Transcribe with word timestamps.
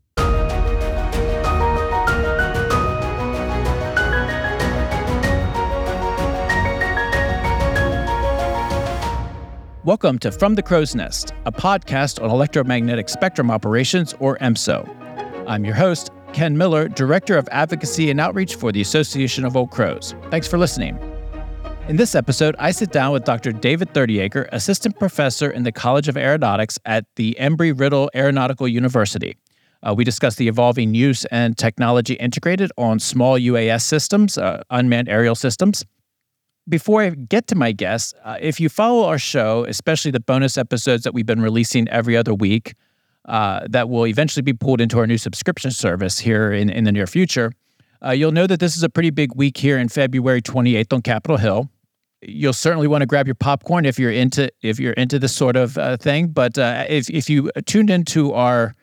Welcome 9.85 10.19
to 10.19 10.31
From 10.31 10.55
the 10.55 10.63
Crow's 10.63 10.95
Nest, 10.95 11.33
a 11.47 11.53
podcast 11.53 12.23
on 12.23 12.31
electromagnetic 12.31 13.09
spectrum 13.09 13.51
operations, 13.51 14.15
or 14.21 14.37
EMSO. 14.39 14.87
I'm 15.49 15.65
your 15.65 15.75
host, 15.75 16.11
Ken 16.35 16.59
Miller, 16.59 16.89
Director 16.89 17.39
of 17.39 17.49
Advocacy 17.51 18.11
and 18.11 18.21
Outreach 18.21 18.57
for 18.57 18.71
the 18.71 18.83
Association 18.83 19.47
of 19.47 19.57
Old 19.57 19.71
Crows. 19.71 20.15
Thanks 20.31 20.47
for 20.47 20.59
listening. 20.59 20.99
In 21.89 21.97
this 21.97 22.15
episode, 22.15 22.55
I 22.59 22.71
sit 22.73 22.93
down 22.93 23.13
with 23.13 23.25
Dr. 23.25 23.51
David 23.51 23.95
Thirtyacre, 23.95 24.47
Assistant 24.53 24.99
Professor 24.99 25.49
in 25.51 25.63
the 25.63 25.73
College 25.73 26.07
of 26.07 26.19
Aeronautics 26.19 26.79
at 26.85 27.07
the 27.17 27.35
Embry-Riddle 27.41 28.11
Aeronautical 28.15 28.69
University. 28.69 29.39
Uh, 29.83 29.95
we 29.97 30.05
discuss 30.05 30.35
the 30.35 30.49
evolving 30.49 30.93
use 30.93 31.25
and 31.31 31.57
technology 31.57 32.13
integrated 32.13 32.71
on 32.77 32.99
small 32.99 33.39
UAS 33.39 33.85
systems, 33.85 34.37
uh, 34.37 34.63
unmanned 34.69 35.09
aerial 35.09 35.35
systems. 35.35 35.83
Before 36.69 37.01
I 37.01 37.09
get 37.09 37.47
to 37.47 37.55
my 37.55 37.73
guests, 37.73 38.13
uh, 38.23 38.37
if 38.39 38.61
you 38.61 38.69
follow 38.69 39.07
our 39.07 39.19
show, 39.19 39.65
especially 39.65 40.11
the 40.11 40.21
bonus 40.21 40.59
episodes 40.59 41.05
that 41.05 41.15
we've 41.15 41.25
been 41.25 41.41
releasing 41.41 41.89
every 41.89 42.19
other 42.19 42.35
week, 42.35 42.75
uh, 43.25 43.61
that 43.67 43.89
will 43.89 44.07
eventually 44.07 44.43
be 44.43 44.53
pulled 44.53 44.83
into 44.83 44.99
our 44.99 45.07
new 45.07 45.17
subscription 45.17 45.71
service 45.71 46.19
here 46.19 46.53
in, 46.53 46.69
in 46.69 46.85
the 46.85 46.93
near 46.93 47.07
future, 47.07 47.51
uh, 48.05 48.11
you'll 48.11 48.33
know 48.33 48.47
that 48.47 48.61
this 48.61 48.77
is 48.77 48.83
a 48.83 48.91
pretty 48.91 49.11
big 49.11 49.35
week 49.35 49.57
here 49.57 49.79
in 49.79 49.89
February 49.89 50.43
28th 50.43 50.93
on 50.93 51.01
Capitol 51.01 51.39
Hill. 51.39 51.71
You'll 52.21 52.53
certainly 52.53 52.89
want 52.89 53.03
to 53.03 53.07
grab 53.07 53.27
your 53.27 53.35
popcorn 53.35 53.85
if 53.85 53.99
you're 53.99 54.11
into 54.11 54.51
if 54.63 54.81
you're 54.81 54.95
into 54.95 55.19
this 55.19 55.35
sort 55.35 55.57
of 55.57 55.79
uh, 55.79 55.97
thing. 55.97 56.29
But 56.29 56.59
uh, 56.59 56.85
if 56.89 57.09
if 57.11 57.31
you 57.31 57.51
tuned 57.67 57.91
into 57.91 58.33
our 58.33 58.75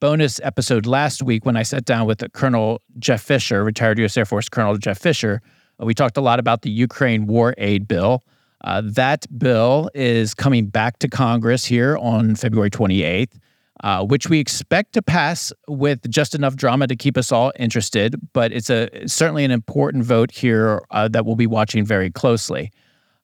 bonus 0.00 0.40
episode 0.44 0.86
last 0.86 1.22
week 1.22 1.44
when 1.44 1.56
I 1.56 1.62
sat 1.62 1.84
down 1.84 2.06
with 2.06 2.22
Colonel 2.32 2.82
Jeff 2.98 3.22
Fisher, 3.22 3.64
retired 3.64 3.98
U.S. 3.98 4.16
Air 4.16 4.24
Force 4.24 4.48
Colonel 4.48 4.76
Jeff 4.76 4.98
Fisher, 4.98 5.40
we 5.80 5.94
talked 5.94 6.16
a 6.16 6.20
lot 6.20 6.38
about 6.38 6.62
the 6.62 6.70
Ukraine 6.70 7.26
war 7.26 7.54
aid 7.58 7.88
bill. 7.88 8.22
Uh, 8.62 8.82
that 8.84 9.26
bill 9.38 9.90
is 9.94 10.34
coming 10.34 10.66
back 10.66 10.98
to 10.98 11.08
Congress 11.08 11.64
here 11.64 11.96
on 11.98 12.34
February 12.34 12.70
28th, 12.70 13.38
uh, 13.84 14.04
which 14.04 14.28
we 14.28 14.40
expect 14.40 14.92
to 14.94 15.02
pass 15.02 15.52
with 15.68 16.08
just 16.10 16.34
enough 16.34 16.56
drama 16.56 16.86
to 16.86 16.96
keep 16.96 17.16
us 17.16 17.30
all 17.30 17.52
interested. 17.58 18.14
But 18.32 18.52
it's 18.52 18.70
a 18.70 18.88
certainly 19.06 19.44
an 19.44 19.50
important 19.50 20.04
vote 20.04 20.30
here 20.30 20.82
uh, 20.90 21.08
that 21.08 21.26
we'll 21.26 21.36
be 21.36 21.46
watching 21.46 21.84
very 21.84 22.10
closely. 22.10 22.70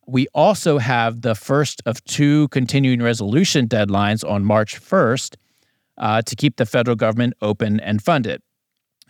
We 0.07 0.27
also 0.35 0.79
have 0.79 1.23
the 1.23 1.35
first 1.35 1.81
of 1.87 2.05
two 2.05 2.49
continuing 2.49 3.03
resolution 3.03 3.69
deadlines 3.69 4.29
on 4.29 4.45
March 4.45 4.81
1st 4.81 5.37
uh, 5.99 6.23
to 6.23 6.37
keep 6.37 6.57
the 6.57 6.67
federal 6.67 6.97
government 6.97 7.35
open 7.41 7.81
and 7.81 8.03
funded. 8.03 8.43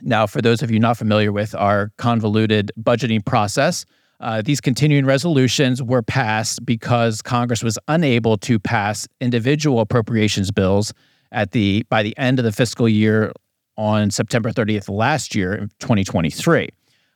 Now, 0.02 0.26
for 0.26 0.42
those 0.42 0.62
of 0.62 0.70
you 0.70 0.78
not 0.78 0.98
familiar 0.98 1.32
with 1.32 1.54
our 1.54 1.92
convoluted 1.96 2.72
budgeting 2.78 3.24
process, 3.24 3.86
uh, 4.20 4.42
these 4.42 4.60
continuing 4.60 5.06
resolutions 5.06 5.82
were 5.82 6.02
passed 6.02 6.64
because 6.64 7.22
Congress 7.22 7.62
was 7.62 7.78
unable 7.88 8.36
to 8.38 8.58
pass 8.58 9.08
individual 9.20 9.80
appropriations 9.80 10.50
bills 10.50 10.92
at 11.32 11.50
the 11.50 11.84
by 11.88 12.02
the 12.02 12.16
end 12.16 12.38
of 12.38 12.44
the 12.44 12.52
fiscal 12.52 12.88
year 12.88 13.32
on 13.76 14.10
September 14.10 14.50
30th 14.50 14.88
last 14.88 15.34
year, 15.34 15.68
2023. 15.80 16.68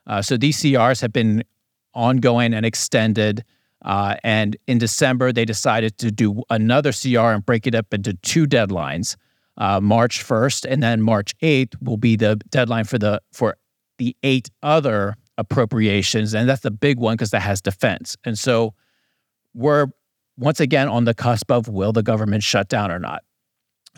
Uh, 0.07 0.23
so 0.23 0.37
these 0.37 0.59
CRs 0.59 1.01
have 1.01 1.13
been 1.13 1.45
ongoing 1.95 2.55
and 2.55 2.67
extended. 2.67 3.45
Uh, 3.85 4.17
and 4.25 4.57
in 4.67 4.79
December, 4.79 5.33
they 5.33 5.45
decided 5.45 5.99
to 5.99 6.11
do 6.11 6.43
another 6.51 6.93
CR 6.93 7.19
and 7.19 7.45
break 7.45 7.67
it 7.67 7.75
up 7.75 7.93
into 7.93 8.15
two 8.15 8.47
deadlines 8.47 9.17
uh, 9.59 9.81
March 9.81 10.25
1st, 10.25 10.67
and 10.69 10.83
then 10.83 11.01
March 11.01 11.37
8th 11.39 11.75
will 11.81 11.97
be 11.97 12.17
the 12.17 12.37
deadline 12.51 12.85
for 12.85 12.99
the 12.99 13.21
for 13.33 13.57
the 13.99 14.15
eight 14.23 14.51
other 14.63 15.17
appropriations, 15.39 16.35
and 16.35 16.49
that's 16.49 16.63
the 16.63 16.71
big 16.71 16.99
one 16.99 17.15
because 17.15 17.31
that 17.31 17.41
has 17.41 17.61
defense. 17.61 18.17
And 18.25 18.39
so 18.39 18.75
we're 19.55 19.87
once 20.37 20.61
again 20.61 20.89
on 20.89 21.05
the 21.05 21.15
cusp 21.15 21.51
of 21.51 21.69
will 21.69 21.93
the 21.93 22.03
government 22.03 22.43
shut 22.43 22.69
down 22.69 22.91
or 22.91 22.99
not. 22.99 23.23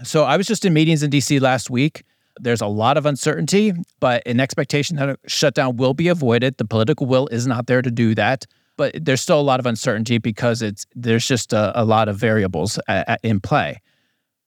So 0.05 0.25
I 0.25 0.37
was 0.37 0.47
just 0.47 0.65
in 0.65 0.73
meetings 0.73 1.03
in 1.03 1.11
DC 1.11 1.41
last 1.41 1.71
week. 1.71 2.05
There's 2.41 2.61
a 2.61 2.67
lot 2.67 2.97
of 2.97 3.05
uncertainty, 3.07 3.73
but 4.01 4.23
an 4.27 4.39
expectation 4.39 4.97
that 4.97 5.09
a 5.09 5.19
shutdown 5.27 5.77
will 5.77 5.95
be 5.95 6.09
avoided. 6.09 6.57
The 6.57 6.65
political 6.65 7.07
will 7.07 7.27
is 7.29 7.47
not 7.47 7.67
there 7.67 7.83
to 7.83 7.91
do 7.91 8.15
that, 8.15 8.47
but 8.77 8.95
there's 9.05 9.21
still 9.21 9.41
a 9.41 9.43
lot 9.43 9.59
of 9.59 9.67
uncertainty 9.67 10.19
because 10.19 10.63
it's 10.63 10.87
there's 10.95 11.27
just 11.27 11.53
a, 11.53 11.73
a 11.81 11.85
lot 11.85 12.09
of 12.09 12.17
variables 12.17 12.79
a, 12.89 13.05
a, 13.09 13.19
in 13.25 13.41
play. 13.41 13.81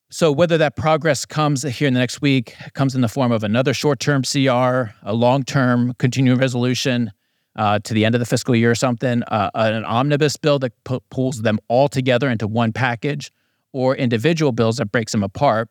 So 0.10 0.32
whether 0.32 0.58
that 0.58 0.76
progress 0.76 1.26
comes 1.26 1.64
here 1.64 1.88
in 1.88 1.94
the 1.94 2.00
next 2.00 2.22
week, 2.22 2.56
comes 2.74 2.96
in 2.96 3.02
the 3.02 3.08
form 3.08 3.32
of 3.32 3.44
another 3.44 3.74
short-term 3.74 4.24
CR, 4.24 4.92
a 5.04 5.14
long-term 5.14 5.94
continuing 6.00 6.38
resolution 6.38 7.12
uh, 7.56 7.80
to 7.80 7.94
the 7.94 8.04
end 8.04 8.16
of 8.16 8.20
the 8.20 8.26
fiscal 8.26 8.54
year 8.54 8.72
or 8.72 8.76
something, 8.76 9.24
uh, 9.24 9.50
an 9.54 9.86
omnibus 9.86 10.36
bill 10.36 10.60
that 10.60 10.74
pu- 10.84 11.00
pulls 11.12 11.42
them 11.44 11.60
all 11.70 11.88
together 11.88 12.30
into 12.30 12.46
one 12.46 12.74
package, 12.74 13.32
or 13.74 13.96
individual 13.96 14.52
bills 14.52 14.78
that 14.78 14.92
breaks 14.92 15.12
them 15.12 15.24
apart, 15.24 15.70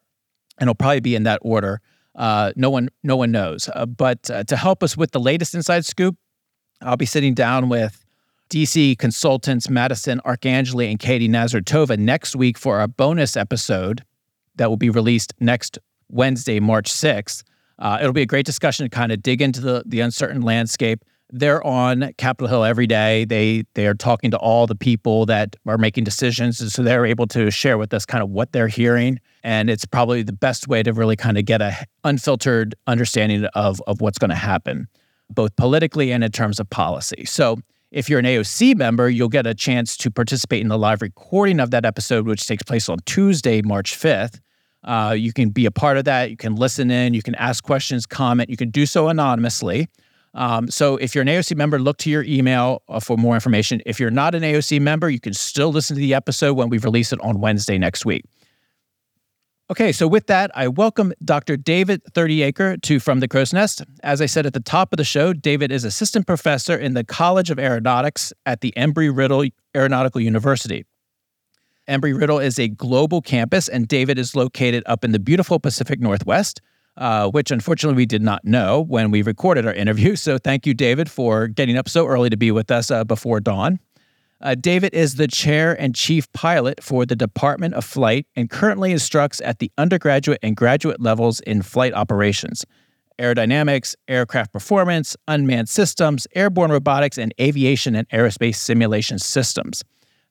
and 0.58 0.68
it'll 0.68 0.74
probably 0.74 1.00
be 1.00 1.14
in 1.14 1.24
that 1.24 1.40
order. 1.42 1.80
Uh, 2.14 2.52
no 2.56 2.70
one, 2.70 2.88
no 3.02 3.16
one 3.16 3.30
knows. 3.30 3.68
Uh, 3.74 3.86
but 3.86 4.30
uh, 4.30 4.44
to 4.44 4.56
help 4.56 4.82
us 4.82 4.96
with 4.96 5.12
the 5.12 5.20
latest 5.20 5.54
inside 5.54 5.84
scoop, 5.84 6.16
I'll 6.82 6.96
be 6.96 7.06
sitting 7.06 7.34
down 7.34 7.68
with 7.68 8.04
DC 8.50 8.98
consultants 8.98 9.70
Madison 9.70 10.20
Arcangeli 10.24 10.90
and 10.90 10.98
Katie 10.98 11.28
Nazartova 11.28 11.98
next 11.98 12.34
week 12.34 12.58
for 12.58 12.80
a 12.80 12.88
bonus 12.88 13.36
episode 13.36 14.02
that 14.56 14.68
will 14.68 14.76
be 14.76 14.90
released 14.90 15.32
next 15.40 15.78
Wednesday, 16.08 16.58
March 16.58 16.90
6th. 16.90 17.44
Uh, 17.78 17.98
it'll 18.00 18.12
be 18.12 18.22
a 18.22 18.26
great 18.26 18.44
discussion 18.44 18.84
to 18.84 18.90
kind 18.90 19.12
of 19.12 19.22
dig 19.22 19.40
into 19.40 19.60
the, 19.60 19.82
the 19.86 20.00
uncertain 20.00 20.42
landscape. 20.42 21.04
They're 21.32 21.64
on 21.64 22.12
Capitol 22.18 22.48
Hill 22.48 22.64
every 22.64 22.86
day. 22.86 23.24
They 23.24 23.64
they 23.74 23.86
are 23.86 23.94
talking 23.94 24.30
to 24.32 24.38
all 24.38 24.66
the 24.66 24.74
people 24.74 25.26
that 25.26 25.56
are 25.66 25.78
making 25.78 26.04
decisions, 26.04 26.60
and 26.60 26.70
so 26.70 26.82
they're 26.82 27.06
able 27.06 27.26
to 27.28 27.50
share 27.50 27.78
with 27.78 27.94
us 27.94 28.04
kind 28.04 28.22
of 28.22 28.30
what 28.30 28.52
they're 28.52 28.68
hearing. 28.68 29.20
And 29.42 29.70
it's 29.70 29.84
probably 29.84 30.22
the 30.22 30.32
best 30.32 30.68
way 30.68 30.82
to 30.82 30.92
really 30.92 31.16
kind 31.16 31.38
of 31.38 31.44
get 31.44 31.62
a 31.62 31.76
unfiltered 32.04 32.74
understanding 32.86 33.44
of 33.54 33.80
of 33.86 34.00
what's 34.00 34.18
going 34.18 34.30
to 34.30 34.36
happen, 34.36 34.88
both 35.28 35.54
politically 35.56 36.12
and 36.12 36.24
in 36.24 36.32
terms 36.32 36.58
of 36.58 36.68
policy. 36.70 37.24
So 37.24 37.58
if 37.90 38.08
you're 38.08 38.20
an 38.20 38.24
AOC 38.24 38.76
member, 38.76 39.08
you'll 39.10 39.28
get 39.28 39.46
a 39.46 39.54
chance 39.54 39.96
to 39.98 40.10
participate 40.10 40.62
in 40.62 40.68
the 40.68 40.78
live 40.78 41.02
recording 41.02 41.58
of 41.58 41.72
that 41.72 41.84
episode, 41.84 42.26
which 42.26 42.46
takes 42.46 42.62
place 42.62 42.88
on 42.88 42.98
Tuesday, 43.04 43.62
March 43.62 43.98
5th. 43.98 44.38
Uh, 44.84 45.14
you 45.18 45.32
can 45.32 45.50
be 45.50 45.66
a 45.66 45.70
part 45.70 45.96
of 45.98 46.04
that. 46.04 46.30
You 46.30 46.36
can 46.36 46.54
listen 46.54 46.90
in. 46.90 47.14
You 47.14 47.22
can 47.22 47.34
ask 47.34 47.64
questions, 47.64 48.06
comment. 48.06 48.48
You 48.48 48.56
can 48.56 48.70
do 48.70 48.86
so 48.86 49.08
anonymously. 49.08 49.88
Um, 50.34 50.70
so 50.70 50.96
if 50.96 51.14
you're 51.14 51.22
an 51.22 51.28
AOC 51.28 51.56
member, 51.56 51.78
look 51.78 51.98
to 51.98 52.10
your 52.10 52.22
email 52.22 52.82
uh, 52.88 53.00
for 53.00 53.16
more 53.16 53.34
information. 53.34 53.82
If 53.84 53.98
you're 53.98 54.10
not 54.10 54.34
an 54.34 54.42
AOC 54.42 54.80
member, 54.80 55.10
you 55.10 55.20
can 55.20 55.34
still 55.34 55.72
listen 55.72 55.96
to 55.96 56.00
the 56.00 56.14
episode 56.14 56.54
when 56.54 56.68
we 56.68 56.78
release 56.78 57.12
it 57.12 57.20
on 57.20 57.40
Wednesday 57.40 57.78
next 57.78 58.04
week. 58.04 58.24
Okay, 59.70 59.92
so 59.92 60.08
with 60.08 60.26
that, 60.26 60.50
I 60.56 60.66
welcome 60.66 61.12
Dr. 61.24 61.56
David 61.56 62.02
Thirtyacre 62.12 62.82
to 62.82 62.98
From 62.98 63.20
the 63.20 63.28
Crow's 63.28 63.52
Nest. 63.52 63.84
As 64.02 64.20
I 64.20 64.26
said 64.26 64.44
at 64.44 64.52
the 64.52 64.58
top 64.58 64.92
of 64.92 64.96
the 64.96 65.04
show, 65.04 65.32
David 65.32 65.70
is 65.70 65.84
assistant 65.84 66.26
professor 66.26 66.76
in 66.76 66.94
the 66.94 67.04
College 67.04 67.50
of 67.50 67.58
Aeronautics 67.58 68.32
at 68.46 68.62
the 68.62 68.72
Embry-Riddle 68.76 69.46
Aeronautical 69.76 70.20
University. 70.20 70.84
Embry 71.88 72.18
Riddle 72.18 72.38
is 72.38 72.58
a 72.58 72.68
global 72.68 73.20
campus, 73.20 73.68
and 73.68 73.86
David 73.86 74.18
is 74.18 74.36
located 74.36 74.82
up 74.86 75.04
in 75.04 75.12
the 75.12 75.18
beautiful 75.18 75.58
Pacific 75.58 76.00
Northwest, 76.00 76.60
uh, 77.00 77.30
which 77.30 77.50
unfortunately 77.50 77.96
we 77.96 78.06
did 78.06 78.22
not 78.22 78.44
know 78.44 78.82
when 78.82 79.10
we 79.10 79.22
recorded 79.22 79.66
our 79.66 79.72
interview. 79.72 80.14
So 80.14 80.38
thank 80.38 80.66
you, 80.66 80.74
David, 80.74 81.10
for 81.10 81.48
getting 81.48 81.76
up 81.76 81.88
so 81.88 82.06
early 82.06 82.30
to 82.30 82.36
be 82.36 82.52
with 82.52 82.70
us 82.70 82.90
uh, 82.90 83.04
before 83.04 83.40
dawn. 83.40 83.80
Uh, 84.42 84.54
David 84.54 84.94
is 84.94 85.16
the 85.16 85.26
chair 85.26 85.78
and 85.78 85.94
chief 85.94 86.30
pilot 86.32 86.82
for 86.82 87.04
the 87.04 87.16
Department 87.16 87.74
of 87.74 87.84
Flight 87.84 88.26
and 88.36 88.48
currently 88.48 88.92
instructs 88.92 89.40
at 89.42 89.58
the 89.58 89.70
undergraduate 89.76 90.38
and 90.42 90.56
graduate 90.56 91.00
levels 91.00 91.40
in 91.40 91.60
flight 91.60 91.92
operations, 91.92 92.64
aerodynamics, 93.18 93.94
aircraft 94.08 94.52
performance, 94.52 95.14
unmanned 95.28 95.68
systems, 95.68 96.26
airborne 96.34 96.70
robotics, 96.70 97.18
and 97.18 97.34
aviation 97.38 97.94
and 97.94 98.08
aerospace 98.10 98.56
simulation 98.56 99.18
systems. 99.18 99.82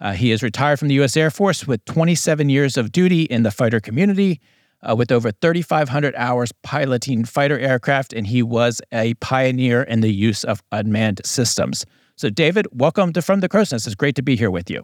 Uh, 0.01 0.13
he 0.13 0.31
is 0.31 0.41
retired 0.41 0.79
from 0.79 0.87
the 0.87 0.95
U.S. 0.95 1.15
Air 1.15 1.29
Force 1.29 1.67
with 1.67 1.83
27 1.85 2.49
years 2.49 2.77
of 2.77 2.91
duty 2.91 3.23
in 3.23 3.43
the 3.43 3.51
fighter 3.51 3.79
community. 3.79 4.39
Uh, 4.87 4.95
with 4.95 5.11
over 5.11 5.31
3,500 5.31 6.13
hours 6.15 6.51
piloting 6.63 7.25
fighter 7.25 7.59
aircraft, 7.59 8.13
and 8.13 8.27
he 8.27 8.43
was 8.43 8.81
a 8.91 9.13
pioneer 9.15 9.83
in 9.83 10.01
the 10.01 10.11
use 10.11 10.43
of 10.43 10.61
unmanned 10.71 11.21
systems. 11.25 11.85
So, 12.15 12.29
David, 12.29 12.67
welcome 12.71 13.13
to 13.13 13.21
From 13.21 13.39
the 13.39 13.49
Crow's 13.49 13.71
Nest. 13.71 13.87
It's 13.87 13.95
great 13.95 14.15
to 14.15 14.21
be 14.21 14.35
here 14.35 14.51
with 14.51 14.69
you. 14.69 14.81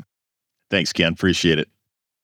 Thanks, 0.70 0.94
Ken. 0.94 1.14
Appreciate 1.14 1.60
it. 1.60 1.70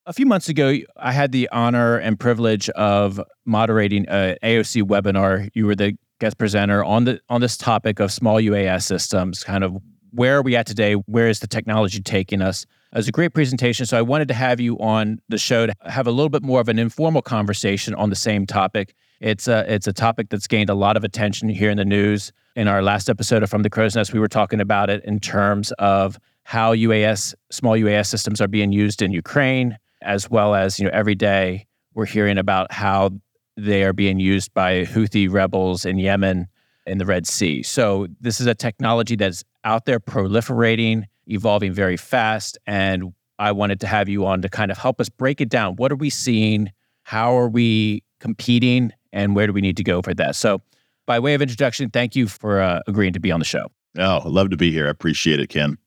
A 0.05 0.13
few 0.13 0.25
months 0.25 0.49
ago, 0.49 0.77
I 0.97 1.11
had 1.11 1.31
the 1.31 1.47
honor 1.51 1.97
and 1.97 2.19
privilege 2.19 2.69
of 2.69 3.21
moderating 3.45 4.07
an 4.07 4.35
AOC 4.43 4.83
webinar. 4.83 5.49
You 5.53 5.67
were 5.67 5.75
the 5.75 5.95
guest 6.19 6.37
presenter 6.37 6.83
on 6.83 7.03
the 7.03 7.19
on 7.29 7.41
this 7.41 7.55
topic 7.55 7.99
of 7.99 8.11
small 8.11 8.37
UAS 8.37 8.83
systems, 8.83 9.43
kind 9.43 9.63
of 9.63 9.77
where 10.11 10.37
are 10.37 10.41
we 10.41 10.55
at 10.55 10.65
today? 10.65 10.93
Where 10.93 11.27
is 11.27 11.39
the 11.39 11.47
technology 11.47 12.01
taking 12.01 12.41
us? 12.41 12.65
It 12.93 12.97
was 12.97 13.07
a 13.07 13.11
great 13.11 13.33
presentation. 13.33 13.85
So 13.85 13.97
I 13.97 14.01
wanted 14.01 14.27
to 14.27 14.33
have 14.33 14.59
you 14.59 14.77
on 14.79 15.21
the 15.29 15.37
show 15.37 15.65
to 15.65 15.73
have 15.85 16.07
a 16.07 16.11
little 16.11 16.29
bit 16.29 16.43
more 16.43 16.59
of 16.59 16.67
an 16.67 16.77
informal 16.77 17.21
conversation 17.21 17.95
on 17.95 18.09
the 18.09 18.17
same 18.17 18.45
topic. 18.45 18.93
It's 19.21 19.47
a 19.47 19.71
it's 19.71 19.87
a 19.87 19.93
topic 19.93 20.29
that's 20.29 20.47
gained 20.47 20.69
a 20.69 20.73
lot 20.73 20.97
of 20.97 21.03
attention 21.05 21.47
here 21.47 21.69
in 21.69 21.77
the 21.77 21.85
news. 21.85 22.33
In 22.55 22.67
our 22.67 22.81
last 22.81 23.09
episode 23.09 23.43
of 23.43 23.49
From 23.49 23.61
the 23.61 23.69
Crow's 23.69 23.95
Nest, 23.95 24.11
we 24.11 24.19
were 24.19 24.27
talking 24.27 24.59
about 24.59 24.89
it 24.89 25.05
in 25.05 25.21
terms 25.21 25.71
of 25.73 26.19
how 26.43 26.73
UAS 26.75 27.33
small 27.49 27.77
UAS 27.77 28.07
systems 28.07 28.41
are 28.41 28.47
being 28.47 28.73
used 28.73 29.01
in 29.01 29.13
Ukraine, 29.13 29.77
as 30.01 30.29
well 30.29 30.53
as 30.53 30.77
you 30.77 30.85
know 30.85 30.91
every 30.91 31.15
day 31.15 31.67
we're 31.93 32.05
hearing 32.05 32.37
about 32.37 32.73
how 32.73 33.11
they 33.55 33.83
are 33.83 33.93
being 33.93 34.19
used 34.19 34.53
by 34.53 34.83
Houthi 34.83 35.31
rebels 35.31 35.85
in 35.85 35.97
Yemen 35.97 36.47
in 36.85 36.97
the 36.97 37.05
Red 37.05 37.25
Sea. 37.27 37.63
So 37.63 38.07
this 38.19 38.41
is 38.41 38.47
a 38.47 38.55
technology 38.55 39.15
that's 39.15 39.43
out 39.63 39.85
there 39.85 39.99
proliferating, 39.99 41.05
evolving 41.31 41.73
very 41.73 41.97
fast. 41.97 42.57
And 42.67 43.13
I 43.39 43.51
wanted 43.51 43.79
to 43.81 43.87
have 43.87 44.09
you 44.09 44.25
on 44.25 44.41
to 44.41 44.49
kind 44.49 44.71
of 44.71 44.77
help 44.77 45.01
us 45.01 45.09
break 45.09 45.41
it 45.41 45.49
down. 45.49 45.75
What 45.77 45.91
are 45.91 45.95
we 45.95 46.09
seeing? 46.09 46.71
How 47.03 47.35
are 47.37 47.49
we 47.49 48.03
competing? 48.19 48.91
And 49.11 49.35
where 49.35 49.47
do 49.47 49.53
we 49.53 49.61
need 49.61 49.77
to 49.77 49.83
go 49.83 50.01
for 50.01 50.13
that? 50.13 50.35
So, 50.35 50.61
by 51.07 51.19
way 51.19 51.33
of 51.33 51.41
introduction, 51.41 51.89
thank 51.89 52.15
you 52.15 52.27
for 52.27 52.61
uh, 52.61 52.81
agreeing 52.87 53.13
to 53.13 53.19
be 53.19 53.31
on 53.31 53.39
the 53.39 53.45
show. 53.45 53.67
Oh, 53.97 54.21
love 54.25 54.51
to 54.51 54.57
be 54.57 54.71
here. 54.71 54.87
I 54.87 54.89
appreciate 54.91 55.39
it, 55.39 55.47
Ken. 55.47 55.77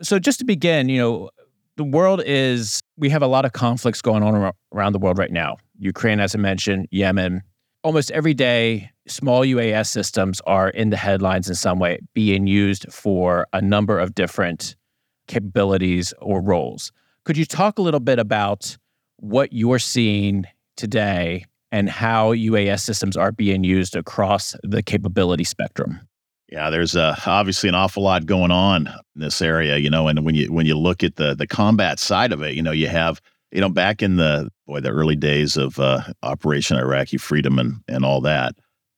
So, 0.00 0.18
just 0.18 0.38
to 0.38 0.44
begin, 0.44 0.88
you 0.88 0.98
know, 0.98 1.30
the 1.76 1.84
world 1.84 2.22
is, 2.24 2.82
we 2.96 3.10
have 3.10 3.22
a 3.22 3.26
lot 3.26 3.44
of 3.44 3.52
conflicts 3.52 4.00
going 4.00 4.22
on 4.22 4.52
around 4.72 4.92
the 4.92 4.98
world 4.98 5.18
right 5.18 5.32
now. 5.32 5.56
Ukraine, 5.78 6.20
as 6.20 6.34
I 6.34 6.38
mentioned, 6.38 6.86
Yemen. 6.90 7.42
Almost 7.82 8.12
every 8.12 8.34
day, 8.34 8.90
small 9.08 9.42
UAS 9.42 9.88
systems 9.88 10.40
are 10.46 10.68
in 10.70 10.90
the 10.90 10.96
headlines 10.96 11.48
in 11.48 11.56
some 11.56 11.78
way, 11.80 11.98
being 12.14 12.46
used 12.46 12.86
for 12.92 13.46
a 13.52 13.60
number 13.60 13.98
of 13.98 14.14
different 14.14 14.76
capabilities 15.28 16.12
or 16.20 16.40
roles. 16.40 16.92
Could 17.24 17.36
you 17.36 17.44
talk 17.44 17.78
a 17.78 17.82
little 17.82 18.00
bit 18.00 18.18
about 18.18 18.76
what 19.18 19.52
you're 19.52 19.78
seeing 19.78 20.44
today 20.76 21.44
and 21.70 21.88
how 21.88 22.32
UAS 22.32 22.80
systems 22.80 23.16
are 23.16 23.32
being 23.32 23.64
used 23.64 23.96
across 23.96 24.54
the 24.62 24.82
capability 24.82 25.44
spectrum? 25.44 26.00
Yeah, 26.50 26.68
there's 26.68 26.94
uh, 26.94 27.16
obviously 27.24 27.70
an 27.70 27.74
awful 27.74 28.02
lot 28.02 28.26
going 28.26 28.50
on 28.50 28.86
in 28.86 29.20
this 29.22 29.40
area, 29.40 29.78
you 29.78 29.88
know, 29.88 30.06
and 30.08 30.22
when 30.22 30.34
you 30.34 30.52
when 30.52 30.66
you 30.66 30.76
look 30.76 31.02
at 31.02 31.16
the 31.16 31.34
the 31.34 31.46
combat 31.46 31.98
side 31.98 32.30
of 32.30 32.42
it, 32.42 32.54
you 32.54 32.62
know, 32.62 32.72
you 32.72 32.88
have 32.88 33.22
you 33.52 33.60
know 33.62 33.70
back 33.70 34.02
in 34.02 34.16
the 34.16 34.50
boy 34.66 34.80
the 34.80 34.90
early 34.90 35.16
days 35.16 35.56
of 35.56 35.78
uh, 35.80 36.02
Operation 36.22 36.76
Iraqi 36.76 37.16
Freedom 37.16 37.58
and 37.58 37.76
and 37.88 38.04
all 38.04 38.20
that, 38.20 38.54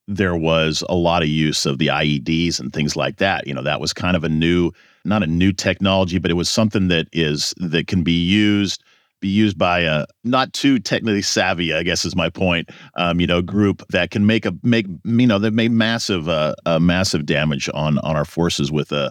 there 0.09 0.37
was 0.37 0.83
a 0.89 0.97
lot 0.97 1.23
of 1.23 1.29
use 1.29 1.65
of 1.65 1.79
the 1.79 1.89
IEDs 1.89 2.59
and 2.59 2.73
things 2.73 2.97
like 2.97 3.19
that. 3.19 3.47
You 3.47 3.55
know, 3.55 3.63
that 3.63 3.81
was 3.81 3.93
kind 3.93 4.17
of 4.17 4.25
a 4.25 4.29
new, 4.29 4.73
not 5.05 5.23
a 5.23 5.27
new 5.27 5.53
technology, 5.53 6.19
but 6.19 6.31
it 6.31 6.35
was 6.35 6.49
something 6.49 6.89
that 6.89 7.09
is 7.13 7.55
that 7.59 7.87
can 7.87 8.03
be 8.03 8.13
used 8.13 8.83
be 9.21 9.29
used 9.29 9.57
by 9.57 9.81
a 9.81 10.05
not 10.25 10.53
too 10.53 10.79
technically 10.79 11.23
savvy, 11.23 11.73
I 11.73 11.83
guess 11.83 12.05
is 12.05 12.15
my 12.15 12.29
point. 12.29 12.69
Um, 12.97 13.21
you 13.21 13.27
know, 13.27 13.41
group 13.41 13.83
that 13.89 14.11
can 14.11 14.27
make 14.27 14.45
a 14.45 14.53
make 14.63 14.87
you 15.05 15.27
know 15.27 15.39
that 15.39 15.53
made 15.53 15.71
massive 15.71 16.29
uh, 16.29 16.55
uh 16.67 16.79
massive 16.79 17.25
damage 17.25 17.71
on 17.73 17.99
on 18.01 18.17
our 18.17 18.27
forces 18.27 18.71
with 18.71 18.93
uh 18.93 19.11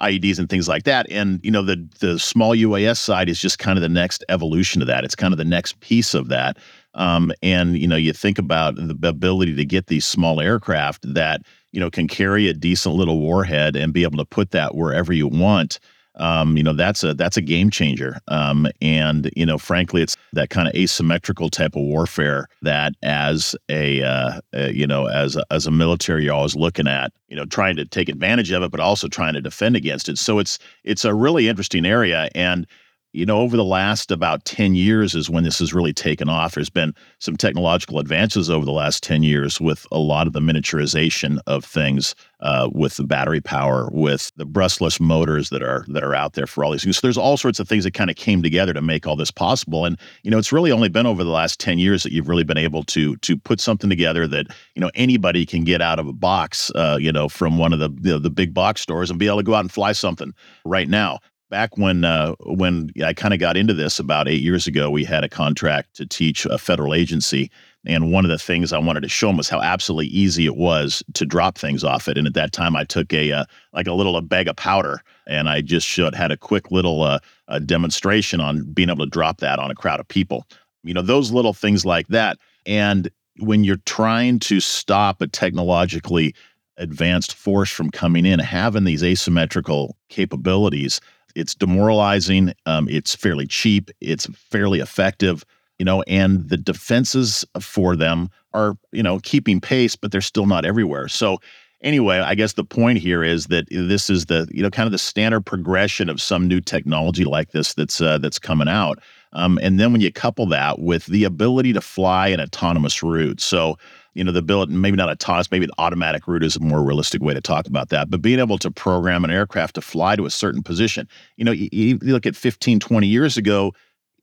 IEDs 0.00 0.38
and 0.38 0.48
things 0.48 0.68
like 0.68 0.84
that. 0.84 1.10
And 1.10 1.40
you 1.42 1.50
know, 1.50 1.62
the 1.62 1.88
the 1.98 2.18
small 2.18 2.54
UAS 2.54 2.98
side 2.98 3.28
is 3.28 3.40
just 3.40 3.58
kind 3.58 3.76
of 3.76 3.82
the 3.82 3.88
next 3.88 4.24
evolution 4.28 4.80
of 4.80 4.86
that. 4.86 5.04
It's 5.04 5.16
kind 5.16 5.34
of 5.34 5.38
the 5.38 5.44
next 5.44 5.80
piece 5.80 6.14
of 6.14 6.28
that. 6.28 6.56
Um, 6.94 7.32
and 7.42 7.76
you 7.76 7.88
know, 7.88 7.96
you 7.96 8.12
think 8.12 8.38
about 8.38 8.76
the 8.76 9.08
ability 9.08 9.56
to 9.56 9.64
get 9.64 9.88
these 9.88 10.06
small 10.06 10.40
aircraft 10.40 11.02
that 11.14 11.42
you 11.72 11.80
know 11.80 11.90
can 11.90 12.08
carry 12.08 12.48
a 12.48 12.54
decent 12.54 12.94
little 12.94 13.20
warhead 13.20 13.76
and 13.76 13.92
be 13.92 14.02
able 14.02 14.18
to 14.18 14.24
put 14.24 14.50
that 14.52 14.74
wherever 14.74 15.12
you 15.12 15.28
want. 15.28 15.78
Um, 16.18 16.56
you 16.56 16.64
know, 16.64 16.72
that's 16.72 17.04
a 17.04 17.14
that's 17.14 17.36
a 17.36 17.40
game 17.40 17.70
changer. 17.70 18.18
Um, 18.28 18.66
and 18.82 19.30
you 19.36 19.46
know, 19.46 19.56
frankly, 19.56 20.02
it's 20.02 20.16
that 20.32 20.50
kind 20.50 20.66
of 20.66 20.74
asymmetrical 20.74 21.48
type 21.48 21.76
of 21.76 21.82
warfare 21.82 22.48
that, 22.62 22.94
as 23.02 23.54
a, 23.68 24.02
uh, 24.02 24.40
uh, 24.52 24.66
you 24.66 24.86
know, 24.86 25.06
as 25.06 25.36
a, 25.36 25.44
as 25.50 25.66
a 25.66 25.70
military, 25.70 26.24
you're 26.24 26.34
always 26.34 26.56
looking 26.56 26.88
at, 26.88 27.12
you 27.28 27.36
know, 27.36 27.44
trying 27.44 27.76
to 27.76 27.84
take 27.84 28.08
advantage 28.08 28.50
of 28.50 28.62
it, 28.64 28.70
but 28.72 28.80
also 28.80 29.06
trying 29.06 29.34
to 29.34 29.40
defend 29.40 29.76
against 29.76 30.08
it. 30.08 30.18
So 30.18 30.40
it's 30.40 30.58
it's 30.82 31.04
a 31.04 31.14
really 31.14 31.48
interesting 31.48 31.86
area, 31.86 32.28
and 32.34 32.66
you 33.12 33.24
know, 33.24 33.38
over 33.38 33.56
the 33.56 33.64
last 33.64 34.10
about 34.10 34.44
10 34.44 34.74
years 34.74 35.14
is 35.14 35.30
when 35.30 35.42
this 35.42 35.58
has 35.60 35.72
really 35.72 35.94
taken 35.94 36.28
off. 36.28 36.54
There's 36.54 36.68
been 36.68 36.94
some 37.20 37.38
technological 37.38 37.98
advances 37.98 38.50
over 38.50 38.66
the 38.66 38.72
last 38.72 39.02
10 39.02 39.22
years 39.22 39.60
with 39.60 39.86
a 39.90 39.98
lot 39.98 40.26
of 40.26 40.34
the 40.34 40.40
miniaturization 40.40 41.38
of 41.46 41.64
things, 41.64 42.14
uh, 42.40 42.68
with 42.72 42.98
the 42.98 43.04
battery 43.04 43.40
power, 43.40 43.88
with 43.92 44.30
the 44.36 44.46
brushless 44.46 45.00
motors 45.00 45.48
that 45.48 45.62
are 45.62 45.86
that 45.88 46.04
are 46.04 46.14
out 46.14 46.34
there 46.34 46.46
for 46.46 46.64
all 46.64 46.70
these 46.70 46.84
things. 46.84 46.98
So 46.98 47.06
there's 47.06 47.16
all 47.16 47.38
sorts 47.38 47.58
of 47.58 47.66
things 47.66 47.84
that 47.84 47.94
kind 47.94 48.10
of 48.10 48.16
came 48.16 48.42
together 48.42 48.74
to 48.74 48.82
make 48.82 49.06
all 49.06 49.16
this 49.16 49.30
possible. 49.30 49.86
And 49.86 49.98
you 50.22 50.30
know, 50.30 50.38
it's 50.38 50.52
really 50.52 50.70
only 50.70 50.90
been 50.90 51.06
over 51.06 51.24
the 51.24 51.30
last 51.30 51.58
10 51.60 51.78
years 51.78 52.02
that 52.02 52.12
you've 52.12 52.28
really 52.28 52.44
been 52.44 52.58
able 52.58 52.84
to 52.84 53.16
to 53.16 53.36
put 53.38 53.58
something 53.58 53.88
together 53.88 54.26
that 54.28 54.48
you 54.74 54.80
know 54.80 54.90
anybody 54.94 55.46
can 55.46 55.64
get 55.64 55.80
out 55.80 55.98
of 55.98 56.06
a 56.06 56.12
box, 56.12 56.70
uh, 56.74 56.98
you 57.00 57.10
know, 57.10 57.28
from 57.28 57.56
one 57.56 57.72
of 57.72 57.78
the, 57.78 57.88
the 57.88 58.18
the 58.18 58.30
big 58.30 58.52
box 58.52 58.82
stores 58.82 59.08
and 59.08 59.18
be 59.18 59.26
able 59.26 59.38
to 59.38 59.42
go 59.42 59.54
out 59.54 59.60
and 59.60 59.72
fly 59.72 59.92
something 59.92 60.34
right 60.66 60.90
now 60.90 61.18
back 61.50 61.76
when 61.76 62.04
uh, 62.04 62.34
when 62.40 62.90
I 63.04 63.12
kind 63.12 63.34
of 63.34 63.40
got 63.40 63.56
into 63.56 63.74
this 63.74 63.98
about 63.98 64.28
eight 64.28 64.42
years 64.42 64.66
ago, 64.66 64.90
we 64.90 65.04
had 65.04 65.24
a 65.24 65.28
contract 65.28 65.94
to 65.96 66.06
teach 66.06 66.46
a 66.46 66.58
federal 66.58 66.94
agency, 66.94 67.50
and 67.86 68.12
one 68.12 68.24
of 68.24 68.30
the 68.30 68.38
things 68.38 68.72
I 68.72 68.78
wanted 68.78 69.02
to 69.02 69.08
show 69.08 69.28
them 69.28 69.36
was 69.36 69.48
how 69.48 69.60
absolutely 69.60 70.06
easy 70.06 70.46
it 70.46 70.56
was 70.56 71.02
to 71.14 71.24
drop 71.24 71.58
things 71.58 71.84
off 71.84 72.08
it. 72.08 72.18
And 72.18 72.26
at 72.26 72.34
that 72.34 72.52
time, 72.52 72.76
I 72.76 72.84
took 72.84 73.12
a 73.12 73.32
uh, 73.32 73.44
like 73.72 73.86
a 73.86 73.92
little 73.92 74.16
a 74.16 74.22
bag 74.22 74.48
of 74.48 74.56
powder, 74.56 75.02
and 75.26 75.48
I 75.48 75.60
just 75.60 75.86
showed 75.86 76.14
had 76.14 76.32
a 76.32 76.36
quick 76.36 76.70
little 76.70 77.02
uh, 77.02 77.18
a 77.48 77.60
demonstration 77.60 78.40
on 78.40 78.70
being 78.72 78.90
able 78.90 79.04
to 79.04 79.10
drop 79.10 79.38
that 79.38 79.58
on 79.58 79.70
a 79.70 79.74
crowd 79.74 80.00
of 80.00 80.08
people. 80.08 80.46
You 80.84 80.94
know, 80.94 81.02
those 81.02 81.32
little 81.32 81.54
things 81.54 81.84
like 81.84 82.08
that, 82.08 82.38
and 82.66 83.10
when 83.40 83.62
you're 83.64 83.76
trying 83.86 84.40
to 84.40 84.60
stop 84.60 85.20
a 85.20 85.28
technologically 85.28 86.34
advanced 86.76 87.34
force 87.34 87.70
from 87.70 87.90
coming 87.90 88.24
in, 88.24 88.38
having 88.38 88.84
these 88.84 89.02
asymmetrical 89.02 89.96
capabilities 90.08 91.00
it's 91.34 91.54
demoralizing. 91.54 92.52
Um, 92.66 92.88
it's 92.88 93.14
fairly 93.14 93.46
cheap. 93.46 93.90
It's 94.00 94.26
fairly 94.34 94.80
effective. 94.80 95.44
You 95.78 95.84
know, 95.84 96.02
and 96.02 96.48
the 96.48 96.56
defenses 96.56 97.44
for 97.60 97.94
them 97.94 98.30
are 98.52 98.76
you 98.92 99.02
know 99.02 99.20
keeping 99.20 99.60
pace, 99.60 99.94
but 99.96 100.10
they're 100.10 100.20
still 100.20 100.46
not 100.46 100.64
everywhere. 100.64 101.08
So 101.08 101.38
anyway, 101.82 102.18
I 102.18 102.34
guess 102.34 102.54
the 102.54 102.64
point 102.64 102.98
here 102.98 103.22
is 103.22 103.46
that 103.46 103.66
this 103.70 104.10
is 104.10 104.26
the 104.26 104.48
you 104.50 104.62
know 104.62 104.70
kind 104.70 104.86
of 104.86 104.92
the 104.92 104.98
standard 104.98 105.46
progression 105.46 106.08
of 106.08 106.20
some 106.20 106.48
new 106.48 106.60
technology 106.60 107.24
like 107.24 107.52
this 107.52 107.74
that's 107.74 108.00
uh, 108.00 108.18
that's 108.18 108.38
coming 108.38 108.68
out. 108.68 108.98
Um, 109.34 109.58
and 109.62 109.78
then 109.78 109.92
when 109.92 110.00
you 110.00 110.10
couple 110.10 110.46
that 110.46 110.78
with 110.78 111.06
the 111.06 111.24
ability 111.24 111.74
to 111.74 111.80
fly 111.80 112.28
an 112.28 112.40
autonomous 112.40 113.02
route, 113.02 113.40
so 113.40 113.76
you 114.18 114.24
know, 114.24 114.32
the 114.32 114.40
ability, 114.40 114.72
maybe 114.72 114.96
not 114.96 115.08
a 115.08 115.12
autonomous, 115.12 115.48
maybe 115.52 115.64
an 115.64 115.70
automatic 115.78 116.26
route 116.26 116.42
is 116.42 116.56
a 116.56 116.60
more 116.60 116.82
realistic 116.82 117.22
way 117.22 117.32
to 117.34 117.40
talk 117.40 117.68
about 117.68 117.90
that, 117.90 118.10
but 118.10 118.20
being 118.20 118.40
able 118.40 118.58
to 118.58 118.68
program 118.68 119.22
an 119.24 119.30
aircraft 119.30 119.76
to 119.76 119.80
fly 119.80 120.16
to 120.16 120.26
a 120.26 120.30
certain 120.30 120.60
position. 120.60 121.08
You 121.36 121.44
know, 121.44 121.52
you, 121.52 121.68
you 121.70 121.98
look 122.02 122.26
at 122.26 122.34
15, 122.34 122.80
20 122.80 123.06
years 123.06 123.36
ago, 123.36 123.72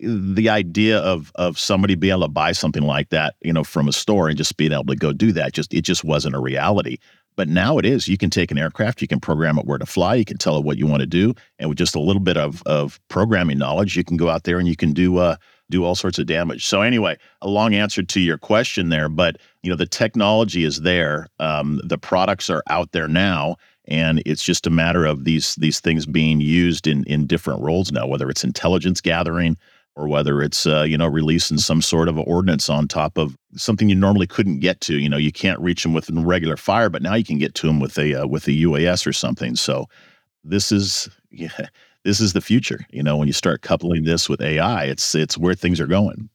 the 0.01 0.49
idea 0.49 0.99
of 0.99 1.31
of 1.35 1.57
somebody 1.57 1.95
being 1.95 2.11
able 2.11 2.23
to 2.23 2.27
buy 2.27 2.51
something 2.51 2.83
like 2.83 3.07
that, 3.09 3.35
you 3.41 3.53
know, 3.53 3.63
from 3.63 3.87
a 3.87 3.93
store 3.93 4.27
and 4.27 4.37
just 4.37 4.57
being 4.57 4.73
able 4.73 4.83
to 4.87 4.97
go 4.97 5.13
do 5.13 5.31
that, 5.31 5.53
just 5.53 5.73
it 5.73 5.83
just 5.83 6.03
wasn't 6.03 6.35
a 6.35 6.39
reality. 6.39 6.97
But 7.37 7.47
now 7.47 7.77
it 7.77 7.85
is. 7.85 8.09
You 8.09 8.17
can 8.17 8.29
take 8.29 8.51
an 8.51 8.57
aircraft, 8.57 9.01
you 9.01 9.07
can 9.07 9.21
program 9.21 9.57
it 9.57 9.65
where 9.65 9.77
to 9.77 9.85
fly, 9.85 10.15
you 10.15 10.25
can 10.25 10.37
tell 10.37 10.57
it 10.57 10.65
what 10.65 10.77
you 10.77 10.87
want 10.87 10.99
to 11.01 11.07
do, 11.07 11.33
and 11.57 11.69
with 11.69 11.77
just 11.77 11.95
a 11.95 12.01
little 12.01 12.21
bit 12.21 12.35
of 12.35 12.61
of 12.65 12.99
programming 13.07 13.57
knowledge, 13.57 13.95
you 13.95 14.03
can 14.03 14.17
go 14.17 14.27
out 14.27 14.43
there 14.43 14.59
and 14.59 14.67
you 14.67 14.75
can 14.75 14.91
do 14.91 15.17
uh, 15.19 15.37
do 15.69 15.83
all 15.83 15.95
sorts 15.95 16.19
of 16.19 16.27
damage. 16.27 16.65
So 16.65 16.81
anyway, 16.81 17.17
a 17.41 17.47
long 17.47 17.73
answer 17.73 18.03
to 18.03 18.19
your 18.19 18.37
question 18.37 18.89
there, 18.89 19.09
but 19.09 19.37
you 19.65 19.71
know 19.71 19.75
the 19.75 19.87
technology 19.87 20.63
is 20.63 20.81
there, 20.81 21.27
um, 21.39 21.81
the 21.83 21.97
products 21.97 22.49
are 22.51 22.61
out 22.69 22.91
there 22.91 23.07
now, 23.07 23.55
and 23.85 24.21
it's 24.25 24.43
just 24.43 24.67
a 24.67 24.69
matter 24.69 25.05
of 25.05 25.23
these 25.23 25.55
these 25.55 25.79
things 25.79 26.05
being 26.05 26.39
used 26.39 26.85
in 26.85 27.03
in 27.05 27.25
different 27.25 27.61
roles 27.61 27.91
now, 27.91 28.05
whether 28.05 28.29
it's 28.29 28.43
intelligence 28.43 29.01
gathering 29.01 29.57
or 29.95 30.07
whether 30.07 30.43
it's 30.43 30.67
uh, 30.67 30.83
you 30.83 30.97
know 30.97 31.07
releasing 31.07 31.57
some 31.57 31.81
sort 31.81 32.07
of 32.07 32.19
ordinance 32.19 32.69
on 32.69 32.87
top 32.87 33.17
of 33.17 33.35
something 33.55 33.89
you 33.89 33.95
normally 33.95 34.27
couldn't 34.27 34.59
get 34.59 34.81
to. 34.81 34.99
You 34.99 35.09
know, 35.09 35.17
you 35.17 35.31
can't 35.31 35.59
reach 35.59 35.81
them 35.81 35.93
with 35.93 36.09
regular 36.11 36.57
fire, 36.57 36.89
but 36.89 37.01
now 37.01 37.15
you 37.15 37.23
can 37.23 37.39
get 37.39 37.55
to 37.55 37.67
them 37.67 37.79
with 37.79 37.97
a 37.97 38.21
uh, 38.21 38.27
with 38.27 38.47
a 38.47 38.51
UAS 38.51 39.07
or 39.07 39.13
something. 39.13 39.55
So 39.55 39.87
this 40.43 40.71
is 40.71 41.09
yeah, 41.31 41.67
this 42.03 42.19
is 42.19 42.33
the 42.33 42.41
future. 42.41 42.85
You 42.91 43.01
know, 43.01 43.17
when 43.17 43.27
you 43.27 43.33
start 43.33 43.63
coupling 43.63 44.03
this 44.03 44.29
with 44.29 44.41
AI, 44.41 44.83
it's 44.83 45.15
it's 45.15 45.39
where 45.39 45.55
things 45.55 45.79
are 45.79 45.87
going. 45.87 46.29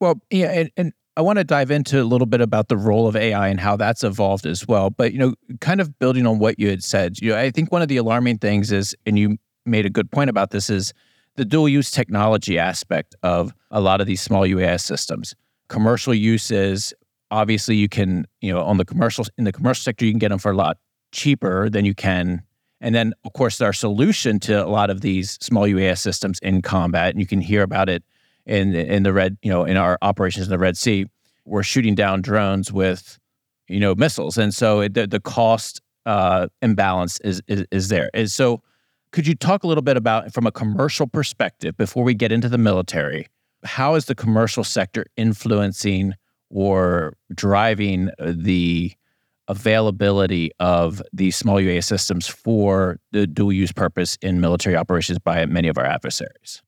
Well, 0.00 0.20
yeah, 0.30 0.52
and, 0.52 0.70
and 0.76 0.92
I 1.18 1.20
want 1.20 1.38
to 1.38 1.44
dive 1.44 1.72
into 1.72 2.00
a 2.00 2.04
little 2.04 2.28
bit 2.28 2.40
about 2.40 2.68
the 2.68 2.76
role 2.76 3.08
of 3.08 3.16
AI 3.16 3.48
and 3.48 3.58
how 3.58 3.76
that's 3.76 4.04
evolved 4.04 4.46
as 4.46 4.68
well. 4.68 4.88
But 4.88 5.12
you 5.12 5.18
know, 5.18 5.34
kind 5.60 5.80
of 5.80 5.98
building 5.98 6.28
on 6.28 6.38
what 6.38 6.60
you 6.60 6.68
had 6.68 6.84
said, 6.84 7.20
you 7.20 7.30
know, 7.30 7.36
I 7.36 7.50
think 7.50 7.72
one 7.72 7.82
of 7.82 7.88
the 7.88 7.96
alarming 7.96 8.38
things 8.38 8.70
is, 8.70 8.94
and 9.04 9.18
you 9.18 9.36
made 9.66 9.84
a 9.84 9.90
good 9.90 10.12
point 10.12 10.30
about 10.30 10.52
this, 10.52 10.70
is 10.70 10.94
the 11.34 11.44
dual 11.44 11.68
use 11.68 11.90
technology 11.90 12.56
aspect 12.56 13.16
of 13.24 13.52
a 13.72 13.80
lot 13.80 14.00
of 14.00 14.06
these 14.06 14.20
small 14.20 14.42
UAS 14.42 14.82
systems. 14.82 15.34
Commercial 15.68 16.14
uses, 16.14 16.94
obviously, 17.32 17.74
you 17.74 17.88
can, 17.88 18.24
you 18.40 18.54
know, 18.54 18.62
on 18.62 18.76
the 18.76 18.84
commercial 18.84 19.24
in 19.36 19.42
the 19.42 19.52
commercial 19.52 19.82
sector, 19.82 20.04
you 20.04 20.12
can 20.12 20.20
get 20.20 20.28
them 20.28 20.38
for 20.38 20.52
a 20.52 20.56
lot 20.56 20.78
cheaper 21.10 21.68
than 21.68 21.84
you 21.84 21.96
can. 21.96 22.42
And 22.80 22.94
then, 22.94 23.12
of 23.24 23.32
course, 23.32 23.60
our 23.60 23.72
solution 23.72 24.38
to 24.40 24.64
a 24.64 24.70
lot 24.70 24.88
of 24.88 25.00
these 25.00 25.36
small 25.40 25.64
UAS 25.64 25.98
systems 25.98 26.38
in 26.44 26.62
combat, 26.62 27.10
and 27.10 27.18
you 27.18 27.26
can 27.26 27.40
hear 27.40 27.64
about 27.64 27.88
it 27.88 28.04
in 28.48 28.74
in 28.74 29.02
the 29.02 29.12
red, 29.12 29.36
you 29.42 29.50
know, 29.50 29.64
in 29.64 29.76
our 29.76 29.98
operations 30.02 30.46
in 30.46 30.50
the 30.50 30.58
Red 30.58 30.76
Sea, 30.76 31.06
we're 31.44 31.62
shooting 31.62 31.94
down 31.94 32.22
drones 32.22 32.72
with, 32.72 33.18
you 33.68 33.78
know, 33.78 33.94
missiles, 33.94 34.38
and 34.38 34.52
so 34.52 34.80
it, 34.80 34.94
the 34.94 35.06
the 35.06 35.20
cost 35.20 35.80
uh, 36.06 36.48
imbalance 36.62 37.20
is, 37.20 37.42
is 37.46 37.64
is 37.70 37.88
there. 37.88 38.10
And 38.14 38.30
so, 38.30 38.62
could 39.12 39.26
you 39.26 39.34
talk 39.34 39.62
a 39.62 39.66
little 39.66 39.82
bit 39.82 39.96
about 39.96 40.32
from 40.32 40.46
a 40.46 40.52
commercial 40.52 41.06
perspective 41.06 41.76
before 41.76 42.02
we 42.02 42.14
get 42.14 42.32
into 42.32 42.48
the 42.48 42.58
military? 42.58 43.28
How 43.64 43.94
is 43.94 44.06
the 44.06 44.14
commercial 44.14 44.64
sector 44.64 45.06
influencing 45.16 46.14
or 46.48 47.14
driving 47.34 48.10
the 48.18 48.92
availability 49.48 50.50
of 50.60 51.02
these 51.12 51.34
small 51.36 51.56
UAS 51.56 51.84
systems 51.84 52.26
for 52.26 52.98
the 53.12 53.26
dual 53.26 53.52
use 53.52 53.72
purpose 53.72 54.16
in 54.22 54.40
military 54.40 54.76
operations 54.76 55.18
by 55.18 55.44
many 55.46 55.68
of 55.68 55.76
our 55.76 55.86
adversaries? 55.86 56.62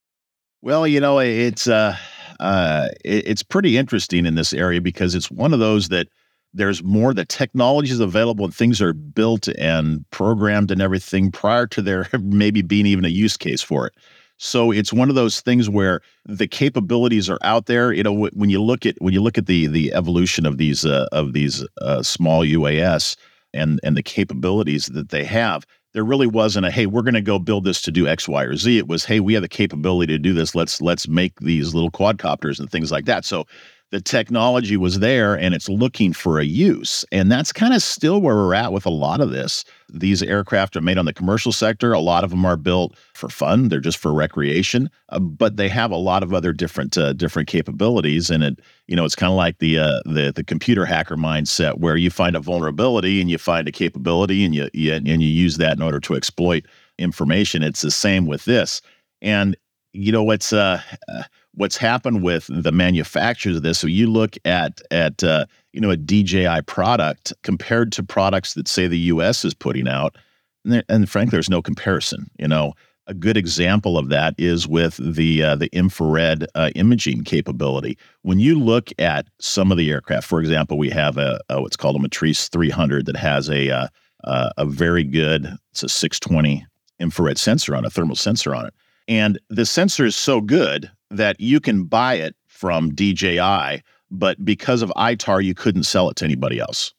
Well, 0.63 0.87
you 0.87 1.01
know, 1.01 1.19
it's 1.19 1.67
uh, 1.67 1.97
uh, 2.39 2.89
it's 3.05 3.43
pretty 3.43 3.79
interesting 3.79 4.27
in 4.27 4.35
this 4.35 4.53
area 4.53 4.81
because 4.81 5.15
it's 5.15 5.31
one 5.31 5.55
of 5.55 5.59
those 5.59 5.89
that 5.89 6.09
there's 6.53 6.83
more 6.83 7.15
the 7.15 7.25
technology 7.25 7.93
is 7.93 8.01
available 8.01 8.45
and 8.45 8.55
things 8.55 8.83
are 8.83 8.93
built 8.93 9.49
and 9.49 10.05
programmed 10.11 10.71
and 10.71 10.83
everything 10.83 11.31
prior 11.31 11.67
to 11.69 11.81
there 11.81 12.09
maybe 12.21 12.61
being 12.61 12.87
even 12.87 13.05
a 13.05 13.09
use 13.09 13.37
case 13.37 13.63
for 13.63 13.87
it. 13.87 13.95
So 14.37 14.71
it's 14.71 14.93
one 14.93 15.11
of 15.11 15.15
those 15.15 15.41
things 15.41 15.69
where 15.69 16.01
the 16.25 16.47
capabilities 16.47 17.29
are 17.31 17.39
out 17.43 17.67
there. 17.67 17.93
You 17.93 18.03
know, 18.03 18.29
when 18.33 18.51
you 18.51 18.63
look 18.63 18.85
at 18.85 18.97
when 19.01 19.15
you 19.15 19.23
look 19.23 19.39
at 19.39 19.47
the 19.47 19.67
the 19.67 19.93
evolution 19.95 20.45
of 20.45 20.59
these 20.59 20.85
uh, 20.85 21.07
of 21.13 21.33
these 21.33 21.65
uh, 21.81 22.03
small 22.03 22.43
UAS 22.45 23.17
and 23.55 23.81
and 23.83 23.97
the 23.97 24.03
capabilities 24.03 24.87
that 24.87 25.11
they 25.11 25.25
have, 25.25 25.65
there 25.93 26.05
really 26.05 26.27
wasn't 26.27 26.67
a 26.67 26.71
hey 26.71 26.87
we're 26.87 27.03
going 27.03 27.15
to 27.15 27.21
go 27.21 27.39
build 27.39 27.65
this 27.65 27.83
to 27.83 27.91
do 27.91 28.07
x 28.07 28.29
y 28.29 28.43
or 28.45 28.57
z. 28.57 28.79
It 28.79 28.89
was 28.89 29.05
hey 29.05 29.21
we 29.21 29.35
have 29.35 29.43
the 29.43 29.49
capability 29.49 30.13
to 30.15 30.19
do 30.19 30.33
this. 30.33 30.55
Let's 30.55 30.81
let's 30.81 31.09
make 31.09 31.39
these 31.41 31.75
little 31.75 31.91
quadcopters 31.91 32.59
and 32.59 32.71
things 32.71 32.93
like 32.93 33.07
that. 33.07 33.25
So 33.25 33.47
the 33.91 34.01
technology 34.01 34.77
was 34.77 35.01
there 35.01 35.35
and 35.35 35.53
it's 35.53 35.69
looking 35.69 36.13
for 36.13 36.39
a 36.39 36.45
use. 36.45 37.05
And 37.11 37.31
that's 37.31 37.53
kind 37.53 37.75
of 37.75 37.83
still 37.83 38.21
where 38.21 38.37
we're 38.37 38.55
at 38.55 38.73
with 38.73 38.87
a 38.87 38.91
lot 38.91 39.21
of 39.21 39.31
this. 39.31 39.65
These 39.93 40.23
aircraft 40.23 40.77
are 40.77 40.81
made 40.81 40.97
on 40.97 41.07
the 41.07 41.13
commercial 41.13 41.51
sector. 41.51 41.93
A 41.93 41.99
lot 41.99 42.23
of 42.23 42.31
them 42.31 42.45
are 42.45 42.57
built 42.57 42.97
for 43.15 43.29
fun. 43.29 43.69
They're 43.69 43.81
just 43.81 43.99
for 43.99 44.13
recreation, 44.13 44.89
uh, 45.09 45.19
but 45.19 45.57
they 45.57 45.69
have 45.69 45.91
a 45.91 45.97
lot 45.97 46.23
of 46.23 46.33
other 46.33 46.53
different 46.53 46.97
uh, 46.97 47.13
different 47.15 47.49
capabilities. 47.49 48.31
And 48.31 48.45
it, 48.45 48.61
you 48.87 48.95
know, 48.95 49.05
it's 49.05 49.17
kind 49.17 49.33
of 49.33 49.37
like 49.37 49.59
the 49.59 49.81
uh, 49.81 50.01
the 50.05 50.33
the 50.35 50.45
computer 50.45 50.85
hacker 50.87 51.17
mindset, 51.17 51.79
where 51.79 51.97
you 51.97 52.11
find 52.11 52.37
a 52.37 52.41
vulnerability 52.41 53.21
and 53.21 53.29
you 53.29 53.39
find 53.39 53.67
a 53.67 53.73
capability 53.73 54.45
and 54.45 54.55
you, 54.55 54.71
you 54.73 54.93
and 54.93 55.09
you 55.09 55.29
use 55.29 55.57
that 55.57 55.77
in 55.77 55.83
order 55.83 55.99
to 55.99 56.15
exploit 56.15 56.65
information. 56.99 57.65
It's 57.65 57.81
the 57.81 57.91
same 57.91 58.27
with 58.27 58.45
this. 58.45 58.81
And 59.21 59.57
you 59.93 60.13
know, 60.13 60.23
what's 60.23 60.53
uh, 60.53 60.81
uh 61.13 61.25
what's 61.55 61.77
happened 61.77 62.23
with 62.23 62.47
the 62.49 62.73
manufacturers 62.73 63.57
of 63.57 63.63
this. 63.63 63.79
So 63.79 63.87
you 63.87 64.07
look 64.07 64.37
at 64.45 64.81
at 64.91 65.23
uh, 65.23 65.47
you 65.73 65.81
know 65.81 65.91
a 65.91 65.97
DJI 65.97 66.63
product 66.67 67.33
compared 67.43 67.93
to 67.93 68.03
products 68.03 68.55
that 68.55 68.69
say 68.69 68.87
the 68.87 68.99
U.S. 68.99 69.45
is 69.45 69.55
putting 69.55 69.89
out, 69.89 70.17
and, 70.65 70.75
there, 70.75 70.85
and 70.89 71.09
frankly, 71.09 71.33
there's 71.33 71.51
no 71.51 71.63
comparison. 71.63 72.31
You 72.39 72.49
know, 72.49 72.75
a 73.07 73.15
good 73.15 73.37
example 73.37 73.99
of 73.99 74.09
that 74.09 74.35
is 74.39 74.69
with 74.69 74.97
the 74.97 75.43
uh, 75.43 75.57
the 75.57 75.69
infrared 75.73 76.47
uh, 76.55 76.71
imaging 76.75 77.25
capability. 77.25 77.99
When 78.23 78.39
you 78.39 78.59
look 78.59 78.91
at 78.99 79.27
some 79.41 79.73
of 79.73 79.79
the 79.79 79.91
aircraft, 79.91 80.27
for 80.27 80.41
example, 80.41 80.79
we 80.79 80.91
have 80.91 81.17
a, 81.19 81.41
a 81.49 81.61
what's 81.61 81.77
called 81.77 81.97
a 81.97 81.99
Matrice 81.99 82.49
300 82.49 83.07
that 83.07 83.17
has 83.17 83.49
a 83.51 83.71
uh, 83.71 83.89
uh, 84.25 84.51
a 84.57 84.65
very 84.65 85.05
good 85.05 85.47
it's 85.73 85.83
a 85.83 85.89
620 85.89 86.67
infrared 86.99 87.39
sensor 87.39 87.75
on 87.75 87.85
a 87.85 87.91
thermal 87.91 88.17
sensor 88.17 88.55
on 88.55 88.67
it. 88.67 88.75
And 89.09 89.41
the 89.49 89.67
sensor 89.67 90.05
is 90.05 90.15
so 90.15 90.41
good 90.41 90.91
that 91.11 91.41
you 91.41 91.61
can 91.61 91.85
buy 91.85 92.15
it 92.15 92.35
from 92.47 92.95
DJI, 92.95 93.83
but 94.11 94.45
because 94.45 94.83
of 94.83 94.91
ITAR, 94.97 95.43
you 95.43 95.55
couldn't 95.55 95.85
sell 95.85 96.11
it 96.11 96.17
to 96.17 96.25
anybody 96.25 96.59
else. 96.59 96.93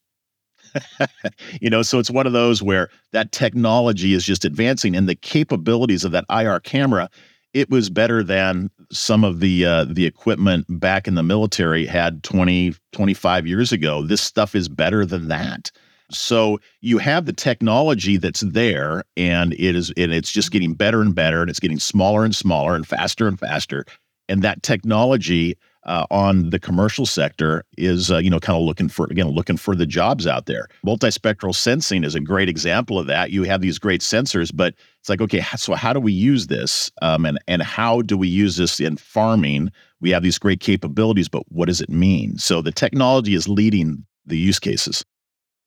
you 1.62 1.70
know, 1.70 1.82
so 1.82 2.00
it's 2.00 2.12
one 2.12 2.28
of 2.28 2.34
those 2.34 2.64
where 2.64 2.90
that 3.12 3.32
technology 3.32 4.14
is 4.14 4.26
just 4.26 4.46
advancing 4.46 4.96
and 4.96 5.08
the 5.08 5.16
capabilities 5.16 6.06
of 6.06 6.12
that 6.12 6.26
IR 6.30 6.60
camera, 6.62 7.10
it 7.54 7.70
was 7.70 7.90
better 7.90 8.24
than 8.24 8.70
some 8.92 9.24
of 9.24 9.42
the 9.42 9.66
uh, 9.66 9.86
the 9.86 10.06
equipment 10.06 10.66
back 10.70 11.08
in 11.08 11.16
the 11.16 11.24
military 11.24 11.86
had 11.86 12.24
20, 12.24 12.74
25 12.94 13.48
years 13.48 13.72
ago. 13.72 14.04
This 14.04 14.22
stuff 14.22 14.56
is 14.56 14.70
better 14.70 15.06
than 15.06 15.28
that. 15.28 15.72
So 16.12 16.60
you 16.82 16.98
have 16.98 17.26
the 17.26 17.34
technology 17.34 18.18
that's 18.18 18.42
there 18.42 19.04
and 19.16 19.54
it 19.54 19.76
is 19.76 19.92
and 19.96 20.14
it's 20.14 20.32
just 20.32 20.52
getting 20.52 20.74
better 20.74 21.02
and 21.02 21.16
better 21.16 21.42
and 21.42 21.50
it's 21.50 21.60
getting 21.60 21.80
smaller 21.80 22.26
and 22.26 22.36
smaller 22.36 22.76
and 22.76 22.86
faster 22.86 23.28
and 23.28 23.40
faster 23.40 23.86
and 24.32 24.42
that 24.42 24.64
technology 24.64 25.58
uh, 25.86 26.06
on 26.12 26.52
the 26.52 26.60
commercial 26.60 27.06
sector 27.06 27.64
is 27.78 28.12
uh, 28.12 28.18
you 28.18 28.30
know 28.30 28.40
kind 28.40 28.58
of 28.58 28.64
looking 28.64 28.88
for 28.88 29.06
again 29.06 29.28
looking 29.28 29.58
for 29.58 29.76
the 29.76 29.86
jobs 29.86 30.28
out 30.28 30.46
there. 30.46 30.68
Multispectral 30.86 31.56
sensing 31.56 32.04
is 32.04 32.16
a 32.16 32.20
great 32.20 32.50
example 32.50 33.00
of 33.00 33.08
that. 33.08 33.32
You 33.32 33.44
have 33.44 33.62
these 33.62 33.80
great 33.80 34.02
sensors 34.02 34.52
but 34.54 34.76
it's 35.00 35.10
like 35.10 35.22
okay 35.22 35.42
so 35.58 35.74
how 35.74 35.94
do 35.94 36.00
we 36.00 36.14
use 36.14 36.48
this 36.48 36.92
um, 37.02 37.26
and 37.26 37.40
and 37.48 37.62
how 37.62 38.02
do 38.04 38.18
we 38.18 38.28
use 38.28 38.58
this 38.58 38.80
in 38.80 38.98
farming? 38.98 39.72
We 40.00 40.12
have 40.12 40.24
these 40.24 40.40
great 40.40 40.60
capabilities 40.60 41.28
but 41.28 41.44
what 41.50 41.66
does 41.66 41.82
it 41.82 41.90
mean? 41.90 42.38
So 42.38 42.62
the 42.62 42.72
technology 42.72 43.34
is 43.34 43.48
leading 43.48 44.06
the 44.26 44.38
use 44.38 44.60
cases. 44.60 45.04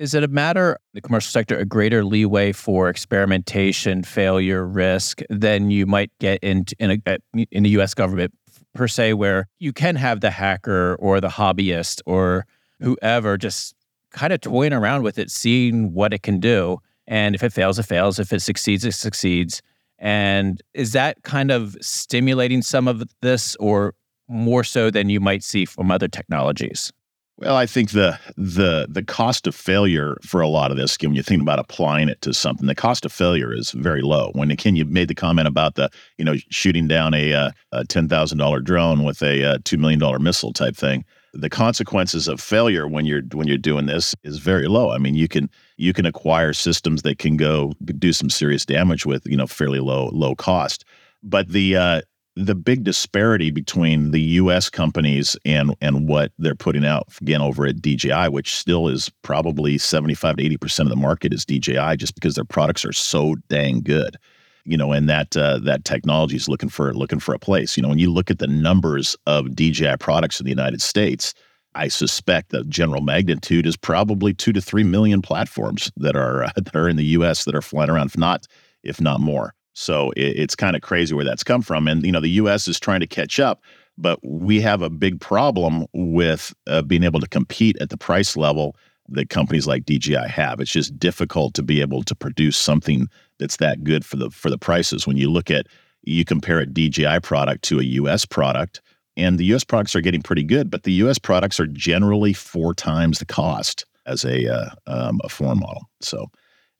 Is 0.00 0.12
it 0.12 0.24
a 0.24 0.28
matter, 0.28 0.78
the 0.92 1.00
commercial 1.00 1.30
sector, 1.30 1.56
a 1.56 1.64
greater 1.64 2.04
leeway 2.04 2.50
for 2.50 2.88
experimentation, 2.88 4.02
failure, 4.02 4.66
risk 4.66 5.20
than 5.30 5.70
you 5.70 5.86
might 5.86 6.10
get 6.18 6.40
in, 6.42 6.64
in, 6.80 6.90
a, 7.06 7.18
in 7.52 7.62
the 7.62 7.70
US 7.70 7.94
government 7.94 8.34
per 8.74 8.88
se, 8.88 9.14
where 9.14 9.46
you 9.58 9.72
can 9.72 9.96
have 9.96 10.20
the 10.20 10.30
hacker 10.30 10.96
or 10.96 11.20
the 11.20 11.28
hobbyist 11.28 12.02
or 12.06 12.46
whoever 12.80 13.36
just 13.36 13.74
kind 14.10 14.32
of 14.32 14.40
toying 14.40 14.72
around 14.72 15.02
with 15.02 15.18
it, 15.18 15.30
seeing 15.30 15.92
what 15.92 16.12
it 16.12 16.22
can 16.22 16.40
do. 16.40 16.78
And 17.06 17.34
if 17.34 17.42
it 17.42 17.52
fails, 17.52 17.78
it 17.78 17.84
fails. 17.84 18.18
If 18.18 18.32
it 18.32 18.40
succeeds, 18.40 18.84
it 18.84 18.92
succeeds. 18.92 19.62
And 19.98 20.62
is 20.72 20.92
that 20.92 21.22
kind 21.22 21.50
of 21.50 21.76
stimulating 21.80 22.62
some 22.62 22.88
of 22.88 23.02
this 23.20 23.56
or 23.56 23.94
more 24.28 24.64
so 24.64 24.90
than 24.90 25.08
you 25.08 25.20
might 25.20 25.42
see 25.42 25.64
from 25.64 25.90
other 25.90 26.08
technologies? 26.08 26.92
Well, 27.36 27.56
I 27.56 27.66
think 27.66 27.90
the 27.90 28.18
the 28.36 28.86
the 28.88 29.02
cost 29.02 29.48
of 29.48 29.56
failure 29.56 30.16
for 30.22 30.40
a 30.40 30.46
lot 30.46 30.70
of 30.70 30.76
this, 30.76 30.96
when 31.00 31.16
you 31.16 31.22
think 31.22 31.42
about 31.42 31.58
applying 31.58 32.08
it 32.08 32.20
to 32.22 32.32
something, 32.32 32.68
the 32.68 32.76
cost 32.76 33.04
of 33.04 33.12
failure 33.12 33.52
is 33.52 33.72
very 33.72 34.02
low. 34.02 34.30
When 34.34 34.52
again 34.52 34.76
you 34.76 34.84
made 34.84 35.08
the 35.08 35.16
comment 35.16 35.48
about 35.48 35.74
the 35.74 35.90
you 36.16 36.24
know 36.24 36.36
shooting 36.50 36.86
down 36.86 37.12
a, 37.12 37.34
uh, 37.34 37.50
a 37.72 37.84
ten 37.84 38.08
thousand 38.08 38.38
dollar 38.38 38.60
drone 38.60 39.02
with 39.02 39.20
a 39.20 39.44
uh, 39.44 39.58
two 39.64 39.78
million 39.78 39.98
dollar 39.98 40.20
missile 40.20 40.52
type 40.52 40.76
thing, 40.76 41.04
the 41.32 41.50
consequences 41.50 42.28
of 42.28 42.40
failure 42.40 42.86
when 42.86 43.04
you're 43.04 43.22
when 43.32 43.48
you're 43.48 43.58
doing 43.58 43.86
this 43.86 44.14
is 44.22 44.38
very 44.38 44.68
low. 44.68 44.92
I 44.92 44.98
mean, 44.98 45.16
you 45.16 45.26
can 45.26 45.50
you 45.76 45.92
can 45.92 46.06
acquire 46.06 46.52
systems 46.52 47.02
that 47.02 47.18
can 47.18 47.36
go 47.36 47.72
do 47.98 48.12
some 48.12 48.30
serious 48.30 48.64
damage 48.64 49.04
with 49.06 49.26
you 49.26 49.36
know 49.36 49.48
fairly 49.48 49.80
low 49.80 50.08
low 50.12 50.36
cost. 50.36 50.84
But 51.24 51.48
the 51.48 51.76
uh, 51.76 52.02
the 52.36 52.54
big 52.54 52.82
disparity 52.82 53.50
between 53.50 54.10
the 54.10 54.20
U.S. 54.20 54.68
companies 54.68 55.36
and 55.44 55.74
and 55.80 56.08
what 56.08 56.32
they're 56.38 56.54
putting 56.54 56.84
out 56.84 57.06
again 57.20 57.40
over 57.40 57.66
at 57.66 57.80
DJI, 57.80 58.28
which 58.28 58.56
still 58.56 58.88
is 58.88 59.10
probably 59.22 59.78
seventy 59.78 60.14
five 60.14 60.36
to 60.36 60.44
eighty 60.44 60.56
percent 60.56 60.88
of 60.88 60.90
the 60.90 61.00
market 61.00 61.32
is 61.32 61.44
DJI, 61.44 61.96
just 61.96 62.14
because 62.14 62.34
their 62.34 62.44
products 62.44 62.84
are 62.84 62.92
so 62.92 63.36
dang 63.48 63.82
good, 63.82 64.16
you 64.64 64.76
know, 64.76 64.92
and 64.92 65.08
that 65.08 65.36
uh, 65.36 65.58
that 65.60 65.84
technology 65.84 66.36
is 66.36 66.48
looking 66.48 66.68
for 66.68 66.92
looking 66.92 67.20
for 67.20 67.34
a 67.34 67.38
place. 67.38 67.76
You 67.76 67.82
know, 67.82 67.90
when 67.90 67.98
you 67.98 68.12
look 68.12 68.30
at 68.30 68.40
the 68.40 68.48
numbers 68.48 69.16
of 69.26 69.54
DJI 69.54 69.96
products 70.00 70.40
in 70.40 70.44
the 70.44 70.50
United 70.50 70.82
States, 70.82 71.34
I 71.76 71.86
suspect 71.86 72.50
the 72.50 72.64
general 72.64 73.00
magnitude 73.00 73.66
is 73.66 73.76
probably 73.76 74.34
two 74.34 74.52
to 74.52 74.60
three 74.60 74.84
million 74.84 75.22
platforms 75.22 75.90
that 75.98 76.16
are 76.16 76.44
uh, 76.44 76.50
that 76.56 76.74
are 76.74 76.88
in 76.88 76.96
the 76.96 77.04
U.S. 77.04 77.44
that 77.44 77.54
are 77.54 77.62
flying 77.62 77.90
around, 77.90 78.06
if 78.06 78.18
not 78.18 78.46
if 78.82 79.00
not 79.00 79.20
more. 79.20 79.54
So 79.74 80.10
it, 80.12 80.38
it's 80.38 80.56
kind 80.56 80.74
of 80.74 80.82
crazy 80.82 81.14
where 81.14 81.24
that's 81.24 81.44
come 81.44 81.62
from. 81.62 81.86
And, 81.86 82.04
you 82.04 82.12
know, 82.12 82.20
the 82.20 82.30
US 82.30 82.66
is 82.66 82.80
trying 82.80 83.00
to 83.00 83.06
catch 83.06 83.38
up, 83.38 83.62
but 83.98 84.18
we 84.22 84.60
have 84.60 84.82
a 84.82 84.90
big 84.90 85.20
problem 85.20 85.86
with 85.92 86.54
uh, 86.66 86.82
being 86.82 87.04
able 87.04 87.20
to 87.20 87.28
compete 87.28 87.76
at 87.80 87.90
the 87.90 87.96
price 87.96 88.36
level 88.36 88.76
that 89.10 89.28
companies 89.28 89.66
like 89.66 89.84
DJI 89.84 90.28
have. 90.28 90.60
It's 90.60 90.70
just 90.70 90.98
difficult 90.98 91.52
to 91.54 91.62
be 91.62 91.82
able 91.82 92.02
to 92.04 92.14
produce 92.14 92.56
something 92.56 93.06
that's 93.38 93.58
that 93.58 93.84
good 93.84 94.04
for 94.04 94.16
the 94.16 94.30
for 94.30 94.48
the 94.48 94.56
prices. 94.56 95.06
When 95.06 95.18
you 95.18 95.30
look 95.30 95.50
at 95.50 95.66
you 96.02 96.24
compare 96.24 96.58
a 96.58 96.66
DJI 96.66 97.20
product 97.20 97.64
to 97.64 97.80
a 97.80 97.84
US 97.84 98.24
product, 98.24 98.80
And 99.16 99.38
the 99.38 99.44
US 99.54 99.64
products 99.64 99.94
are 99.94 100.00
getting 100.00 100.22
pretty 100.22 100.42
good, 100.42 100.70
but 100.70 100.82
the 100.82 100.92
US 101.04 101.18
products 101.18 101.60
are 101.60 101.66
generally 101.66 102.32
four 102.32 102.74
times 102.74 103.18
the 103.18 103.26
cost 103.26 103.86
as 104.06 104.24
a, 104.24 104.52
uh, 104.52 104.70
um, 104.86 105.20
a 105.24 105.28
foreign 105.28 105.60
model. 105.60 105.88
So 106.00 106.26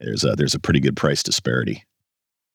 there's 0.00 0.24
a, 0.24 0.34
there's 0.34 0.54
a 0.54 0.58
pretty 0.58 0.80
good 0.80 0.96
price 0.96 1.22
disparity. 1.22 1.84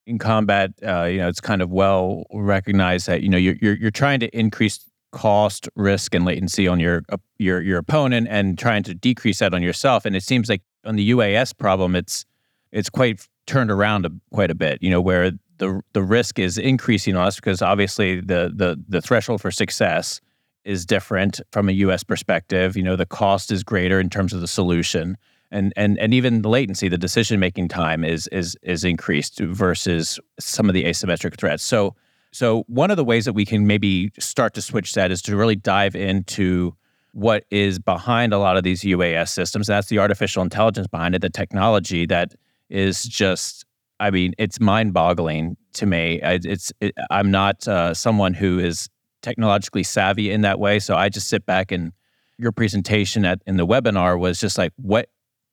In 0.06 0.18
combat, 0.18 0.72
uh, 0.86 1.04
you 1.04 1.20
know, 1.20 1.28
it's 1.28 1.40
kind 1.40 1.62
of 1.62 1.70
well 1.70 2.24
recognized 2.34 3.06
that 3.08 3.22
you 3.22 3.30
know 3.30 3.38
you're, 3.38 3.56
you're 3.62 3.76
you're 3.76 3.92
trying 3.92 4.20
to 4.22 4.38
increase 4.38 4.80
cost, 5.12 5.70
risk, 5.76 6.16
and 6.16 6.26
latency 6.26 6.68
on 6.68 6.80
your 6.80 7.04
uh, 7.10 7.18
your 7.38 7.62
your 7.62 7.78
opponent, 7.78 8.28
and 8.30 8.58
trying 8.58 8.84
to 8.84 8.96
decrease 8.96 9.40
that 9.40 9.54
on 9.54 9.62
yourself. 9.62 10.06
And 10.06 10.16
it 10.16 10.24
seems 10.24 10.50
like 10.50 10.62
on 10.86 10.96
the 10.96 11.12
UAS 11.12 11.56
problem, 11.56 11.96
it's 11.96 12.26
it's 12.72 12.90
quite 12.90 13.28
turned 13.46 13.72
around 13.72 14.06
a, 14.06 14.12
quite 14.32 14.52
a 14.52 14.56
bit. 14.56 14.82
You 14.82 14.90
know, 14.90 15.02
where 15.02 15.32
the 15.58 15.82
the 15.94 16.02
risk 16.02 16.40
is 16.40 16.58
increasing 16.58 17.16
on 17.16 17.28
us 17.28 17.36
because 17.36 17.62
obviously 17.62 18.20
the 18.20 18.52
the 18.56 18.82
the 18.88 19.02
threshold 19.02 19.42
for 19.42 19.52
success 19.52 20.20
is 20.66 20.86
different 20.86 21.40
from 21.52 21.70
a 21.70 21.74
US 21.74 22.04
perspective. 22.04 22.76
You 22.76 22.84
know, 22.84 22.96
the 22.96 23.06
cost 23.06 23.52
is 23.52 23.64
greater 23.64 24.00
in 24.00 24.10
terms 24.10 24.34
of 24.34 24.42
the 24.42 24.48
solution. 24.48 25.18
And 25.52 25.74
and 25.76 25.98
and 25.98 26.14
even 26.14 26.42
the 26.42 26.50
latency, 26.50 26.90
the 26.90 26.98
decision 26.98 27.40
making 27.40 27.70
time 27.70 28.04
is 28.04 28.28
is 28.28 28.56
is 28.62 28.84
increased 28.84 29.40
versus 29.40 30.20
some 30.40 30.70
of 30.70 30.74
the 30.74 30.84
asymmetric 30.84 31.38
threats. 31.38 31.64
So 31.64 31.96
so 32.32 32.64
one 32.68 32.92
of 32.92 32.98
the 32.98 33.04
ways 33.04 33.26
that 33.26 33.34
we 33.34 33.46
can 33.46 33.66
maybe 33.66 34.12
start 34.20 34.54
to 34.54 34.62
switch 34.62 34.94
that 34.94 35.12
is 35.12 35.22
to 35.24 35.36
really 35.36 35.56
dive 35.56 35.96
into 35.96 36.76
what 37.14 37.46
is 37.50 37.80
behind 37.80 38.34
a 38.34 38.38
lot 38.38 38.56
of 38.56 38.64
these 38.64 38.82
UAS 38.82 39.30
systems. 39.30 39.68
That's 39.68 39.88
the 39.88 39.98
artificial 39.98 40.44
intelligence 40.44 40.88
behind 40.88 41.16
it, 41.16 41.22
the 41.22 41.30
technology 41.30 42.06
that 42.06 42.36
is 42.70 43.04
just 43.04 43.66
I 44.00 44.12
mean, 44.12 44.34
it's 44.38 44.62
mind-boggling 44.62 45.58
to 45.74 45.86
me. 45.86 46.22
It's 46.24 46.72
it, 46.80 46.94
I'm 47.10 47.32
not 47.32 47.68
uh, 47.68 47.94
someone 47.94 48.34
who 48.34 48.60
is 48.60 48.90
technologically 49.22 49.84
savvy 49.84 50.32
in 50.32 50.42
that 50.42 50.60
way, 50.60 50.80
so 50.80 50.96
I 50.96 51.10
just 51.10 51.28
sit 51.28 51.46
back 51.46 51.72
and 51.72 51.92
your 52.38 52.54
presentation 52.54 53.26
at 53.26 53.42
in 53.46 53.58
the 53.58 53.68
webinar 53.68 54.18
was 54.18 54.40
just 54.40 54.58
like 54.58 54.72
what 54.78 55.10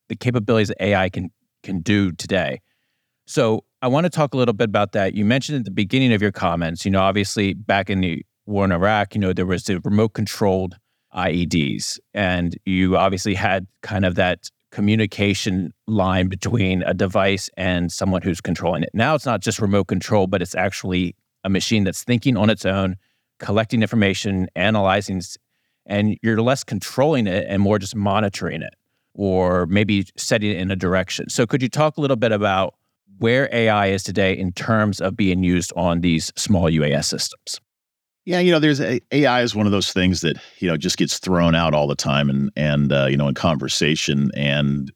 the 0.09 0.17
capabilities 0.17 0.69
that 0.69 0.83
AI 0.83 1.09
can 1.09 1.31
can 1.63 1.81
do 1.81 2.13
today. 2.13 2.61
So 3.27 3.65
I 3.83 3.89
want 3.89 4.05
to 4.05 4.11
talk 4.11 4.33
a 4.33 4.37
little 4.37 4.55
bit 4.55 4.69
about 4.69 4.93
that. 4.93 5.15
You 5.15 5.25
mentioned 5.25 5.59
at 5.59 5.65
the 5.65 5.71
beginning 5.71 6.13
of 6.13 6.23
your 6.23 6.33
comments, 6.33 6.85
you 6.85 6.91
know, 6.91 7.01
obviously 7.01 7.55
back 7.55 7.91
in 7.91 8.01
the 8.01 8.25
war 8.47 8.65
in 8.65 8.73
Iraq, 8.73 9.15
you 9.15 9.21
know, 9.21 9.33
there 9.33 9.47
was 9.47 9.65
the 9.65 9.81
remote 9.81 10.11
controlled 10.11 10.77
IEDs, 11.15 11.99
and 12.15 12.57
you 12.65 12.97
obviously 12.97 13.35
had 13.35 13.67
kind 13.83 14.05
of 14.05 14.15
that 14.15 14.49
communication 14.71 15.73
line 15.87 16.29
between 16.29 16.83
a 16.83 16.95
device 16.95 17.51
and 17.57 17.91
someone 17.91 18.23
who's 18.23 18.41
controlling 18.41 18.83
it. 18.83 18.91
Now 18.95 19.15
it's 19.15 19.27
not 19.27 19.41
just 19.41 19.59
remote 19.59 19.85
control, 19.85 20.27
but 20.27 20.43
it's 20.43 20.55
actually 20.55 21.17
a 21.45 21.49
machine 21.49 21.85
that's 21.85 22.05
thinking 22.05 22.37
on 22.37 22.51
its 22.51 22.65
own, 22.65 22.97
collecting 23.39 23.83
information, 23.83 24.49
analyzing, 24.55 25.23
and 25.87 26.17
you're 26.23 26.41
less 26.43 26.63
controlling 26.63 27.27
it 27.27 27.47
and 27.49 27.63
more 27.63 27.79
just 27.79 27.97
monitoring 27.97 28.63
it 28.63 28.75
or 29.17 29.67
maybe 29.67 30.07
setting 30.17 30.51
it 30.51 30.59
in 30.59 30.71
a 30.71 30.77
direction. 30.77 31.29
So 31.29 31.47
could 31.47 31.63
you 31.63 31.69
talk 31.69 31.97
a 31.97 32.01
little 32.01 32.17
bit 32.17 32.33
about 32.33 32.75
where 33.19 33.49
AI 33.51 33.87
is 33.87 34.03
today 34.03 34.37
in 34.37 34.53
terms 34.53 35.01
of 35.01 35.17
being 35.17 35.43
used 35.43 35.73
on 35.75 36.03
these 36.03 36.33
small 36.37 36.71
UAS 36.71 37.07
systems? 37.07 37.61
Yeah, 38.27 38.41
you 38.41 38.53
know, 38.53 38.59
there's 38.59 38.81
a, 38.81 39.01
AI 39.13 39.43
is 39.43 39.55
one 39.55 39.67
of 39.67 39.73
those 39.73 39.93
things 39.93 40.21
that 40.21 40.37
you 40.59 40.69
know 40.69 40.77
just 40.77 40.99
gets 40.99 41.19
thrown 41.19 41.55
out 41.55 41.75
all 41.75 41.87
the 41.87 41.95
time, 41.95 42.29
and 42.29 42.51
and 42.57 42.93
uh, 42.93 43.07
you 43.07 43.17
know 43.17 43.29
in 43.29 43.35
conversation, 43.35 44.31
and 44.37 44.93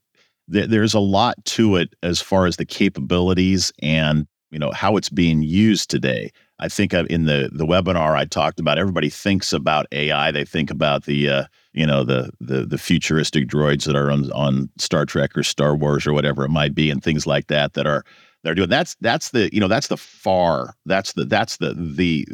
th- 0.53 0.69
there's 0.69 0.95
a 0.95 1.01
lot 1.01 1.43
to 1.47 1.77
it 1.77 1.95
as 2.03 2.21
far 2.21 2.47
as 2.47 2.57
the 2.57 2.67
capabilities 2.67 3.73
and 3.81 4.27
you 4.51 4.59
know 4.59 4.73
how 4.73 4.97
it's 4.97 5.09
being 5.09 5.43
used 5.43 5.89
today. 5.89 6.31
I 6.59 6.69
think 6.69 6.93
in 6.93 7.27
the 7.27 7.51
the 7.53 7.67
webinar 7.67 8.17
I 8.17 8.25
talked 8.25 8.59
about 8.59 8.79
everybody 8.79 9.09
thinks 9.09 9.53
about 9.53 9.87
AI, 9.93 10.33
they 10.33 10.45
think 10.45 10.69
about 10.69 11.05
the 11.05 11.29
uh, 11.31 11.45
you 11.73 11.87
know 11.87 12.05
the 12.05 12.31
the 12.41 12.67
the 12.67 12.79
futuristic 12.79 13.49
droids 13.49 13.85
that 13.85 13.97
are 13.97 14.11
on 14.11 14.31
on 14.33 14.71
Star 14.79 15.05
Trek 15.07 15.37
or 15.37 15.43
Star 15.43 15.77
Wars 15.77 16.07
or 16.07 16.13
whatever 16.13 16.45
it 16.45 16.51
might 16.51 16.75
be, 16.75 16.91
and 16.91 17.03
things 17.03 17.27
like 17.27 17.47
that 17.49 17.75
that 17.75 17.87
are 17.87 18.05
they're 18.43 18.55
doing. 18.55 18.69
That's 18.69 18.97
that's 19.01 19.31
the 19.31 19.51
you 19.53 19.61
know 19.61 19.69
that's 19.69 19.89
the 19.89 19.97
far 19.97 20.75
that's 20.87 21.13
the 21.13 21.25
that's 21.25 21.59
the 21.59 21.75
the 21.75 22.27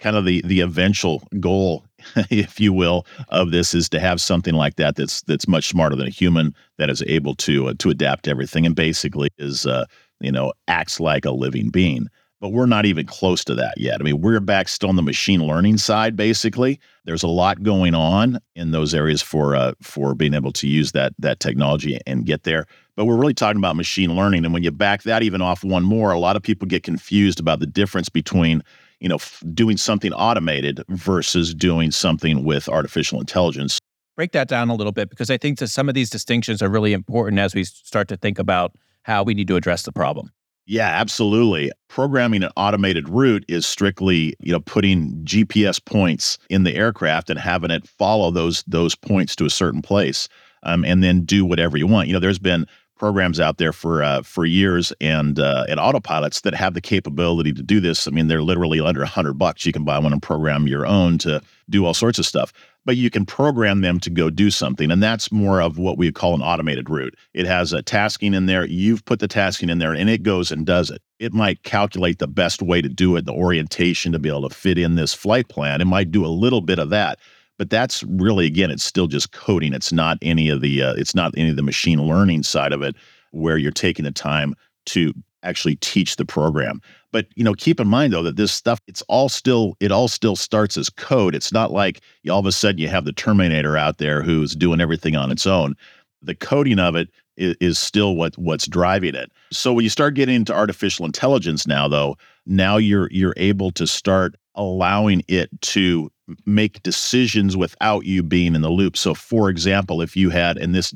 kind 0.00 0.16
of 0.16 0.24
the 0.24 0.42
the 0.46 0.60
eventual 0.60 1.22
goal 1.38 1.84
if 2.30 2.58
you 2.58 2.72
will 2.72 3.06
of 3.28 3.50
this 3.50 3.74
is 3.74 3.88
to 3.90 4.00
have 4.00 4.20
something 4.20 4.54
like 4.54 4.76
that 4.76 4.96
that's 4.96 5.22
that's 5.22 5.46
much 5.46 5.68
smarter 5.68 5.94
than 5.94 6.06
a 6.06 6.10
human 6.10 6.54
that 6.78 6.90
is 6.90 7.02
able 7.06 7.34
to 7.34 7.68
uh, 7.68 7.74
to 7.78 7.90
adapt 7.90 8.24
to 8.24 8.30
everything 8.30 8.64
and 8.66 8.74
basically 8.74 9.28
is 9.38 9.66
uh, 9.66 9.84
you 10.20 10.32
know 10.32 10.52
acts 10.68 11.00
like 11.00 11.24
a 11.24 11.30
living 11.30 11.68
being 11.68 12.08
but 12.40 12.50
we're 12.50 12.66
not 12.66 12.86
even 12.86 13.06
close 13.06 13.44
to 13.44 13.54
that 13.54 13.74
yet. 13.76 14.00
I 14.00 14.04
mean, 14.04 14.20
we're 14.20 14.40
back 14.40 14.68
still 14.68 14.88
on 14.88 14.96
the 14.96 15.02
machine 15.02 15.46
learning 15.46 15.78
side. 15.78 16.16
Basically, 16.16 16.80
there's 17.04 17.22
a 17.22 17.28
lot 17.28 17.62
going 17.62 17.94
on 17.94 18.38
in 18.54 18.70
those 18.70 18.94
areas 18.94 19.22
for 19.22 19.54
uh, 19.54 19.72
for 19.82 20.14
being 20.14 20.34
able 20.34 20.52
to 20.52 20.66
use 20.66 20.92
that 20.92 21.12
that 21.18 21.40
technology 21.40 21.98
and 22.06 22.26
get 22.26 22.44
there. 22.44 22.66
But 22.96 23.04
we're 23.04 23.16
really 23.16 23.34
talking 23.34 23.58
about 23.58 23.76
machine 23.76 24.16
learning, 24.16 24.44
and 24.44 24.52
when 24.54 24.62
you 24.62 24.70
back 24.70 25.02
that 25.04 25.22
even 25.22 25.40
off 25.40 25.64
one 25.64 25.84
more, 25.84 26.12
a 26.12 26.18
lot 26.18 26.36
of 26.36 26.42
people 26.42 26.66
get 26.66 26.82
confused 26.82 27.40
about 27.40 27.60
the 27.60 27.66
difference 27.66 28.08
between 28.08 28.62
you 29.00 29.08
know, 29.08 29.16
f- 29.16 29.42
doing 29.54 29.76
something 29.76 30.12
automated 30.12 30.84
versus 30.88 31.54
doing 31.54 31.90
something 31.90 32.44
with 32.44 32.68
artificial 32.68 33.18
intelligence. 33.18 33.78
Break 34.14 34.32
that 34.32 34.48
down 34.48 34.68
a 34.68 34.74
little 34.74 34.92
bit 34.92 35.08
because 35.08 35.30
I 35.30 35.38
think 35.38 35.58
that 35.58 35.68
some 35.68 35.88
of 35.88 35.94
these 35.94 36.10
distinctions 36.10 36.60
are 36.60 36.68
really 36.68 36.92
important 36.92 37.38
as 37.38 37.54
we 37.54 37.64
start 37.64 38.08
to 38.08 38.16
think 38.16 38.38
about 38.38 38.74
how 39.02 39.22
we 39.22 39.32
need 39.34 39.48
to 39.48 39.56
address 39.56 39.82
the 39.82 39.92
problem. 39.92 40.30
Yeah, 40.66 40.88
absolutely. 40.88 41.72
Programming 41.88 42.44
an 42.44 42.50
automated 42.56 43.08
route 43.08 43.44
is 43.48 43.66
strictly, 43.66 44.34
you 44.40 44.52
know, 44.52 44.60
putting 44.60 45.14
GPS 45.24 45.84
points 45.84 46.38
in 46.48 46.62
the 46.62 46.74
aircraft 46.74 47.28
and 47.30 47.38
having 47.38 47.70
it 47.70 47.86
follow 47.88 48.30
those 48.30 48.62
those 48.66 48.94
points 48.94 49.34
to 49.36 49.44
a 49.46 49.50
certain 49.50 49.82
place, 49.82 50.28
um, 50.62 50.84
and 50.84 51.02
then 51.02 51.24
do 51.24 51.44
whatever 51.44 51.76
you 51.76 51.86
want. 51.88 52.06
You 52.06 52.14
know, 52.14 52.20
there's 52.20 52.38
been 52.38 52.66
programs 53.00 53.40
out 53.40 53.56
there 53.56 53.72
for 53.72 54.02
uh, 54.02 54.20
for 54.22 54.44
years 54.44 54.92
and 55.00 55.40
uh, 55.40 55.64
and 55.70 55.80
autopilots 55.80 56.42
that 56.42 56.54
have 56.54 56.74
the 56.74 56.82
capability 56.82 57.50
to 57.50 57.62
do 57.62 57.80
this. 57.80 58.06
I 58.06 58.10
mean, 58.10 58.28
they're 58.28 58.42
literally 58.42 58.78
under 58.78 59.02
a 59.02 59.06
hundred 59.06 59.38
bucks. 59.38 59.64
You 59.64 59.72
can 59.72 59.84
buy 59.84 59.98
one 59.98 60.12
and 60.12 60.22
program 60.22 60.68
your 60.68 60.86
own 60.86 61.16
to 61.18 61.40
do 61.70 61.86
all 61.86 61.94
sorts 61.94 62.18
of 62.18 62.26
stuff. 62.26 62.52
But 62.84 62.96
you 62.96 63.10
can 63.10 63.26
program 63.26 63.80
them 63.80 64.00
to 64.00 64.10
go 64.10 64.30
do 64.30 64.50
something, 64.50 64.90
and 64.90 65.02
that's 65.02 65.32
more 65.32 65.60
of 65.60 65.78
what 65.78 65.98
we 65.98 66.12
call 66.12 66.34
an 66.34 66.42
automated 66.42 66.88
route. 66.88 67.14
It 67.34 67.46
has 67.46 67.72
a 67.72 67.82
tasking 67.82 68.34
in 68.34 68.46
there. 68.46 68.66
You've 68.66 69.04
put 69.04 69.20
the 69.20 69.28
tasking 69.28 69.68
in 69.70 69.78
there, 69.78 69.92
and 69.92 70.08
it 70.08 70.22
goes 70.22 70.50
and 70.50 70.66
does 70.66 70.90
it. 70.90 71.02
It 71.18 71.32
might 71.32 71.62
calculate 71.62 72.18
the 72.18 72.26
best 72.28 72.62
way 72.62 72.80
to 72.80 72.88
do 72.88 73.16
it, 73.16 73.26
the 73.26 73.32
orientation 73.32 74.12
to 74.12 74.18
be 74.18 74.28
able 74.28 74.48
to 74.48 74.54
fit 74.54 74.78
in 74.78 74.94
this 74.94 75.14
flight 75.14 75.48
plan. 75.48 75.80
It 75.80 75.86
might 75.86 76.10
do 76.10 76.24
a 76.24 76.28
little 76.28 76.62
bit 76.62 76.78
of 76.78 76.90
that 76.90 77.18
but 77.60 77.68
that's 77.68 78.02
really 78.04 78.46
again 78.46 78.70
it's 78.70 78.82
still 78.82 79.06
just 79.06 79.32
coding. 79.32 79.74
It's 79.74 79.92
not 79.92 80.16
any 80.22 80.48
of 80.48 80.62
the 80.62 80.82
uh, 80.82 80.94
it's 80.94 81.14
not 81.14 81.34
any 81.36 81.50
of 81.50 81.56
the 81.56 81.62
machine 81.62 82.02
learning 82.02 82.42
side 82.42 82.72
of 82.72 82.80
it 82.80 82.96
where 83.32 83.58
you're 83.58 83.70
taking 83.70 84.06
the 84.06 84.10
time 84.10 84.54
to 84.86 85.12
actually 85.42 85.76
teach 85.76 86.16
the 86.16 86.24
program. 86.24 86.80
But 87.12 87.26
you 87.34 87.44
know 87.44 87.52
keep 87.52 87.78
in 87.78 87.86
mind 87.86 88.14
though 88.14 88.22
that 88.22 88.36
this 88.36 88.50
stuff 88.50 88.80
it's 88.86 89.02
all 89.08 89.28
still 89.28 89.76
it 89.78 89.92
all 89.92 90.08
still 90.08 90.36
starts 90.36 90.78
as 90.78 90.88
code. 90.88 91.34
It's 91.34 91.52
not 91.52 91.70
like 91.70 92.00
you, 92.22 92.32
all 92.32 92.40
of 92.40 92.46
a 92.46 92.52
sudden 92.52 92.78
you 92.78 92.88
have 92.88 93.04
the 93.04 93.12
terminator 93.12 93.76
out 93.76 93.98
there 93.98 94.22
who's 94.22 94.56
doing 94.56 94.80
everything 94.80 95.14
on 95.14 95.30
its 95.30 95.46
own. 95.46 95.74
The 96.22 96.34
coding 96.34 96.78
of 96.78 96.96
it 96.96 97.10
is, 97.36 97.56
is 97.60 97.78
still 97.78 98.16
what 98.16 98.38
what's 98.38 98.66
driving 98.66 99.14
it. 99.14 99.30
So 99.52 99.74
when 99.74 99.84
you 99.84 99.90
start 99.90 100.14
getting 100.14 100.36
into 100.36 100.54
artificial 100.54 101.04
intelligence 101.04 101.66
now 101.66 101.88
though 101.88 102.16
now 102.46 102.78
you're 102.78 103.10
you're 103.10 103.34
able 103.36 103.70
to 103.72 103.86
start 103.86 104.36
allowing 104.54 105.22
it 105.28 105.50
to 105.60 106.10
make 106.46 106.82
decisions 106.82 107.56
without 107.56 108.04
you 108.04 108.22
being 108.22 108.54
in 108.54 108.62
the 108.62 108.70
loop. 108.70 108.96
So, 108.96 109.14
for 109.14 109.48
example, 109.48 110.02
if 110.02 110.16
you 110.16 110.30
had, 110.30 110.56
and 110.56 110.74
this 110.74 110.94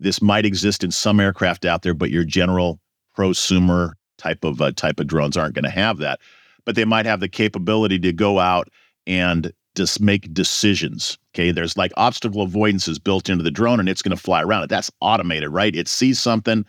this 0.00 0.20
might 0.20 0.44
exist 0.44 0.82
in 0.82 0.90
some 0.90 1.20
aircraft 1.20 1.64
out 1.64 1.82
there, 1.82 1.94
but 1.94 2.10
your 2.10 2.24
general 2.24 2.80
prosumer 3.16 3.92
type 4.18 4.44
of 4.44 4.60
uh, 4.60 4.72
type 4.72 4.98
of 4.98 5.06
drones 5.06 5.36
aren't 5.36 5.54
going 5.54 5.64
to 5.64 5.70
have 5.70 5.98
that. 5.98 6.20
But 6.64 6.76
they 6.76 6.84
might 6.84 7.06
have 7.06 7.20
the 7.20 7.28
capability 7.28 7.98
to 8.00 8.12
go 8.12 8.38
out 8.38 8.68
and 9.06 9.52
just 9.74 10.00
make 10.00 10.32
decisions. 10.34 11.18
Okay, 11.34 11.50
there's 11.50 11.76
like 11.76 11.92
obstacle 11.96 12.42
avoidance 12.42 12.88
is 12.88 12.98
built 12.98 13.28
into 13.28 13.44
the 13.44 13.50
drone, 13.50 13.80
and 13.80 13.88
it's 13.88 14.02
going 14.02 14.16
to 14.16 14.22
fly 14.22 14.42
around 14.42 14.64
it. 14.64 14.70
That's 14.70 14.90
automated, 15.00 15.50
right? 15.50 15.74
It 15.74 15.88
sees 15.88 16.20
something, 16.20 16.64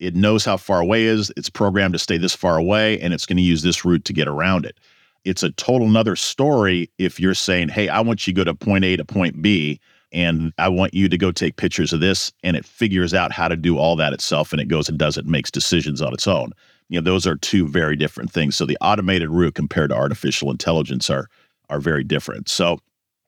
it 0.00 0.14
knows 0.14 0.44
how 0.44 0.56
far 0.56 0.80
away 0.80 1.04
is. 1.04 1.32
It's 1.36 1.50
programmed 1.50 1.94
to 1.94 1.98
stay 1.98 2.18
this 2.18 2.34
far 2.34 2.56
away, 2.56 3.00
and 3.00 3.14
it's 3.14 3.26
going 3.26 3.36
to 3.36 3.42
use 3.42 3.62
this 3.62 3.84
route 3.84 4.04
to 4.06 4.12
get 4.12 4.28
around 4.28 4.66
it 4.66 4.78
it's 5.28 5.42
a 5.42 5.50
total 5.52 5.86
another 5.86 6.16
story 6.16 6.90
if 6.98 7.20
you're 7.20 7.34
saying, 7.34 7.68
hey, 7.68 7.88
I 7.88 8.00
want 8.00 8.26
you 8.26 8.32
to 8.32 8.36
go 8.38 8.44
to 8.44 8.54
point 8.54 8.84
A 8.84 8.96
to 8.96 9.04
point 9.04 9.42
B 9.42 9.80
and 10.10 10.52
I 10.56 10.68
want 10.68 10.94
you 10.94 11.08
to 11.08 11.18
go 11.18 11.30
take 11.30 11.56
pictures 11.56 11.92
of 11.92 12.00
this 12.00 12.32
and 12.42 12.56
it 12.56 12.64
figures 12.64 13.12
out 13.12 13.30
how 13.30 13.46
to 13.48 13.56
do 13.56 13.76
all 13.76 13.94
that 13.96 14.14
itself 14.14 14.52
and 14.52 14.60
it 14.60 14.68
goes 14.68 14.88
and 14.88 14.98
does 14.98 15.18
it, 15.18 15.26
makes 15.26 15.50
decisions 15.50 16.00
on 16.00 16.14
its 16.14 16.26
own. 16.26 16.52
You 16.88 17.00
know, 17.00 17.04
those 17.04 17.26
are 17.26 17.36
two 17.36 17.68
very 17.68 17.94
different 17.94 18.32
things. 18.32 18.56
So 18.56 18.64
the 18.64 18.78
automated 18.80 19.28
route 19.28 19.54
compared 19.54 19.90
to 19.90 19.96
artificial 19.96 20.50
intelligence 20.50 21.10
are 21.10 21.28
are 21.68 21.80
very 21.80 22.02
different. 22.02 22.48
So 22.48 22.80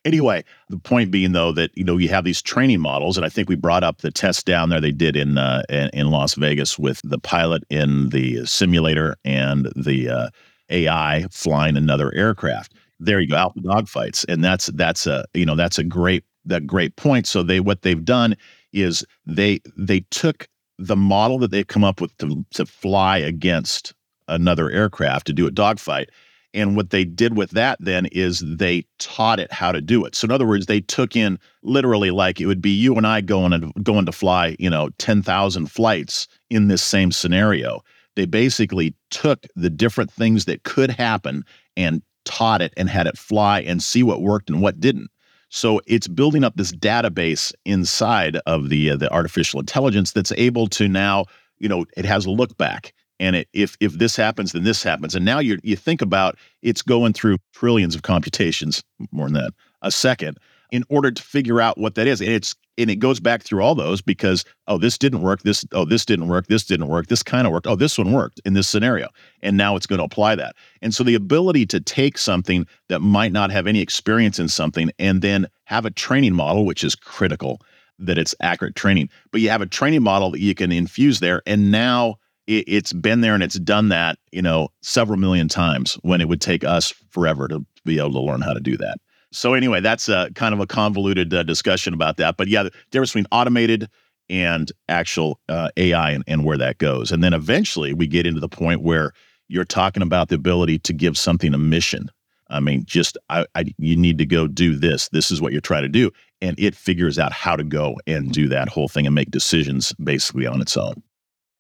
anyway, 0.05 0.45
the 0.69 0.79
point 0.79 1.11
being 1.11 1.33
though 1.33 1.53
that 1.53 1.71
you 1.77 1.85
know 1.85 1.97
you 1.97 2.09
have 2.09 2.25
these 2.25 2.43
training 2.43 2.81
models, 2.81 3.17
and 3.17 3.27
I 3.27 3.29
think 3.29 3.49
we 3.49 3.57
brought 3.57 3.85
up 3.85 3.99
the 3.99 4.11
test 4.11 4.47
down 4.47 4.69
there 4.69 4.81
they 4.81 4.93
did 4.93 5.17
in 5.17 5.39
uh, 5.39 5.63
in 5.69 6.11
Las 6.11 6.35
Vegas 6.35 6.79
with 6.79 7.01
the 7.05 7.19
pilot 7.19 7.65
in 7.71 8.11
the 8.11 8.45
simulator 8.47 9.17
and 9.25 9.71
the 9.77 10.09
uh, 10.09 10.29
AI 10.71 11.27
flying 11.31 11.77
another 11.77 12.15
aircraft. 12.15 12.75
There 12.99 13.21
you 13.21 13.29
go, 13.29 13.37
out 13.37 13.55
the 13.55 13.63
dogfights, 13.63 14.25
and 14.29 14.45
that's 14.45 14.67
that's 14.67 15.07
a 15.07 15.25
you 15.35 15.47
know 15.47 15.57
that's 15.57 15.79
a 15.79 15.85
great 15.85 16.25
that 16.45 16.67
great 16.67 16.97
point. 16.97 17.27
So 17.27 17.43
they 17.43 17.61
what 17.61 17.83
they've 17.83 18.05
done 18.05 18.37
is 18.73 19.05
they 19.27 19.61
they 19.77 20.01
took 20.11 20.49
the 20.79 20.97
model 20.97 21.39
that 21.39 21.51
they've 21.51 21.67
come 21.67 21.85
up 21.85 22.01
with 22.01 22.17
to 22.19 22.45
to 22.53 22.67
fly 22.67 23.19
against 23.19 23.95
another 24.29 24.71
aircraft 24.71 25.27
to 25.27 25.33
do 25.33 25.47
a 25.47 25.51
dogfight. 25.51 26.11
And 26.53 26.77
what 26.77 26.91
they 26.91 27.05
did 27.05 27.37
with 27.37 27.51
that 27.51 27.79
then 27.81 28.07
is 28.07 28.41
they 28.41 28.85
taught 28.99 29.39
it 29.39 29.53
how 29.53 29.71
to 29.73 29.81
do 29.81 30.05
it. 30.05 30.15
So 30.15 30.25
in 30.25 30.33
other 30.33 30.47
words, 30.47 30.67
they 30.67 30.81
took 30.81 31.15
in 31.15 31.39
literally 31.63 32.11
like 32.11 32.41
it 32.41 32.47
would 32.47 32.63
be 32.63 32.71
you 32.71 32.97
and 32.97 33.07
I 33.07 33.21
going 33.21 33.53
and 33.53 33.73
going 33.85 34.07
to 34.07 34.13
fly, 34.13 34.57
you 34.59 34.69
know, 34.69 34.91
10,000 34.99 35.67
flights 35.67 36.27
in 36.49 36.69
this 36.69 36.83
same 36.83 37.13
scenario. 37.13 37.83
They 38.17 38.27
basically 38.27 38.95
took 39.11 39.47
the 39.55 39.71
different 39.71 40.11
things 40.11 40.47
that 40.47 40.65
could 40.65 40.91
happen 40.91 41.45
and 41.77 42.03
taught 42.25 42.63
it 42.63 42.75
and 42.77 42.91
had 42.91 43.07
it 43.07 43.17
fly 43.17 43.61
and 43.61 43.83
see 43.83 44.03
what 44.03 44.23
worked 44.23 44.51
and 44.51 44.61
what 44.61 44.81
didn't. 44.81 45.11
So 45.51 45.81
it's 45.87 46.07
building 46.07 46.45
up 46.45 46.57
this 46.57 46.73
database 46.73 47.53
inside 47.65 48.37
of 48.47 48.69
the 48.69 48.91
uh, 48.91 48.97
the 48.97 49.13
artificial 49.13 49.59
intelligence 49.59 50.13
that's 50.13 50.33
able 50.33 50.69
to 50.69 50.89
now, 50.89 51.27
you 51.59 51.69
know, 51.69 51.87
it 51.97 52.05
has 52.05 52.25
a 52.25 52.31
look 52.31 52.57
back 52.57 52.93
and 53.21 53.37
it, 53.37 53.49
if 53.53 53.77
if 53.79 53.93
this 53.93 54.17
happens 54.17 54.53
then 54.53 54.65
this 54.65 54.83
happens. 54.83 55.15
And 55.15 55.25
now 55.25 55.39
you 55.39 55.59
you 55.63 55.77
think 55.77 56.03
about 56.03 56.37
it's 56.63 56.83
going 56.83 57.13
through 57.13 57.37
trillions 57.53 57.95
of 57.95 58.03
computations 58.03 58.83
more 59.13 59.27
than 59.27 59.35
that 59.35 59.53
a 59.83 59.93
second 59.93 60.39
in 60.73 60.85
order 60.89 61.11
to 61.11 61.23
figure 61.23 61.61
out 61.61 61.79
what 61.79 61.95
that 61.95 62.07
is. 62.07 62.21
And 62.21 62.31
it's 62.31 62.57
and 62.79 62.91
it 62.91 62.97
goes 62.97 63.21
back 63.21 63.43
through 63.43 63.63
all 63.63 63.75
those 63.75 64.01
because 64.01 64.45
oh 64.67 64.79
this 64.79 64.97
didn't 64.97 65.21
work 65.21 65.43
this 65.43 65.65
oh 65.73 65.85
this 65.85 66.05
didn't 66.05 66.29
work 66.29 66.47
this 66.47 66.65
didn't 66.65 66.89
work 66.89 67.09
this 67.09 67.23
kind 67.23 67.47
of 67.47 67.53
worked 67.53 67.67
oh 67.67 67.77
this 67.77 67.99
one 67.99 68.13
worked 68.13 68.41
in 68.45 68.55
this 68.55 68.69
scenario. 68.69 69.09
And 69.43 69.57
now 69.57 69.77
it's 69.77 69.87
going 69.87 69.99
to 69.99 70.05
apply 70.05 70.35
that. 70.37 70.57
And 70.81 70.95
so 70.95 71.05
the 71.05 71.15
ability 71.15 71.67
to 71.67 71.81
take 71.81 72.19
something 72.19 72.67
that 72.89 73.01
might 73.01 73.33
not 73.33 73.51
have 73.51 73.67
any 73.67 73.81
experience 73.81 74.39
in 74.39 74.49
something 74.49 74.91
and 74.99 75.23
then 75.23 75.47
have 75.65 75.85
a 75.85 75.91
training 75.91 76.35
model 76.35 76.65
which 76.65 76.83
is 76.83 76.95
critical 76.95 77.61
that 77.99 78.17
it's 78.17 78.35
accurate 78.41 78.75
training 78.75 79.11
but 79.31 79.43
you 79.43 79.51
have 79.51 79.61
a 79.61 79.67
training 79.67 80.03
model 80.03 80.31
that 80.31 80.41
you 80.41 80.55
can 80.55 80.73
infuse 80.73 81.21
there. 81.21 81.43
And 81.47 81.71
now 81.71 82.17
it, 82.51 82.65
it's 82.67 82.93
been 82.93 83.21
there 83.21 83.35
and 83.35 83.43
it's 83.43 83.59
done 83.59 83.89
that, 83.89 84.19
you 84.33 84.43
know, 84.43 84.69
several 84.83 85.19
million 85.19 85.49
times 85.49 85.95
when 86.03 86.21
it 86.21 86.29
would 86.29 86.41
take 86.41 86.65
us 86.65 86.93
forever 87.11 87.49
to 87.49 87.65
be 87.85 87.99
able 87.99 88.13
to 88.13 88.21
learn 88.21 88.41
how 88.41 88.53
to 88.53 88.61
do 88.61 88.77
that. 88.77 88.99
So 89.33 89.55
anyway, 89.55 89.81
that's 89.81 90.09
a 90.09 90.31
kind 90.35 90.53
of 90.53 90.61
a 90.61 90.67
convoluted 90.67 91.33
uh, 91.33 91.45
discussion 91.45 91.95
about 91.95 92.17
that. 92.17 92.37
But 92.37 92.49
yeah, 92.49 92.65
the 92.65 92.73
difference 92.91 93.11
between 93.11 93.27
automated 93.31 93.89
and 94.29 94.71
actual 94.89 95.41
uh, 95.49 95.71
AI 95.77 96.11
and, 96.11 96.25
and 96.27 96.45
where 96.45 96.59
that 96.59 96.79
goes. 96.79 97.13
And 97.13 97.23
then 97.23 97.33
eventually 97.33 97.95
we 97.95 98.07
get 98.07 98.27
into 98.27 98.41
the 98.41 98.49
point 98.49 98.83
where 98.83 99.13
you're 99.49 99.65
talking 99.65 100.03
about 100.03 100.29
the 100.29 100.37
ability 100.37 100.79
to 100.81 100.93
give 100.93 101.17
something 101.17 101.55
a 101.55 101.59
mission. 101.59 102.11
I 102.49 102.59
mean, 102.59 102.85
just 102.85 103.17
I, 103.29 103.47
I, 103.55 103.65
you 103.79 103.97
need 103.97 104.19
to 104.19 104.27
go 104.27 104.49
do 104.49 104.77
this. 104.77 105.09
This 105.11 105.31
is 105.31 105.41
what 105.41 105.53
you're 105.53 105.61
trying 105.61 105.83
to 105.83 105.89
do, 105.89 106.11
and 106.43 106.59
it 106.59 106.75
figures 106.75 107.17
out 107.17 107.33
how 107.33 107.55
to 107.55 107.63
go 107.63 107.97
and 108.09 108.33
do 108.33 108.49
that 108.49 108.69
whole 108.69 108.89
thing 108.89 109.07
and 109.07 109.15
make 109.15 109.31
decisions 109.31 109.93
basically 110.03 110.47
on 110.47 110.61
its 110.61 110.77
own. 110.77 111.01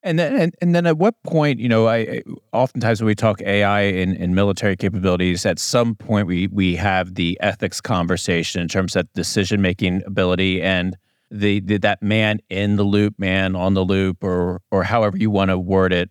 And 0.03 0.19
then, 0.19 0.35
and, 0.35 0.55
and 0.63 0.75
then 0.75 0.87
at 0.87 0.97
what 0.97 1.15
point, 1.25 1.61
you 1.61 1.69
know, 1.69 1.87
I 1.87 2.23
oftentimes 2.53 3.03
when 3.03 3.07
we 3.07 3.15
talk 3.15 3.43
AI 3.43 3.83
and, 3.83 4.17
in 4.17 4.35
military 4.35 4.77
capabilities, 4.77 5.45
at 5.45 5.59
some 5.59 5.95
point 5.95 6.27
we 6.27 6.47
we 6.47 6.77
have 6.77 7.17
the 7.17 7.39
ethics 7.43 7.81
conversation 7.81 8.63
in 8.63 8.69
terms 8.69 8.97
of 8.97 9.13
decision 9.13 9.61
making 9.61 10.03
ability 10.07 10.63
and 10.63 10.97
the, 11.31 11.61
the 11.61 11.79
that 11.79 12.03
man 12.03 12.41
in 12.49 12.77
the 12.77 12.83
loop, 12.83 13.19
man 13.19 13.55
on 13.55 13.75
the 13.75 13.85
loop, 13.85 14.25
or 14.25 14.63
or 14.71 14.85
however 14.85 15.19
you 15.19 15.31
want 15.31 15.51
to 15.51 15.59
word 15.59 15.93
it. 15.93 16.11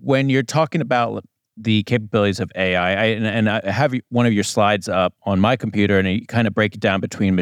When 0.00 0.28
you're 0.28 0.44
talking 0.44 0.80
about 0.80 1.24
the 1.56 1.82
capabilities 1.84 2.38
of 2.38 2.52
AI, 2.54 2.90
I, 2.90 3.04
and, 3.06 3.26
and 3.26 3.50
I 3.50 3.70
have 3.70 3.92
one 4.10 4.26
of 4.26 4.32
your 4.32 4.44
slides 4.44 4.88
up 4.88 5.14
on 5.24 5.40
my 5.40 5.56
computer, 5.56 5.98
and 5.98 6.08
you 6.08 6.26
kind 6.26 6.46
of 6.46 6.54
break 6.54 6.74
it 6.74 6.80
down 6.80 7.00
between 7.00 7.34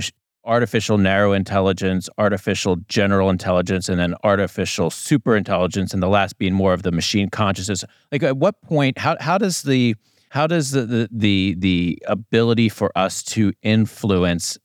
artificial 0.45 0.99
narrow 0.99 1.33
intelligence, 1.33 2.09
artificial 2.19 2.77
general 2.89 3.31
intelligence, 3.31 3.89
and 3.89 3.99
then 3.99 4.15
artificial 4.23 4.91
super 4.91 5.37
intelligence, 5.37 5.93
and 5.93 6.03
the 6.03 6.09
last 6.09 6.39
being 6.39 6.55
more 6.55 6.73
of 6.73 6.83
the 6.83 6.93
machine 6.93 7.31
consciousness. 7.31 7.85
Like 8.13 8.23
at 8.23 8.37
what 8.37 8.61
point, 8.63 8.99
how 8.99 9.17
how 9.21 9.39
does 9.39 9.63
the 9.63 9.95
how 10.31 10.47
does 10.47 10.73
the 10.73 10.83
the 10.87 11.09
the, 11.11 11.55
the 11.59 12.03
ability 12.07 12.69
for 12.69 12.91
us 12.97 13.23
to 13.23 13.53
influence 13.63 14.59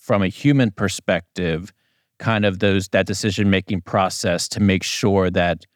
from 0.00 0.22
a 0.22 0.28
human 0.28 0.70
perspective 0.70 1.72
kind 2.18 2.44
of 2.44 2.60
those 2.60 2.88
that 2.88 3.06
decision 3.06 3.50
making 3.50 3.82
process 3.82 4.48
to 4.48 4.60
make 4.60 4.82
sure 4.82 5.30
that 5.30 5.66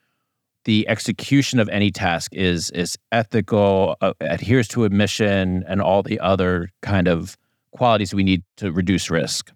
the 0.65 0.89
execution 0.89 1.59
of 1.59 1.69
any 1.71 1.91
task 1.91 2.35
is 2.35 2.71
is 2.71 2.97
ethical, 3.13 3.97
uh, 4.01 4.13
adheres 4.21 4.69
to 4.69 4.85
a 4.85 4.91
mission, 4.91 5.65
and 5.67 5.81
all 5.81 6.03
the 6.03 6.21
other 6.21 6.71
kind 6.83 7.09
of 7.09 7.37
qualities 7.73 8.15
we 8.15 8.25
need 8.25 8.43
to 8.57 8.73
reduce 8.73 9.11
risk? 9.11 9.53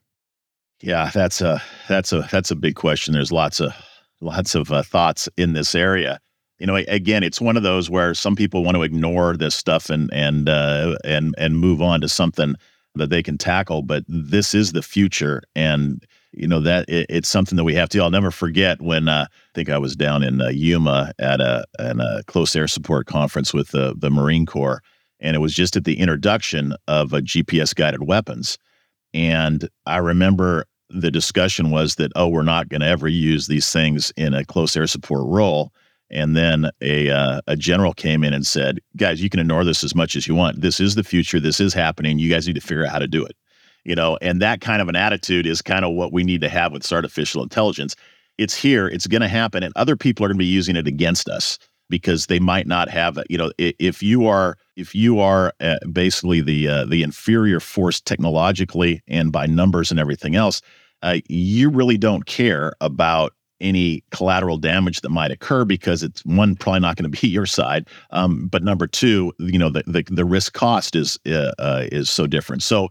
Yeah, 0.81 1.11
that's 1.13 1.41
a 1.41 1.63
that's 1.89 2.13
a 2.13 2.29
that's 2.31 2.51
a 2.51 2.57
big 2.57 2.75
question. 2.75 3.15
There's 3.15 3.33
lots 3.33 3.61
of 3.61 3.73
lots 4.21 4.55
of 4.55 4.71
uh, 4.73 4.83
thoughts 4.83 5.29
in 5.37 5.53
this 5.53 5.75
area. 5.75 6.21
You 6.59 6.67
know, 6.67 6.77
again, 6.77 7.23
it's 7.23 7.41
one 7.41 7.57
of 7.57 7.63
those 7.63 7.91
where 7.91 8.15
some 8.15 8.37
people 8.37 8.65
want 8.65 8.77
to 8.77 8.83
ignore 8.83 9.37
this 9.37 9.55
stuff 9.55 9.91
and 9.91 10.13
and 10.13 10.49
uh, 10.49 10.97
and 11.05 11.35
and 11.39 11.59
move 11.59 11.83
on 11.83 12.01
to 12.01 12.09
something 12.09 12.55
that 12.95 13.11
they 13.11 13.23
can 13.23 13.39
tackle. 13.39 13.83
But 13.83 14.05
this 14.09 14.55
is 14.55 14.73
the 14.73 14.83
future, 14.83 15.43
and 15.57 16.05
you 16.33 16.47
know 16.47 16.61
that 16.61 16.89
it, 16.89 17.07
it's 17.09 17.29
something 17.29 17.57
that 17.57 17.65
we 17.65 17.75
have 17.75 17.89
to. 17.91 18.01
I'll 18.01 18.11
never 18.11 18.31
forget 18.31 18.81
when 18.81 19.09
uh, 19.09 19.27
I 19.29 19.51
think 19.55 19.69
I 19.69 19.79
was 19.79 19.97
down 19.97 20.23
in 20.23 20.41
uh, 20.41 20.49
Yuma 20.49 21.13
at 21.19 21.41
a, 21.41 21.65
at 21.79 21.99
a 21.99 22.23
close 22.27 22.55
air 22.55 22.69
support 22.69 23.07
conference 23.07 23.53
with 23.53 23.69
the 23.69 23.95
the 23.97 24.11
Marine 24.11 24.47
Corps, 24.47 24.83
and 25.25 25.35
it 25.35 25.41
was 25.41 25.55
just 25.55 25.75
at 25.75 25.85
the 25.85 25.99
introduction 25.99 26.75
of 26.87 27.11
GPS 27.11 27.75
guided 27.75 28.07
weapons. 28.07 28.59
And 29.15 29.69
I 29.87 29.97
remember 29.97 30.67
the 30.91 31.11
discussion 31.11 31.71
was 31.71 31.95
that, 31.97 32.13
oh, 32.15 32.29
we're 32.29 32.43
not 32.43 32.69
going 32.69 32.83
to 32.83 32.87
ever 32.87 33.09
use 33.09 33.47
these 33.47 33.73
things 33.73 34.13
in 34.17 34.35
a 34.35 34.45
close 34.45 34.77
air 34.77 34.87
support 34.87 35.23
role. 35.27 35.73
And 36.11 36.37
then 36.37 36.71
a 36.83 37.11
uh, 37.11 37.41
a 37.47 37.57
general 37.57 37.95
came 37.95 38.23
in 38.23 38.35
and 38.35 38.47
said, 38.47 38.79
guys, 38.97 39.23
you 39.23 39.31
can 39.31 39.41
ignore 39.41 39.65
this 39.65 39.83
as 39.83 39.95
much 39.95 40.15
as 40.15 40.29
you 40.29 40.35
want. 40.35 40.61
This 40.61 40.79
is 40.79 40.95
the 40.95 41.03
future. 41.03 41.41
This 41.41 41.59
is 41.59 41.73
happening. 41.73 42.19
You 42.19 42.31
guys 42.31 42.47
need 42.47 42.55
to 42.55 42.61
figure 42.61 42.85
out 42.85 42.93
how 42.93 42.99
to 42.99 43.09
do 43.09 43.25
it. 43.25 43.35
You 43.85 43.95
know, 43.95 44.19
and 44.21 44.41
that 44.43 44.61
kind 44.61 44.83
of 44.83 44.89
an 44.89 44.97
attitude 44.97 45.47
is 45.47 45.63
kind 45.63 45.85
of 45.85 45.95
what 45.95 46.13
we 46.13 46.23
need 46.23 46.43
to 46.43 46.49
have 46.51 46.73
with 46.73 46.91
artificial 46.93 47.43
intelligence. 47.43 47.97
It's 48.37 48.55
here. 48.55 48.87
It's 48.87 49.07
going 49.07 49.23
to 49.23 49.29
happen, 49.29 49.63
and 49.63 49.73
other 49.77 49.97
people 49.97 50.25
are 50.25 50.29
going 50.29 50.37
to 50.37 50.45
be 50.45 50.47
using 50.47 50.77
it 50.77 50.87
against 50.87 51.29
us 51.29 51.59
because 51.95 52.27
they 52.27 52.41
might 52.41 52.67
not 52.67 52.89
have 52.89 53.21
you 53.31 53.39
know 53.39 53.53
if 53.59 54.03
you 54.03 54.27
are 54.27 54.59
if 54.75 54.97
you 54.97 55.21
are 55.21 55.53
uh, 55.61 55.79
basically 55.93 56.41
the 56.41 56.67
uh, 56.67 56.85
the 56.87 57.05
inferior 57.05 57.61
force 57.61 58.01
technologically 58.01 59.01
and 59.07 59.31
by 59.31 59.47
numbers 59.47 59.93
and 59.93 60.01
everything 60.01 60.35
else 60.35 60.61
uh, 61.03 61.19
you 61.29 61.71
really 61.71 61.97
don't 61.97 62.27
care 62.27 62.73
about 62.81 63.33
any 63.61 64.03
collateral 64.11 64.59
damage 64.59 65.03
that 65.03 65.11
might 65.11 65.31
occur 65.31 65.65
because 65.65 66.03
it's 66.03 66.25
one 66.25 66.57
probably 66.57 66.81
not 66.81 66.97
going 66.97 67.09
to 67.09 67.21
be 67.21 67.29
your 67.39 67.47
side 67.47 67.87
um, 68.11 68.49
but 68.49 68.65
number 68.65 68.89
two 68.89 69.33
you 69.39 69.57
know 69.57 69.71
the 69.71 69.85
the, 69.87 70.03
the 70.11 70.25
risk 70.25 70.53
cost 70.53 70.97
is 70.97 71.17
uh, 71.29 71.53
uh, 71.61 71.85
is 71.93 72.11
so 72.11 72.27
different. 72.27 72.61
So 72.65 72.89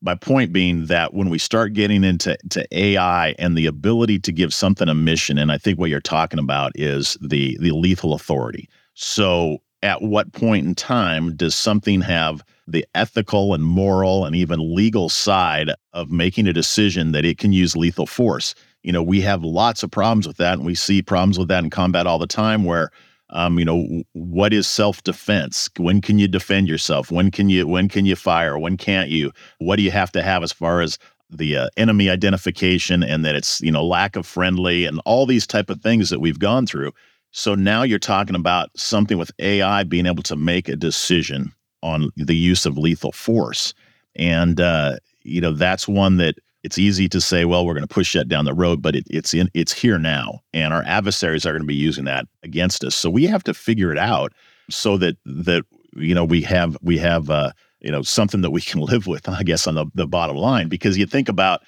my 0.00 0.14
point 0.14 0.52
being 0.52 0.86
that 0.86 1.12
when 1.12 1.28
we 1.28 1.38
start 1.38 1.72
getting 1.72 2.04
into 2.04 2.36
to 2.50 2.66
AI 2.72 3.34
and 3.38 3.56
the 3.56 3.66
ability 3.66 4.18
to 4.20 4.32
give 4.32 4.54
something 4.54 4.88
a 4.88 4.94
mission, 4.94 5.38
and 5.38 5.50
I 5.50 5.58
think 5.58 5.78
what 5.78 5.90
you're 5.90 6.00
talking 6.00 6.38
about 6.38 6.72
is 6.74 7.16
the 7.20 7.56
the 7.60 7.72
lethal 7.72 8.14
authority. 8.14 8.68
So 8.94 9.58
at 9.82 10.02
what 10.02 10.32
point 10.32 10.66
in 10.66 10.74
time 10.74 11.36
does 11.36 11.54
something 11.54 12.00
have 12.00 12.42
the 12.66 12.84
ethical 12.94 13.54
and 13.54 13.62
moral 13.64 14.24
and 14.24 14.34
even 14.34 14.74
legal 14.74 15.08
side 15.08 15.70
of 15.92 16.10
making 16.10 16.46
a 16.46 16.52
decision 16.52 17.12
that 17.12 17.24
it 17.24 17.38
can 17.38 17.52
use 17.52 17.76
lethal 17.76 18.06
force? 18.06 18.54
You 18.82 18.92
know, 18.92 19.02
we 19.02 19.20
have 19.22 19.42
lots 19.42 19.82
of 19.82 19.90
problems 19.90 20.26
with 20.26 20.36
that, 20.36 20.54
and 20.54 20.66
we 20.66 20.74
see 20.74 21.02
problems 21.02 21.38
with 21.38 21.48
that 21.48 21.64
in 21.64 21.70
combat 21.70 22.06
all 22.06 22.18
the 22.18 22.26
time 22.26 22.64
where 22.64 22.90
um, 23.30 23.58
you 23.58 23.64
know 23.64 24.02
what 24.12 24.52
is 24.52 24.66
self-defense? 24.66 25.68
When 25.76 26.00
can 26.00 26.18
you 26.18 26.28
defend 26.28 26.68
yourself? 26.68 27.10
When 27.10 27.30
can 27.30 27.50
you 27.50 27.66
when 27.66 27.88
can 27.88 28.06
you 28.06 28.16
fire? 28.16 28.58
When 28.58 28.76
can't 28.76 29.10
you? 29.10 29.32
What 29.58 29.76
do 29.76 29.82
you 29.82 29.90
have 29.90 30.12
to 30.12 30.22
have 30.22 30.42
as 30.42 30.52
far 30.52 30.80
as 30.80 30.98
the 31.30 31.56
uh, 31.58 31.68
enemy 31.76 32.08
identification 32.08 33.02
and 33.02 33.24
that 33.24 33.34
it's 33.34 33.60
you 33.60 33.70
know 33.70 33.84
lack 33.84 34.16
of 34.16 34.26
friendly 34.26 34.86
and 34.86 35.00
all 35.04 35.26
these 35.26 35.46
type 35.46 35.68
of 35.70 35.80
things 35.82 36.10
that 36.10 36.20
we've 36.20 36.38
gone 36.38 36.66
through? 36.66 36.92
So 37.32 37.54
now 37.54 37.82
you're 37.82 37.98
talking 37.98 38.36
about 38.36 38.70
something 38.76 39.18
with 39.18 39.30
ai 39.38 39.84
being 39.84 40.06
able 40.06 40.22
to 40.22 40.36
make 40.36 40.68
a 40.68 40.76
decision 40.76 41.52
on 41.82 42.10
the 42.16 42.36
use 42.36 42.64
of 42.64 42.78
lethal 42.78 43.12
force. 43.12 43.74
And 44.16 44.60
uh, 44.60 44.96
you 45.22 45.40
know 45.40 45.52
that's 45.52 45.86
one 45.86 46.16
that 46.16 46.36
it's 46.62 46.78
easy 46.78 47.08
to 47.08 47.20
say, 47.20 47.44
well, 47.44 47.64
we're 47.64 47.74
going 47.74 47.86
to 47.86 47.94
push 47.94 48.14
that 48.14 48.28
down 48.28 48.44
the 48.44 48.54
road, 48.54 48.82
but 48.82 48.96
it, 48.96 49.04
it's 49.08 49.32
in 49.32 49.48
it's 49.54 49.72
here 49.72 49.98
now, 49.98 50.40
and 50.52 50.72
our 50.72 50.82
adversaries 50.84 51.46
are 51.46 51.52
going 51.52 51.62
to 51.62 51.66
be 51.66 51.74
using 51.74 52.04
that 52.04 52.26
against 52.42 52.84
us. 52.84 52.94
So 52.94 53.10
we 53.10 53.26
have 53.26 53.44
to 53.44 53.54
figure 53.54 53.92
it 53.92 53.98
out 53.98 54.32
so 54.70 54.96
that 54.98 55.16
that 55.24 55.64
you 55.94 56.14
know 56.14 56.24
we 56.24 56.42
have 56.42 56.76
we 56.82 56.98
have 56.98 57.30
uh, 57.30 57.52
you 57.80 57.90
know 57.90 58.02
something 58.02 58.40
that 58.40 58.50
we 58.50 58.60
can 58.60 58.80
live 58.92 59.06
with. 59.06 59.28
I 59.28 59.42
guess 59.42 59.66
on 59.66 59.74
the 59.74 59.86
the 59.94 60.06
bottom 60.06 60.36
line, 60.36 60.68
because 60.68 60.98
you 60.98 61.06
think 61.06 61.28
about 61.28 61.60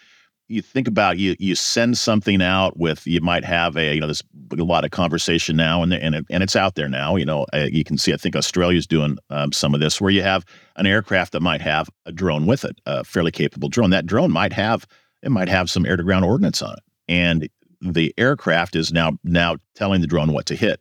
you 0.51 0.61
think 0.61 0.89
about 0.89 1.17
you 1.17 1.37
you 1.39 1.55
send 1.55 1.97
something 1.97 2.43
out 2.43 2.77
with 2.77 3.07
you 3.07 3.21
might 3.21 3.45
have 3.45 3.77
a 3.77 3.95
you 3.95 4.01
know 4.01 4.07
there's 4.07 4.23
a 4.59 4.65
lot 4.65 4.85
of 4.85 4.91
conversation 4.91 5.57
now 5.57 5.83
and 5.83 5.95
and 5.95 6.15
it, 6.15 6.27
and 6.29 6.43
it's 6.43 6.57
out 6.57 6.75
there 6.75 6.89
now 6.89 7.15
you 7.15 7.25
know 7.25 7.47
uh, 7.53 7.69
you 7.71 7.85
can 7.85 7.97
see 7.97 8.13
I 8.13 8.17
think 8.17 8.35
Australia's 8.35 8.87
doing 8.87 9.17
um, 9.31 9.53
some 9.53 9.75
of 9.75 9.81
this 9.81 10.01
where 10.01 10.11
you 10.11 10.23
have 10.23 10.45
an 10.77 10.87
aircraft 10.87 11.33
that 11.33 11.41
might 11.41 11.61
have 11.61 11.89
a 12.05 12.13
drone 12.13 12.47
with 12.47 12.65
it 12.65 12.81
a 12.85 13.05
fairly 13.05 13.31
capable 13.31 13.69
drone. 13.69 13.91
That 13.91 14.07
drone 14.07 14.33
might 14.33 14.53
have 14.53 14.87
it 15.23 15.31
might 15.31 15.49
have 15.49 15.71
some 15.71 15.87
air 15.87 15.97
to 15.97 16.03
ground 16.03 16.25
ordnance 16.25 16.63
on 16.63 16.73
it. 16.73 16.83
And 17.09 17.49
the 17.81 18.13
aircraft 18.19 18.75
is 18.75 18.93
now 18.93 19.13
now 19.23 19.57
telling 19.75 20.01
the 20.01 20.07
drone 20.07 20.33
what 20.33 20.47
to 20.47 20.57
hit. 20.57 20.81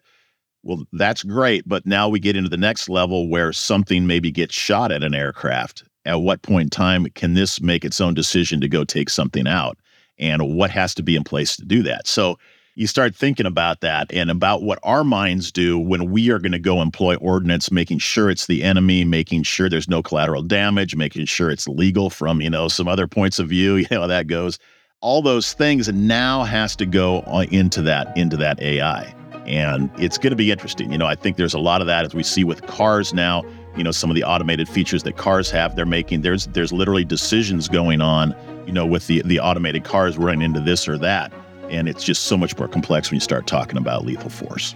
Well 0.63 0.83
that's 0.93 1.23
great 1.23 1.69
but 1.69 1.85
now 1.85 2.09
we 2.09 2.19
get 2.19 2.35
into 2.35 2.49
the 2.49 2.57
next 2.57 2.89
level 2.89 3.29
where 3.29 3.53
something 3.53 4.07
maybe 4.07 4.31
gets 4.31 4.55
shot 4.55 4.91
at 4.91 5.03
an 5.03 5.13
aircraft 5.13 5.83
at 6.09 6.21
what 6.21 6.41
point 6.41 6.65
in 6.65 6.69
time 6.69 7.05
can 7.15 7.35
this 7.35 7.61
make 7.61 7.85
its 7.85 8.01
own 8.01 8.13
decision 8.13 8.59
to 8.61 8.67
go 8.67 8.83
take 8.83 9.09
something 9.09 9.47
out? 9.47 9.77
And 10.17 10.55
what 10.55 10.71
has 10.71 10.93
to 10.95 11.03
be 11.03 11.15
in 11.15 11.23
place 11.23 11.55
to 11.55 11.65
do 11.65 11.83
that? 11.83 12.07
So 12.07 12.37
you 12.75 12.87
start 12.87 13.15
thinking 13.15 13.45
about 13.45 13.81
that 13.81 14.11
and 14.11 14.31
about 14.31 14.63
what 14.63 14.79
our 14.83 15.03
minds 15.03 15.51
do 15.51 15.77
when 15.77 16.11
we 16.11 16.29
are 16.29 16.39
going 16.39 16.53
to 16.53 16.59
go 16.59 16.81
employ 16.81 17.15
ordnance 17.17 17.71
making 17.71 17.99
sure 17.99 18.29
it's 18.29 18.47
the 18.47 18.63
enemy 18.63 19.03
making 19.03 19.43
sure 19.43 19.69
there's 19.69 19.89
no 19.89 20.01
collateral 20.01 20.41
damage 20.41 20.95
making 20.95 21.25
sure 21.25 21.51
it's 21.51 21.67
legal 21.67 22.09
from 22.09 22.41
you 22.41 22.49
know 22.49 22.67
some 22.67 22.87
other 22.87 23.05
points 23.07 23.37
of 23.37 23.49
view 23.49 23.75
you 23.75 23.87
know 23.91 24.07
that 24.07 24.27
goes. 24.27 24.59
All 25.01 25.21
those 25.21 25.53
things 25.53 25.87
now 25.93 26.43
has 26.43 26.75
to 26.77 26.85
go 26.85 27.19
uh, 27.27 27.45
into 27.51 27.81
that 27.83 28.15
into 28.17 28.37
that 28.37 28.61
ai 28.61 29.13
and 29.45 29.89
it's 29.97 30.17
going 30.17 30.31
to 30.31 30.37
be 30.37 30.51
interesting. 30.51 30.91
You 30.91 30.97
know 30.97 31.07
i 31.07 31.15
think 31.15 31.37
there's 31.37 31.53
a 31.53 31.59
lot 31.59 31.81
of 31.81 31.87
that 31.87 32.05
as 32.05 32.15
we 32.15 32.23
see 32.23 32.43
with 32.43 32.65
cars 32.65 33.13
now 33.13 33.43
you 33.75 33.83
know 33.83 33.91
some 33.91 34.09
of 34.09 34.15
the 34.15 34.23
automated 34.23 34.67
features 34.67 35.03
that 35.03 35.17
cars 35.17 35.49
have 35.49 35.75
they're 35.75 35.85
making 35.85 36.21
there's 36.21 36.47
there's 36.47 36.71
literally 36.71 37.05
decisions 37.05 37.67
going 37.67 38.01
on 38.01 38.35
you 38.65 38.73
know 38.73 38.85
with 38.85 39.07
the 39.07 39.21
the 39.25 39.39
automated 39.39 39.83
cars 39.83 40.17
running 40.17 40.41
into 40.41 40.59
this 40.59 40.87
or 40.87 40.97
that 40.97 41.31
and 41.69 41.87
it's 41.87 42.03
just 42.03 42.23
so 42.23 42.37
much 42.37 42.57
more 42.57 42.67
complex 42.67 43.09
when 43.09 43.15
you 43.15 43.21
start 43.21 43.47
talking 43.47 43.77
about 43.77 44.05
lethal 44.05 44.29
force 44.29 44.75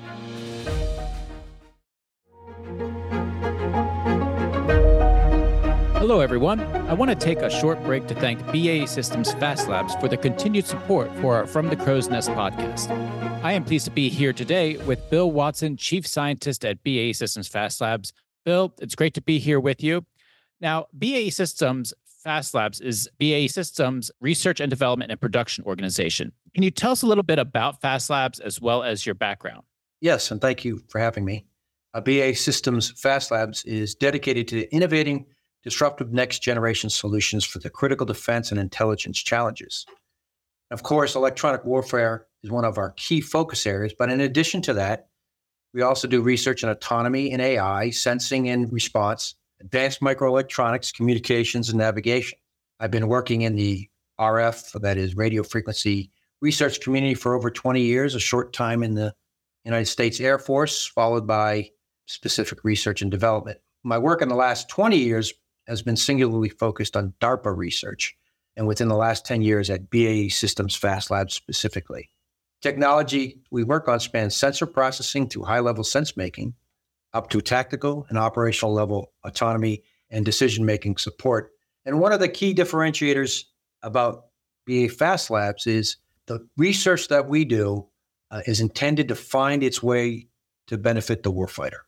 Hello, 6.03 6.19
everyone. 6.19 6.59
I 6.89 6.93
want 6.93 7.11
to 7.11 7.15
take 7.15 7.37
a 7.37 7.49
short 7.49 7.81
break 7.85 8.07
to 8.07 8.15
thank 8.15 8.45
BAE 8.51 8.87
Systems 8.87 9.31
Fast 9.35 9.69
Labs 9.69 9.95
for 9.95 10.09
the 10.09 10.17
continued 10.17 10.65
support 10.65 11.09
for 11.19 11.35
our 11.35 11.47
From 11.47 11.69
the 11.69 11.77
Crow's 11.77 12.09
Nest 12.09 12.29
podcast. 12.31 12.91
I 13.41 13.53
am 13.53 13.63
pleased 13.63 13.85
to 13.85 13.91
be 13.91 14.09
here 14.09 14.33
today 14.33 14.75
with 14.79 15.09
Bill 15.09 15.31
Watson, 15.31 15.77
Chief 15.77 16.05
Scientist 16.05 16.65
at 16.65 16.83
BAE 16.83 17.13
Systems 17.13 17.47
Fast 17.47 17.79
Labs, 17.79 18.11
Bill, 18.45 18.73
it's 18.79 18.95
great 18.95 19.13
to 19.15 19.21
be 19.21 19.39
here 19.39 19.59
with 19.59 19.83
you. 19.83 20.05
Now, 20.61 20.87
BAE 20.97 21.29
Systems 21.29 21.93
Fast 22.23 22.53
Labs 22.53 22.79
is 22.79 23.09
BAE 23.19 23.47
Systems 23.47 24.09
research 24.21 24.59
and 24.59 24.69
development 24.69 25.11
and 25.11 25.19
production 25.19 25.65
organization. 25.65 26.31
Can 26.53 26.63
you 26.63 26.71
tell 26.71 26.91
us 26.91 27.01
a 27.01 27.07
little 27.07 27.23
bit 27.23 27.39
about 27.39 27.81
Fast 27.81 28.09
Labs 28.09 28.39
as 28.39 28.61
well 28.61 28.83
as 28.83 29.05
your 29.05 29.15
background? 29.15 29.63
Yes, 29.99 30.31
and 30.31 30.39
thank 30.39 30.63
you 30.63 30.81
for 30.87 30.99
having 30.99 31.25
me. 31.25 31.45
Uh, 31.93 32.01
BAE 32.01 32.33
Systems 32.33 32.91
Fast 32.91 33.29
Labs 33.29 33.63
is 33.65 33.93
dedicated 33.93 34.47
to 34.49 34.73
innovating 34.73 35.25
disruptive 35.63 36.11
next 36.11 36.39
generation 36.39 36.89
solutions 36.89 37.45
for 37.45 37.59
the 37.59 37.69
critical 37.69 38.05
defense 38.05 38.51
and 38.51 38.59
intelligence 38.59 39.21
challenges. 39.21 39.85
Of 40.71 40.83
course, 40.83 41.15
electronic 41.15 41.63
warfare 41.65 42.27
is 42.41 42.51
one 42.51 42.65
of 42.65 42.77
our 42.77 42.91
key 42.91 43.21
focus 43.21 43.65
areas, 43.65 43.93
but 43.97 44.09
in 44.09 44.19
addition 44.19 44.61
to 44.63 44.73
that, 44.73 45.07
we 45.73 45.81
also 45.81 46.07
do 46.07 46.21
research 46.21 46.63
in 46.63 46.69
autonomy 46.69 47.31
and 47.31 47.41
AI, 47.41 47.89
sensing 47.89 48.49
and 48.49 48.71
response, 48.71 49.35
advanced 49.59 50.01
microelectronics, 50.01 50.93
communications, 50.93 51.69
and 51.69 51.77
navigation. 51.77 52.37
I've 52.79 52.91
been 52.91 53.07
working 53.07 53.41
in 53.41 53.55
the 53.55 53.89
RF, 54.19 54.79
that 54.81 54.97
is 54.97 55.15
radio 55.15 55.43
frequency 55.43 56.11
research 56.41 56.81
community 56.81 57.15
for 57.15 57.33
over 57.33 57.49
20 57.49 57.81
years, 57.81 58.15
a 58.15 58.19
short 58.19 58.53
time 58.53 58.83
in 58.83 58.93
the 58.93 59.13
United 59.63 59.85
States 59.85 60.19
Air 60.19 60.37
Force, 60.37 60.85
followed 60.85 61.25
by 61.25 61.69
specific 62.05 62.63
research 62.63 63.01
and 63.01 63.09
development. 63.09 63.59
My 63.83 63.97
work 63.97 64.21
in 64.21 64.27
the 64.27 64.35
last 64.35 64.69
20 64.69 64.97
years 64.97 65.33
has 65.67 65.81
been 65.81 65.95
singularly 65.95 66.49
focused 66.49 66.97
on 66.97 67.13
DARPA 67.21 67.55
research, 67.55 68.15
and 68.57 68.67
within 68.67 68.89
the 68.89 68.95
last 68.95 69.25
10 69.25 69.41
years 69.41 69.69
at 69.69 69.89
BAE 69.89 70.27
Systems 70.29 70.75
Fast 70.75 71.09
Labs 71.09 71.33
specifically. 71.33 72.09
Technology 72.63 73.41
we 73.51 73.65
work 73.65 73.89
on 73.89 73.99
spans 73.99 74.37
sensor 74.37 74.65
processing 74.65 75.27
to 75.27 75.43
high 75.43 75.59
level 75.59 75.83
sense 75.83 76.15
making, 76.15 76.53
up 77.13 77.29
to 77.31 77.41
tactical 77.41 78.05
and 78.07 78.17
operational 78.17 78.73
level 78.73 79.11
autonomy 79.25 79.83
and 80.09 80.23
decision 80.23 80.65
making 80.65 80.95
support. 80.95 81.51
And 81.85 81.99
one 81.99 82.13
of 82.13 82.21
the 82.21 82.29
key 82.29 82.55
differentiators 82.55 83.43
about 83.81 84.27
BA 84.65 84.87
Fast 84.87 85.29
Labs 85.29 85.67
is 85.67 85.97
the 86.27 86.47
research 86.55 87.09
that 87.09 87.27
we 87.27 87.43
do 87.43 87.85
uh, 88.31 88.43
is 88.45 88.61
intended 88.61 89.09
to 89.09 89.15
find 89.15 89.61
its 89.61 89.83
way 89.83 90.27
to 90.67 90.77
benefit 90.77 91.23
the 91.23 91.33
warfighter. 91.33 91.81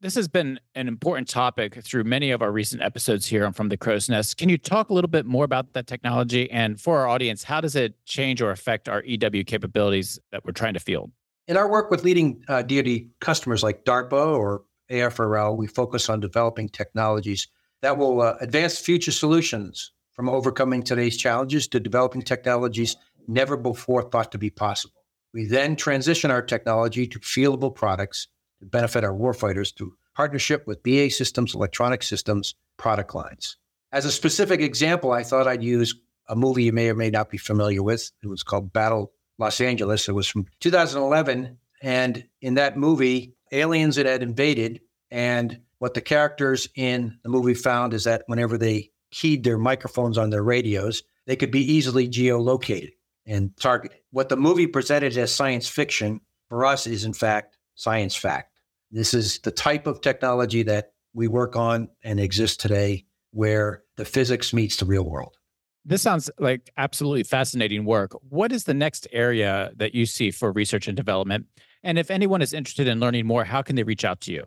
This 0.00 0.14
has 0.14 0.28
been 0.28 0.60
an 0.76 0.86
important 0.86 1.26
topic 1.26 1.82
through 1.82 2.04
many 2.04 2.30
of 2.30 2.40
our 2.40 2.52
recent 2.52 2.82
episodes 2.82 3.26
here 3.26 3.44
on 3.44 3.52
From 3.52 3.68
the 3.68 3.76
Crow's 3.76 4.08
Nest. 4.08 4.36
Can 4.36 4.48
you 4.48 4.56
talk 4.56 4.90
a 4.90 4.94
little 4.94 5.10
bit 5.10 5.26
more 5.26 5.44
about 5.44 5.72
that 5.72 5.88
technology? 5.88 6.48
And 6.52 6.80
for 6.80 7.00
our 7.00 7.08
audience, 7.08 7.42
how 7.42 7.60
does 7.60 7.74
it 7.74 7.94
change 8.04 8.40
or 8.40 8.52
affect 8.52 8.88
our 8.88 9.02
EW 9.02 9.42
capabilities 9.42 10.16
that 10.30 10.44
we're 10.44 10.52
trying 10.52 10.74
to 10.74 10.80
field? 10.80 11.10
In 11.48 11.56
our 11.56 11.68
work 11.68 11.90
with 11.90 12.04
leading 12.04 12.44
uh, 12.46 12.62
DoD 12.62 13.08
customers 13.18 13.64
like 13.64 13.84
DARPA 13.84 14.38
or 14.38 14.62
AFRL, 14.88 15.56
we 15.56 15.66
focus 15.66 16.08
on 16.08 16.20
developing 16.20 16.68
technologies 16.68 17.48
that 17.82 17.98
will 17.98 18.20
uh, 18.20 18.36
advance 18.40 18.78
future 18.78 19.10
solutions 19.10 19.90
from 20.12 20.28
overcoming 20.28 20.84
today's 20.84 21.16
challenges 21.16 21.66
to 21.66 21.80
developing 21.80 22.22
technologies 22.22 22.96
never 23.26 23.56
before 23.56 24.04
thought 24.04 24.30
to 24.30 24.38
be 24.38 24.48
possible. 24.48 25.02
We 25.34 25.46
then 25.46 25.74
transition 25.74 26.30
our 26.30 26.42
technology 26.42 27.04
to 27.08 27.18
fieldable 27.18 27.74
products 27.74 28.28
to 28.60 28.66
benefit 28.66 29.04
our 29.04 29.12
warfighters 29.12 29.76
through 29.76 29.94
partnership 30.14 30.66
with 30.66 30.82
BA 30.82 31.10
Systems 31.10 31.54
Electronic 31.54 32.02
Systems 32.02 32.54
product 32.76 33.14
lines. 33.14 33.56
As 33.92 34.04
a 34.04 34.12
specific 34.12 34.60
example, 34.60 35.12
I 35.12 35.22
thought 35.22 35.46
I'd 35.46 35.62
use 35.62 35.94
a 36.28 36.36
movie 36.36 36.64
you 36.64 36.72
may 36.72 36.88
or 36.90 36.94
may 36.94 37.10
not 37.10 37.30
be 37.30 37.38
familiar 37.38 37.82
with. 37.82 38.10
It 38.22 38.26
was 38.26 38.42
called 38.42 38.72
Battle 38.72 39.12
Los 39.38 39.60
Angeles. 39.60 40.08
It 40.08 40.12
was 40.12 40.26
from 40.26 40.46
2011. 40.60 41.56
And 41.82 42.24
in 42.40 42.54
that 42.54 42.76
movie, 42.76 43.34
aliens 43.52 43.96
had 43.96 44.22
invaded. 44.22 44.80
And 45.10 45.60
what 45.78 45.94
the 45.94 46.00
characters 46.00 46.68
in 46.74 47.18
the 47.22 47.28
movie 47.28 47.54
found 47.54 47.94
is 47.94 48.04
that 48.04 48.24
whenever 48.26 48.58
they 48.58 48.90
keyed 49.10 49.44
their 49.44 49.58
microphones 49.58 50.18
on 50.18 50.30
their 50.30 50.42
radios, 50.42 51.02
they 51.26 51.36
could 51.36 51.50
be 51.50 51.72
easily 51.72 52.08
geolocated 52.08 52.92
and 53.26 53.56
targeted. 53.56 53.98
What 54.10 54.28
the 54.28 54.36
movie 54.36 54.66
presented 54.66 55.16
as 55.16 55.34
science 55.34 55.68
fiction 55.68 56.20
for 56.48 56.64
us 56.64 56.86
is, 56.86 57.04
in 57.04 57.12
fact, 57.12 57.57
science 57.78 58.14
fact. 58.14 58.58
This 58.90 59.14
is 59.14 59.38
the 59.40 59.50
type 59.50 59.86
of 59.86 60.00
technology 60.00 60.62
that 60.64 60.92
we 61.14 61.28
work 61.28 61.56
on 61.56 61.88
and 62.02 62.18
exists 62.18 62.56
today 62.56 63.04
where 63.30 63.82
the 63.96 64.04
physics 64.04 64.52
meets 64.52 64.76
the 64.76 64.84
real 64.84 65.08
world. 65.08 65.36
This 65.84 66.02
sounds 66.02 66.28
like 66.38 66.70
absolutely 66.76 67.22
fascinating 67.22 67.84
work. 67.84 68.12
What 68.28 68.52
is 68.52 68.64
the 68.64 68.74
next 68.74 69.06
area 69.12 69.70
that 69.76 69.94
you 69.94 70.06
see 70.06 70.30
for 70.30 70.52
research 70.52 70.88
and 70.88 70.96
development? 70.96 71.46
And 71.82 71.98
if 71.98 72.10
anyone 72.10 72.42
is 72.42 72.52
interested 72.52 72.88
in 72.88 73.00
learning 73.00 73.26
more, 73.26 73.44
how 73.44 73.62
can 73.62 73.76
they 73.76 73.84
reach 73.84 74.04
out 74.04 74.20
to 74.22 74.32
you? 74.32 74.44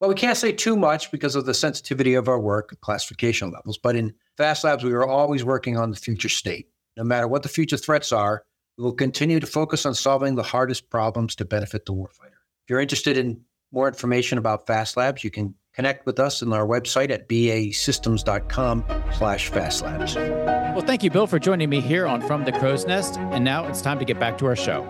Well, 0.00 0.10
we 0.10 0.14
can't 0.14 0.36
say 0.36 0.52
too 0.52 0.76
much 0.76 1.10
because 1.10 1.34
of 1.34 1.46
the 1.46 1.54
sensitivity 1.54 2.14
of 2.14 2.28
our 2.28 2.38
work, 2.38 2.76
classification 2.82 3.50
levels. 3.50 3.78
But 3.78 3.96
in 3.96 4.14
Fast 4.36 4.62
Labs, 4.62 4.84
we 4.84 4.92
are 4.92 5.06
always 5.06 5.42
working 5.42 5.78
on 5.78 5.90
the 5.90 5.96
future 5.96 6.28
state. 6.28 6.68
No 6.96 7.04
matter 7.04 7.26
what 7.26 7.42
the 7.42 7.48
future 7.48 7.78
threats 7.78 8.12
are, 8.12 8.44
we 8.76 8.84
will 8.84 8.92
continue 8.92 9.40
to 9.40 9.46
focus 9.46 9.86
on 9.86 9.94
solving 9.94 10.34
the 10.34 10.42
hardest 10.42 10.90
problems 10.90 11.34
to 11.36 11.46
benefit 11.46 11.86
the 11.86 11.94
warfighter. 11.94 12.35
If 12.66 12.70
you're 12.70 12.80
interested 12.80 13.16
in 13.16 13.42
more 13.70 13.86
information 13.86 14.38
about 14.38 14.66
Fast 14.66 14.96
Labs, 14.96 15.22
you 15.22 15.30
can 15.30 15.54
connect 15.72 16.04
with 16.04 16.18
us 16.18 16.42
on 16.42 16.52
our 16.52 16.66
website 16.66 17.10
at 17.10 17.28
basystems.com 17.28 18.84
slash 19.12 19.52
fastlabs. 19.52 20.16
Well, 20.74 20.80
thank 20.80 21.04
you, 21.04 21.10
Bill, 21.10 21.28
for 21.28 21.38
joining 21.38 21.70
me 21.70 21.80
here 21.80 22.08
on 22.08 22.20
From 22.20 22.44
the 22.44 22.50
Crow's 22.50 22.84
Nest. 22.84 23.18
And 23.18 23.44
now 23.44 23.68
it's 23.68 23.80
time 23.80 24.00
to 24.00 24.04
get 24.04 24.18
back 24.18 24.36
to 24.38 24.46
our 24.46 24.56
show. 24.56 24.82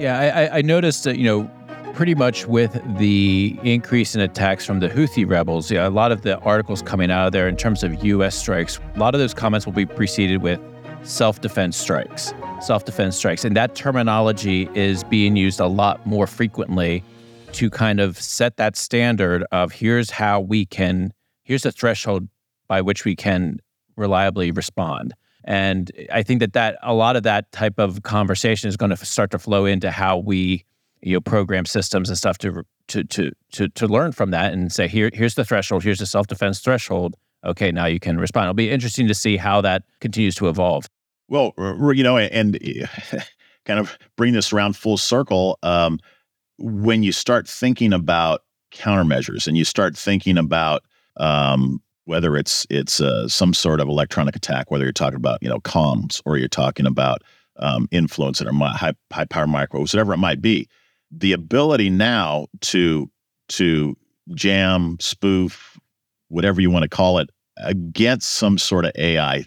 Yeah, 0.00 0.48
I, 0.50 0.58
I 0.58 0.62
noticed 0.62 1.04
that, 1.04 1.18
you 1.18 1.24
know, 1.24 1.50
pretty 1.94 2.14
much 2.14 2.46
with 2.46 2.80
the 2.98 3.58
increase 3.62 4.14
in 4.14 4.20
attacks 4.20 4.64
from 4.64 4.80
the 4.80 4.88
Houthi 4.88 5.28
rebels, 5.28 5.70
yeah, 5.70 5.86
a 5.86 5.90
lot 5.90 6.12
of 6.12 6.22
the 6.22 6.38
articles 6.40 6.82
coming 6.82 7.10
out 7.10 7.26
of 7.26 7.32
there 7.32 7.48
in 7.48 7.56
terms 7.56 7.82
of 7.82 8.04
U.S. 8.04 8.34
strikes, 8.34 8.78
a 8.94 8.98
lot 8.98 9.14
of 9.14 9.20
those 9.20 9.34
comments 9.34 9.66
will 9.66 9.72
be 9.72 9.86
preceded 9.86 10.42
with 10.42 10.60
self 11.02 11.40
defense 11.40 11.76
strikes, 11.76 12.32
self 12.60 12.84
defense 12.84 13.16
strikes. 13.16 13.44
And 13.44 13.56
that 13.56 13.74
terminology 13.74 14.68
is 14.74 15.04
being 15.04 15.36
used 15.36 15.60
a 15.60 15.66
lot 15.66 16.04
more 16.06 16.26
frequently 16.26 17.04
to 17.52 17.68
kind 17.68 18.00
of 18.00 18.18
set 18.18 18.56
that 18.56 18.76
standard 18.76 19.44
of 19.52 19.72
here's 19.72 20.10
how 20.10 20.40
we 20.40 20.64
can, 20.64 21.12
here's 21.44 21.62
the 21.62 21.72
threshold 21.72 22.28
by 22.68 22.80
which 22.80 23.04
we 23.04 23.14
can 23.14 23.58
reliably 23.96 24.50
respond. 24.50 25.12
And 25.44 25.90
I 26.12 26.22
think 26.22 26.40
that 26.40 26.52
that 26.54 26.78
a 26.82 26.94
lot 26.94 27.16
of 27.16 27.24
that 27.24 27.50
type 27.52 27.78
of 27.78 28.02
conversation 28.02 28.68
is 28.68 28.76
going 28.76 28.90
to 28.90 28.96
start 28.96 29.32
to 29.32 29.38
flow 29.38 29.66
into 29.66 29.90
how 29.90 30.18
we 30.18 30.64
you 31.02 31.14
know 31.14 31.20
program 31.20 31.66
systems 31.66 32.08
and 32.08 32.16
stuff 32.16 32.38
to 32.38 32.64
to 32.88 33.04
to 33.04 33.32
to 33.52 33.68
to 33.68 33.86
learn 33.86 34.12
from 34.12 34.30
that 34.30 34.52
and 34.52 34.72
say 34.72 34.88
here 34.88 35.10
here's 35.12 35.34
the 35.34 35.44
threshold, 35.44 35.82
here's 35.82 35.98
the 35.98 36.06
self 36.06 36.26
defense 36.26 36.60
threshold. 36.60 37.16
Okay, 37.44 37.72
now 37.72 37.86
you 37.86 37.98
can 37.98 38.18
respond. 38.18 38.44
It'll 38.44 38.54
be 38.54 38.70
interesting 38.70 39.08
to 39.08 39.14
see 39.14 39.36
how 39.36 39.60
that 39.62 39.82
continues 40.00 40.36
to 40.36 40.48
evolve. 40.48 40.86
Well, 41.28 41.54
you 41.92 42.04
know, 42.04 42.16
and 42.16 42.58
kind 43.64 43.80
of 43.80 43.98
bring 44.16 44.32
this 44.32 44.52
around 44.52 44.76
full 44.76 44.96
circle. 44.96 45.58
Um, 45.62 45.98
when 46.58 47.02
you 47.02 47.10
start 47.10 47.48
thinking 47.48 47.92
about 47.92 48.42
countermeasures 48.72 49.46
and 49.46 49.56
you 49.56 49.64
start 49.64 49.96
thinking 49.96 50.38
about 50.38 50.82
um, 51.16 51.82
whether 52.04 52.36
it's 52.36 52.66
it's 52.70 53.00
uh, 53.00 53.28
some 53.28 53.54
sort 53.54 53.80
of 53.80 53.88
electronic 53.88 54.36
attack, 54.36 54.70
whether 54.70 54.84
you're 54.84 54.92
talking 54.92 55.16
about 55.16 55.42
you 55.42 55.48
know 55.48 55.60
comms 55.60 56.20
or 56.24 56.36
you're 56.36 56.48
talking 56.48 56.86
about 56.86 57.22
um, 57.56 57.88
influence 57.90 58.38
that 58.38 58.48
are 58.48 58.52
high 58.52 58.94
high 59.12 59.24
power 59.24 59.46
microwaves, 59.46 59.94
whatever 59.94 60.12
it 60.12 60.18
might 60.18 60.40
be, 60.40 60.68
the 61.12 61.32
ability 61.32 61.90
now 61.90 62.46
to 62.60 63.10
to 63.48 63.96
jam, 64.34 64.96
spoof, 65.00 65.78
whatever 66.28 66.60
you 66.60 66.70
want 66.70 66.84
to 66.84 66.88
call 66.88 67.18
it, 67.18 67.30
against 67.58 68.32
some 68.32 68.56
sort 68.56 68.84
of 68.84 68.92
AI 68.96 69.44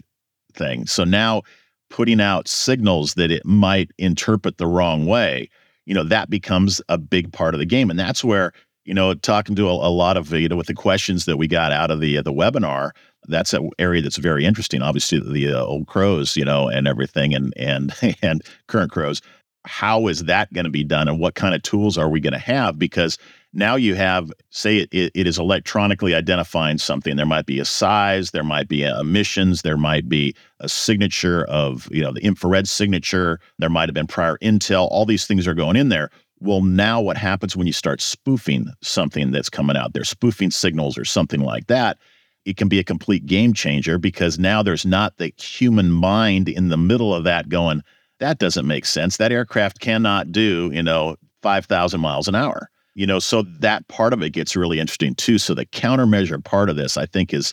thing. 0.54 0.86
So 0.86 1.04
now 1.04 1.42
putting 1.90 2.20
out 2.20 2.48
signals 2.48 3.14
that 3.14 3.30
it 3.30 3.44
might 3.44 3.90
interpret 3.98 4.58
the 4.58 4.66
wrong 4.66 5.06
way, 5.06 5.48
you 5.86 5.94
know, 5.94 6.04
that 6.04 6.30
becomes 6.30 6.80
a 6.88 6.98
big 6.98 7.32
part 7.32 7.54
of 7.54 7.60
the 7.60 7.66
game, 7.66 7.90
and 7.90 7.98
that's 7.98 8.22
where 8.22 8.52
you 8.86 8.94
know, 8.94 9.14
talking 9.14 9.56
to 9.56 9.68
a, 9.68 9.72
a, 9.72 9.90
lot 9.90 10.16
of 10.16 10.32
you 10.32 10.48
know 10.48 10.56
with 10.56 10.68
the 10.68 10.74
questions 10.74 11.24
that 11.24 11.36
we 11.36 11.48
got 11.48 11.72
out 11.72 11.90
of 11.90 12.00
the 12.00 12.16
uh, 12.16 12.22
the 12.22 12.32
webinar, 12.32 12.92
that's 13.26 13.52
an 13.52 13.70
area 13.78 14.00
that's 14.00 14.16
very 14.16 14.44
interesting. 14.44 14.80
Obviously, 14.80 15.18
the 15.18 15.52
uh, 15.52 15.64
old 15.64 15.88
crows, 15.88 16.36
you 16.36 16.44
know, 16.44 16.68
and 16.68 16.86
everything, 16.86 17.34
and 17.34 17.52
and 17.56 17.92
and 18.22 18.42
current 18.68 18.92
crows. 18.92 19.20
How 19.66 20.06
is 20.08 20.24
that 20.24 20.52
going 20.52 20.64
to 20.64 20.70
be 20.70 20.84
done, 20.84 21.08
and 21.08 21.18
what 21.18 21.34
kind 21.34 21.54
of 21.54 21.62
tools 21.62 21.98
are 21.98 22.08
we 22.08 22.20
going 22.20 22.32
to 22.32 22.38
have? 22.38 22.78
Because 22.78 23.18
now 23.52 23.76
you 23.76 23.94
have, 23.94 24.30
say, 24.50 24.78
it, 24.78 24.88
it, 24.92 25.26
is 25.26 25.38
electronically 25.38 26.14
identifying 26.14 26.76
something. 26.76 27.16
There 27.16 27.24
might 27.24 27.46
be 27.46 27.58
a 27.58 27.64
size, 27.64 28.32
there 28.32 28.44
might 28.44 28.68
be 28.68 28.82
emissions, 28.82 29.62
there 29.62 29.78
might 29.78 30.08
be 30.08 30.34
a 30.60 30.68
signature 30.68 31.44
of, 31.44 31.88
you 31.90 32.02
know, 32.02 32.12
the 32.12 32.20
infrared 32.20 32.68
signature. 32.68 33.40
There 33.58 33.70
might 33.70 33.88
have 33.88 33.94
been 33.94 34.06
prior 34.06 34.36
intel. 34.38 34.88
All 34.90 35.06
these 35.06 35.26
things 35.26 35.46
are 35.46 35.54
going 35.54 35.76
in 35.76 35.88
there 35.88 36.10
well, 36.40 36.62
now 36.62 37.00
what 37.00 37.16
happens 37.16 37.56
when 37.56 37.66
you 37.66 37.72
start 37.72 38.00
spoofing 38.00 38.68
something 38.82 39.30
that's 39.30 39.48
coming 39.48 39.76
out 39.76 39.94
there, 39.94 40.04
spoofing 40.04 40.50
signals 40.50 40.98
or 40.98 41.04
something 41.04 41.40
like 41.40 41.66
that? 41.68 41.98
It 42.44 42.56
can 42.56 42.68
be 42.68 42.78
a 42.78 42.84
complete 42.84 43.26
game 43.26 43.54
changer 43.54 43.98
because 43.98 44.38
now 44.38 44.62
there's 44.62 44.86
not 44.86 45.16
the 45.16 45.32
human 45.38 45.90
mind 45.90 46.48
in 46.48 46.68
the 46.68 46.76
middle 46.76 47.14
of 47.14 47.24
that 47.24 47.48
going, 47.48 47.82
that 48.20 48.38
doesn't 48.38 48.66
make 48.66 48.86
sense. 48.86 49.16
That 49.16 49.32
aircraft 49.32 49.80
cannot 49.80 50.32
do, 50.32 50.70
you 50.72 50.82
know, 50.82 51.16
5,000 51.42 52.00
miles 52.00 52.28
an 52.28 52.34
hour. 52.34 52.70
You 52.94 53.06
know, 53.06 53.18
so 53.18 53.42
that 53.60 53.86
part 53.88 54.14
of 54.14 54.22
it 54.22 54.30
gets 54.30 54.56
really 54.56 54.80
interesting 54.80 55.14
too. 55.14 55.36
So 55.36 55.52
the 55.54 55.66
countermeasure 55.66 56.42
part 56.42 56.70
of 56.70 56.76
this, 56.76 56.96
I 56.96 57.04
think, 57.04 57.34
is 57.34 57.52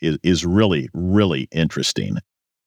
is, 0.00 0.18
is 0.22 0.46
really, 0.46 0.88
really 0.92 1.48
interesting. 1.50 2.18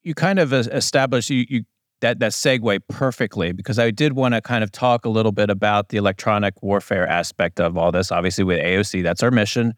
You 0.04 0.14
kind 0.14 0.40
of 0.40 0.52
establish 0.52 1.30
you, 1.30 1.46
you 1.48 1.64
that 2.02 2.20
that 2.20 2.32
segue 2.32 2.80
perfectly 2.90 3.54
because 3.54 3.80
I 3.80 3.92
did 3.92 4.14
want 4.14 4.34
to 4.34 4.42
kind 4.42 4.64
of 4.64 4.72
talk 4.72 5.06
a 5.06 5.10
little 5.10 5.32
bit 5.32 5.50
about 5.50 5.90
the 5.90 5.98
electronic 5.98 6.62
warfare 6.62 7.08
aspect 7.08 7.60
of 7.60 7.78
all 7.78 7.92
this. 7.92 8.12
Obviously, 8.12 8.44
with 8.44 8.60
AOC, 8.60 9.04
that's 9.04 9.24
our 9.24 9.32
mission. 9.32 9.74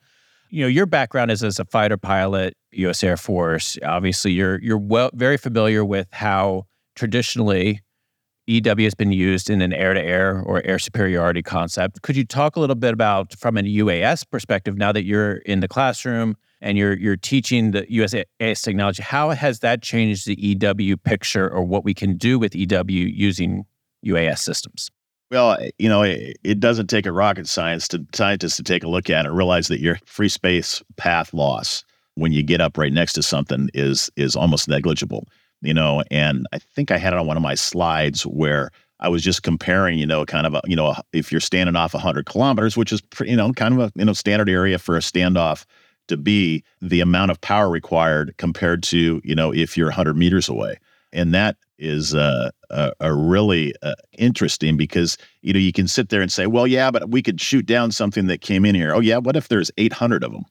You 0.50 0.64
know, 0.64 0.68
your 0.68 0.88
background 0.88 1.30
is 1.30 1.44
as 1.44 1.60
a 1.60 1.66
fighter 1.66 1.98
pilot, 1.98 2.56
U.S. 2.72 3.04
Air 3.04 3.18
Force. 3.18 3.78
Obviously, 3.86 4.32
you're 4.32 4.60
you're 4.62 4.78
well 4.80 5.12
very 5.14 5.38
familiar 5.38 5.86
with 5.86 6.08
how 6.12 6.66
traditionally 7.00 7.82
EW 8.48 8.84
has 8.84 8.96
been 8.96 9.12
used 9.12 9.50
in 9.50 9.62
an 9.62 9.72
air-to-air 9.72 10.42
or 10.46 10.66
air 10.66 10.80
superiority 10.80 11.42
concept. 11.42 12.02
Could 12.02 12.18
you 12.18 12.26
talk 12.26 12.56
a 12.56 12.60
little 12.60 12.76
bit 12.76 12.94
about 12.94 13.36
from 13.36 13.58
an 13.58 13.66
UAS 13.66 14.30
perspective 14.30 14.76
now 14.76 14.92
that 14.92 15.06
you're 15.06 15.38
in 15.38 15.62
the 15.62 15.68
classroom? 15.68 16.36
and 16.62 16.78
you're 16.78 16.98
you're 16.98 17.16
teaching 17.16 17.72
the 17.72 17.84
UAS 17.84 18.64
technology, 18.64 19.02
how 19.02 19.30
has 19.30 19.60
that 19.60 19.82
changed 19.82 20.28
the 20.28 20.36
EW 20.38 20.98
picture 20.98 21.50
or 21.50 21.64
what 21.64 21.86
we 21.86 21.94
can 21.94 22.18
do 22.18 22.38
with 22.38 22.54
EW 22.54 23.06
using 23.06 23.66
UAS 24.06 24.40
systems? 24.40 24.92
Well, 25.32 25.58
you 25.78 25.88
know, 25.88 26.02
it, 26.02 26.38
it, 26.44 26.60
doesn't 26.60 26.88
take 26.88 27.06
a 27.06 27.14
rocket 27.14 27.48
science 27.48 27.88
to 27.90 28.06
scientists 28.14 28.58
to 28.58 28.64
take 28.64 28.84
a 28.84 28.90
look 28.90 29.10
at 29.10 29.24
it 29.24 29.30
and 29.30 29.38
realize 29.38 29.70
that 29.70 29.80
your 29.80 30.00
free 30.06 30.28
space 30.28 30.84
path 30.98 31.34
loss 31.34 31.86
when 32.16 32.34
you 32.34 32.44
get 32.44 32.60
up 32.60 32.78
right 32.78 32.92
next 32.92 33.14
to 33.14 33.24
something 33.24 33.70
is 33.74 34.10
is 34.18 34.36
almost 34.36 34.68
negligible. 34.68 35.28
You 35.62 35.74
know, 35.74 36.04
and 36.10 36.48
I 36.54 36.60
think 36.60 36.92
I 36.92 36.98
had 36.98 37.14
it 37.14 37.20
on 37.20 37.28
one 37.28 37.38
of 37.38 37.44
my 37.44 37.56
slides 37.56 38.24
where 38.24 38.72
I 39.02 39.10
was 39.10 39.24
just 39.24 39.44
comparing, 39.44 40.00
you 40.00 40.06
know, 40.06 40.26
kind 40.26 40.48
of 40.48 40.54
a, 40.54 40.62
you 40.66 40.76
know, 40.76 40.96
if 41.14 41.32
you're 41.32 41.42
standing 41.42 41.76
off 41.76 41.94
100 41.94 42.26
kilometers, 42.26 42.78
which 42.78 42.92
is, 42.92 43.02
you 43.22 43.36
know, 43.36 43.52
kind 43.54 43.74
of 43.74 43.80
a, 43.80 43.92
you 44.00 44.06
know, 44.06 44.14
standard 44.14 44.50
area 44.50 44.80
for 44.80 44.96
a 44.96 45.00
standoff 45.00 45.66
to 46.10 46.18
be 46.18 46.64
the 46.82 47.00
amount 47.00 47.32
of 47.32 47.40
power 47.40 47.70
required 47.70 48.36
compared 48.38 48.84
to 48.84 49.22
you 49.24 49.36
know 49.36 49.54
if 49.54 49.78
you're 49.78 49.88
100 49.88 50.18
meters 50.18 50.50
away. 50.50 50.78
And 51.12 51.34
that 51.34 51.56
is 51.80 52.14
uh, 52.14 52.52
a, 52.70 52.92
a, 53.00 53.14
really 53.14 53.74
uh, 53.82 53.96
interesting 54.18 54.78
because 54.78 55.18
you 55.42 55.54
know 55.54 55.60
you 55.60 55.72
can 55.72 55.88
sit 55.88 56.10
there 56.10 56.22
and 56.22 56.32
say 56.32 56.46
well 56.46 56.68
yeah 56.68 56.92
but 56.92 57.10
we 57.10 57.24
could 57.24 57.40
shoot 57.40 57.66
down 57.66 57.92
something 57.92 58.28
that 58.28 58.42
came 58.42 58.66
in 58.66 58.76
here. 58.76 58.94
Oh 58.94 59.00
yeah 59.00 59.18
what 59.18 59.38
if 59.38 59.48
there's 59.48 59.72
800 59.78 60.24
of 60.24 60.34
them 60.34 60.46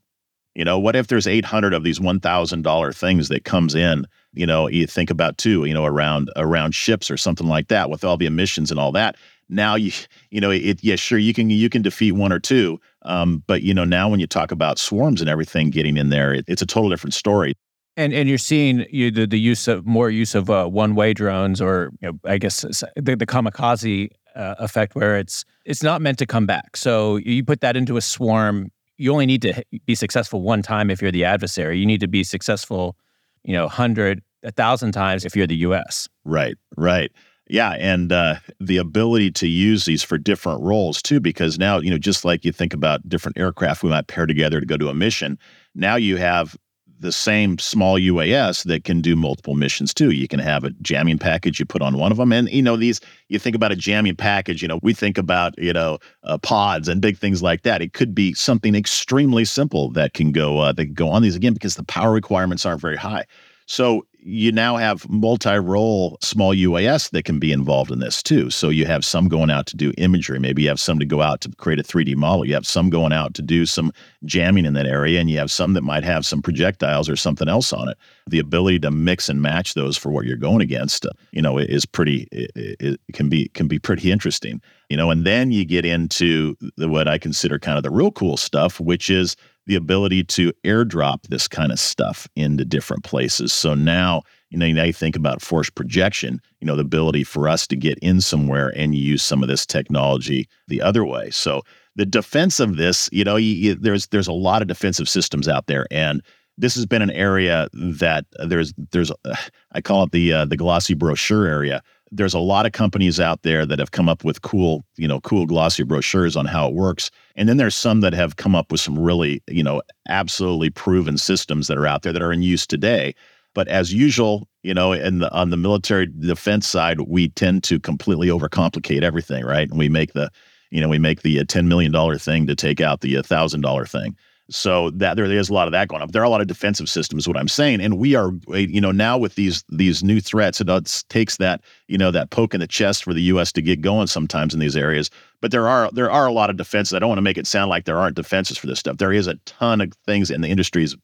you 0.58 0.64
know 0.64 0.78
what 0.78 0.96
if 0.96 1.06
there's 1.06 1.26
800 1.26 1.72
of 1.72 1.84
these 1.84 2.00
$1000 2.00 2.96
things 2.96 3.28
that 3.28 3.44
comes 3.44 3.74
in 3.74 4.04
you 4.34 4.44
know 4.44 4.68
you 4.68 4.86
think 4.86 5.08
about 5.08 5.38
too 5.38 5.64
you 5.64 5.72
know 5.72 5.84
around 5.84 6.30
around 6.36 6.74
ships 6.74 7.10
or 7.10 7.16
something 7.16 7.46
like 7.46 7.68
that 7.68 7.88
with 7.88 8.04
all 8.04 8.18
the 8.18 8.26
emissions 8.26 8.70
and 8.70 8.78
all 8.78 8.92
that. 8.92 9.16
Now 9.48 9.76
you 9.76 9.92
you 10.30 10.40
know 10.40 10.50
it 10.50 10.82
yeah 10.82 10.96
sure 10.96 11.18
you 11.18 11.32
can 11.32 11.48
you 11.48 11.70
can 11.70 11.80
defeat 11.80 12.12
one 12.12 12.32
or 12.32 12.40
two 12.40 12.78
um, 13.02 13.42
but 13.46 13.62
you 13.62 13.72
know 13.72 13.84
now 13.84 14.08
when 14.10 14.20
you 14.20 14.26
talk 14.26 14.50
about 14.50 14.78
swarms 14.78 15.20
and 15.20 15.30
everything 15.30 15.70
getting 15.70 15.96
in 15.96 16.10
there 16.10 16.34
it, 16.34 16.44
it's 16.48 16.60
a 16.60 16.66
total 16.66 16.90
different 16.90 17.14
story. 17.14 17.54
And 17.96 18.12
and 18.12 18.28
you're 18.28 18.38
seeing 18.38 18.84
you, 18.90 19.10
the, 19.10 19.26
the 19.26 19.40
use 19.40 19.68
of 19.68 19.86
more 19.86 20.10
use 20.10 20.34
of 20.34 20.50
uh, 20.50 20.66
one 20.66 20.94
way 20.94 21.14
drones 21.14 21.60
or 21.60 21.90
you 22.00 22.08
know, 22.08 22.18
I 22.24 22.38
guess 22.38 22.60
the, 22.60 23.16
the 23.16 23.26
kamikaze 23.26 24.10
uh, 24.36 24.54
effect 24.58 24.94
where 24.94 25.16
it's 25.18 25.44
it's 25.64 25.82
not 25.82 26.02
meant 26.02 26.18
to 26.18 26.26
come 26.26 26.46
back. 26.46 26.76
So 26.76 27.16
you 27.16 27.44
put 27.44 27.60
that 27.60 27.76
into 27.76 27.96
a 27.96 28.00
swarm 28.00 28.70
you 28.98 29.12
only 29.12 29.26
need 29.26 29.42
to 29.42 29.62
be 29.86 29.94
successful 29.94 30.42
one 30.42 30.62
time 30.62 30.90
if 30.90 31.00
you're 31.00 31.12
the 31.12 31.24
adversary 31.24 31.78
you 31.78 31.86
need 31.86 32.00
to 32.00 32.08
be 32.08 32.22
successful 32.22 32.96
you 33.44 33.52
know 33.52 33.64
100 33.64 34.22
a 34.44 34.52
thousand 34.52 34.92
times 34.92 35.24
if 35.24 35.34
you're 35.34 35.46
the 35.46 35.56
us 35.56 36.08
right 36.24 36.56
right 36.76 37.10
yeah, 37.48 37.72
and 37.78 38.12
uh, 38.12 38.36
the 38.60 38.76
ability 38.76 39.30
to 39.32 39.48
use 39.48 39.86
these 39.86 40.02
for 40.02 40.18
different 40.18 40.62
roles 40.62 41.00
too, 41.00 41.18
because 41.18 41.58
now 41.58 41.78
you 41.78 41.90
know, 41.90 41.98
just 41.98 42.24
like 42.24 42.44
you 42.44 42.52
think 42.52 42.74
about 42.74 43.08
different 43.08 43.38
aircraft 43.38 43.82
we 43.82 43.90
might 43.90 44.06
pair 44.06 44.26
together 44.26 44.60
to 44.60 44.66
go 44.66 44.76
to 44.76 44.88
a 44.88 44.94
mission. 44.94 45.38
Now 45.74 45.96
you 45.96 46.16
have 46.16 46.56
the 47.00 47.12
same 47.12 47.58
small 47.58 47.98
UAS 47.98 48.64
that 48.64 48.84
can 48.84 49.00
do 49.00 49.16
multiple 49.16 49.54
missions 49.54 49.94
too. 49.94 50.10
You 50.10 50.28
can 50.28 50.40
have 50.40 50.64
a 50.64 50.70
jamming 50.82 51.18
package 51.18 51.60
you 51.60 51.66
put 51.66 51.82
on 51.82 51.96
one 51.98 52.10
of 52.10 52.18
them, 52.18 52.32
and 52.32 52.48
you 52.50 52.62
know 52.62 52.76
these. 52.76 53.00
You 53.28 53.38
think 53.38 53.54
about 53.54 53.72
a 53.72 53.76
jamming 53.76 54.16
package. 54.16 54.62
You 54.62 54.68
know, 54.68 54.80
we 54.82 54.94
think 54.94 55.18
about 55.18 55.58
you 55.58 55.72
know 55.72 55.98
uh, 56.24 56.38
pods 56.38 56.88
and 56.88 57.00
big 57.00 57.18
things 57.18 57.42
like 57.42 57.62
that. 57.62 57.82
It 57.82 57.92
could 57.92 58.14
be 58.14 58.34
something 58.34 58.74
extremely 58.74 59.44
simple 59.44 59.90
that 59.92 60.14
can 60.14 60.32
go 60.32 60.58
uh, 60.58 60.72
that 60.72 60.84
can 60.86 60.94
go 60.94 61.08
on 61.08 61.22
these 61.22 61.36
again 61.36 61.54
because 61.54 61.76
the 61.76 61.84
power 61.84 62.12
requirements 62.12 62.66
aren't 62.66 62.80
very 62.80 62.96
high. 62.96 63.24
So 63.66 64.06
you 64.20 64.52
now 64.52 64.76
have 64.76 65.08
multi-role 65.08 66.18
small 66.20 66.54
UAS 66.54 67.10
that 67.10 67.24
can 67.24 67.38
be 67.38 67.52
involved 67.52 67.90
in 67.90 68.00
this 68.00 68.22
too. 68.22 68.50
So 68.50 68.68
you 68.68 68.84
have 68.84 69.04
some 69.04 69.28
going 69.28 69.50
out 69.50 69.66
to 69.66 69.76
do 69.76 69.92
imagery. 69.96 70.38
Maybe 70.38 70.62
you 70.62 70.68
have 70.68 70.80
some 70.80 70.98
to 70.98 71.06
go 71.06 71.22
out 71.22 71.40
to 71.42 71.50
create 71.50 71.78
a 71.78 71.82
3D 71.82 72.16
model. 72.16 72.44
You 72.44 72.54
have 72.54 72.66
some 72.66 72.90
going 72.90 73.12
out 73.12 73.34
to 73.34 73.42
do 73.42 73.64
some 73.64 73.92
jamming 74.24 74.66
in 74.66 74.74
that 74.74 74.86
area, 74.86 75.20
and 75.20 75.30
you 75.30 75.38
have 75.38 75.50
some 75.50 75.74
that 75.74 75.82
might 75.82 76.04
have 76.04 76.26
some 76.26 76.42
projectiles 76.42 77.08
or 77.08 77.16
something 77.16 77.48
else 77.48 77.72
on 77.72 77.88
it. 77.88 77.98
The 78.26 78.38
ability 78.38 78.80
to 78.80 78.90
mix 78.90 79.28
and 79.28 79.40
match 79.40 79.74
those 79.74 79.96
for 79.96 80.10
what 80.10 80.26
you're 80.26 80.36
going 80.36 80.60
against, 80.60 81.06
uh, 81.06 81.10
you 81.32 81.42
know, 81.42 81.58
is 81.58 81.86
pretty. 81.86 82.28
It, 82.32 82.50
it, 82.54 83.00
can 83.12 83.28
be 83.28 83.48
can 83.48 83.68
be 83.68 83.78
pretty 83.78 84.12
interesting. 84.12 84.60
You 84.88 84.96
know, 84.96 85.10
and 85.10 85.24
then 85.24 85.50
you 85.50 85.64
get 85.64 85.84
into 85.84 86.56
the, 86.76 86.88
what 86.88 87.08
I 87.08 87.18
consider 87.18 87.58
kind 87.58 87.76
of 87.76 87.82
the 87.82 87.90
real 87.90 88.10
cool 88.10 88.36
stuff, 88.36 88.80
which 88.80 89.10
is 89.10 89.36
the 89.68 89.76
ability 89.76 90.24
to 90.24 90.52
airdrop 90.64 91.28
this 91.28 91.46
kind 91.46 91.70
of 91.70 91.78
stuff 91.78 92.26
into 92.34 92.64
different 92.64 93.04
places. 93.04 93.52
So 93.52 93.74
now, 93.74 94.22
you 94.48 94.58
know, 94.58 94.66
now 94.66 94.84
you 94.84 94.94
think 94.94 95.14
about 95.14 95.42
force 95.42 95.68
projection, 95.68 96.40
you 96.60 96.66
know, 96.66 96.74
the 96.74 96.82
ability 96.82 97.22
for 97.22 97.48
us 97.48 97.66
to 97.66 97.76
get 97.76 97.98
in 97.98 98.22
somewhere 98.22 98.72
and 98.74 98.94
use 98.94 99.22
some 99.22 99.42
of 99.42 99.48
this 99.48 99.66
technology 99.66 100.48
the 100.68 100.80
other 100.80 101.04
way. 101.04 101.28
So 101.30 101.62
the 101.96 102.06
defense 102.06 102.60
of 102.60 102.76
this, 102.76 103.10
you 103.12 103.24
know, 103.24 103.36
you, 103.36 103.54
you, 103.54 103.74
there's 103.74 104.06
there's 104.06 104.26
a 104.26 104.32
lot 104.32 104.62
of 104.62 104.68
defensive 104.68 105.08
systems 105.08 105.48
out 105.48 105.66
there, 105.66 105.86
and 105.90 106.22
this 106.56 106.74
has 106.74 106.86
been 106.86 107.02
an 107.02 107.10
area 107.10 107.68
that 107.74 108.24
there's 108.46 108.72
there's 108.92 109.10
uh, 109.10 109.36
I 109.72 109.82
call 109.82 110.04
it 110.04 110.12
the 110.12 110.32
uh, 110.32 110.44
the 110.46 110.56
glossy 110.56 110.94
brochure 110.94 111.46
area 111.46 111.82
there's 112.10 112.34
a 112.34 112.38
lot 112.38 112.66
of 112.66 112.72
companies 112.72 113.20
out 113.20 113.42
there 113.42 113.66
that 113.66 113.78
have 113.78 113.90
come 113.90 114.08
up 114.08 114.24
with 114.24 114.42
cool, 114.42 114.84
you 114.96 115.06
know, 115.06 115.20
cool 115.20 115.46
glossy 115.46 115.82
brochures 115.82 116.36
on 116.36 116.46
how 116.46 116.68
it 116.68 116.74
works. 116.74 117.10
And 117.36 117.48
then 117.48 117.56
there's 117.56 117.74
some 117.74 118.00
that 118.00 118.14
have 118.14 118.36
come 118.36 118.54
up 118.54 118.72
with 118.72 118.80
some 118.80 118.98
really, 118.98 119.42
you 119.48 119.62
know, 119.62 119.82
absolutely 120.08 120.70
proven 120.70 121.18
systems 121.18 121.66
that 121.68 121.78
are 121.78 121.86
out 121.86 122.02
there 122.02 122.12
that 122.12 122.22
are 122.22 122.32
in 122.32 122.42
use 122.42 122.66
today. 122.66 123.14
But 123.54 123.68
as 123.68 123.92
usual, 123.92 124.48
you 124.62 124.74
know, 124.74 124.94
the 124.94 125.32
on 125.32 125.50
the 125.50 125.56
military 125.56 126.06
defense 126.06 126.66
side, 126.66 127.00
we 127.02 127.30
tend 127.30 127.64
to 127.64 127.80
completely 127.80 128.28
overcomplicate 128.28 129.02
everything, 129.02 129.44
right? 129.44 129.68
And 129.68 129.78
we 129.78 129.88
make 129.88 130.12
the 130.12 130.30
you 130.70 130.80
know, 130.80 130.88
we 130.88 130.98
make 130.98 131.22
the 131.22 131.40
uh, 131.40 131.44
$10 131.44 131.66
million 131.66 132.18
thing 132.18 132.46
to 132.46 132.54
take 132.54 132.80
out 132.80 133.00
the 133.00 133.14
$1,000 133.14 133.90
thing. 133.90 134.16
So 134.50 134.90
that 134.92 135.16
there 135.16 135.26
is 135.26 135.50
a 135.50 135.52
lot 135.52 135.68
of 135.68 135.72
that 135.72 135.88
going 135.88 136.00
on. 136.00 136.08
There 136.10 136.22
are 136.22 136.24
a 136.24 136.30
lot 136.30 136.40
of 136.40 136.46
defensive 136.46 136.88
systems, 136.88 137.28
what 137.28 137.36
I'm 137.36 137.48
saying, 137.48 137.82
and 137.82 137.98
we 137.98 138.14
are, 138.14 138.30
eh, 138.54 138.66
you 138.68 138.80
know, 138.80 138.92
now 138.92 139.18
with 139.18 139.34
these 139.34 139.62
these 139.68 140.02
new 140.02 140.20
threats, 140.20 140.58
it 140.60 141.04
takes 141.10 141.36
that, 141.36 141.60
you 141.86 141.98
know, 141.98 142.10
that 142.10 142.30
poke 142.30 142.54
in 142.54 142.60
the 142.60 142.66
chest 142.66 143.04
for 143.04 143.12
the 143.12 143.20
U.S. 143.22 143.52
to 143.52 143.62
get 143.62 143.82
going 143.82 144.06
sometimes 144.06 144.54
in 144.54 144.60
these 144.60 144.74
areas. 144.74 145.10
But 145.42 145.50
there 145.50 145.68
are 145.68 145.90
there 145.92 146.10
are 146.10 146.26
a 146.26 146.32
lot 146.32 146.48
of 146.48 146.56
defenses. 146.56 146.94
I 146.94 146.98
don't 146.98 147.10
want 147.10 147.18
to 147.18 147.22
make 147.22 147.36
it 147.36 147.46
sound 147.46 147.68
like 147.68 147.84
there 147.84 147.98
aren't 147.98 148.16
defenses 148.16 148.56
for 148.56 148.66
this 148.66 148.78
stuff. 148.78 148.96
There 148.96 149.12
is 149.12 149.26
a 149.26 149.34
ton 149.44 149.82
of 149.82 149.92
things, 150.06 150.30
and 150.30 150.42
the 150.42 150.48
industry 150.48 150.82
is 150.82 150.96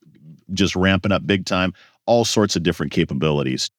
just 0.54 0.74
ramping 0.74 1.12
up 1.12 1.26
big 1.26 1.44
time. 1.44 1.74
All 2.06 2.24
sorts 2.24 2.56
of 2.56 2.62
different 2.62 2.92
capabilities. 2.92 3.70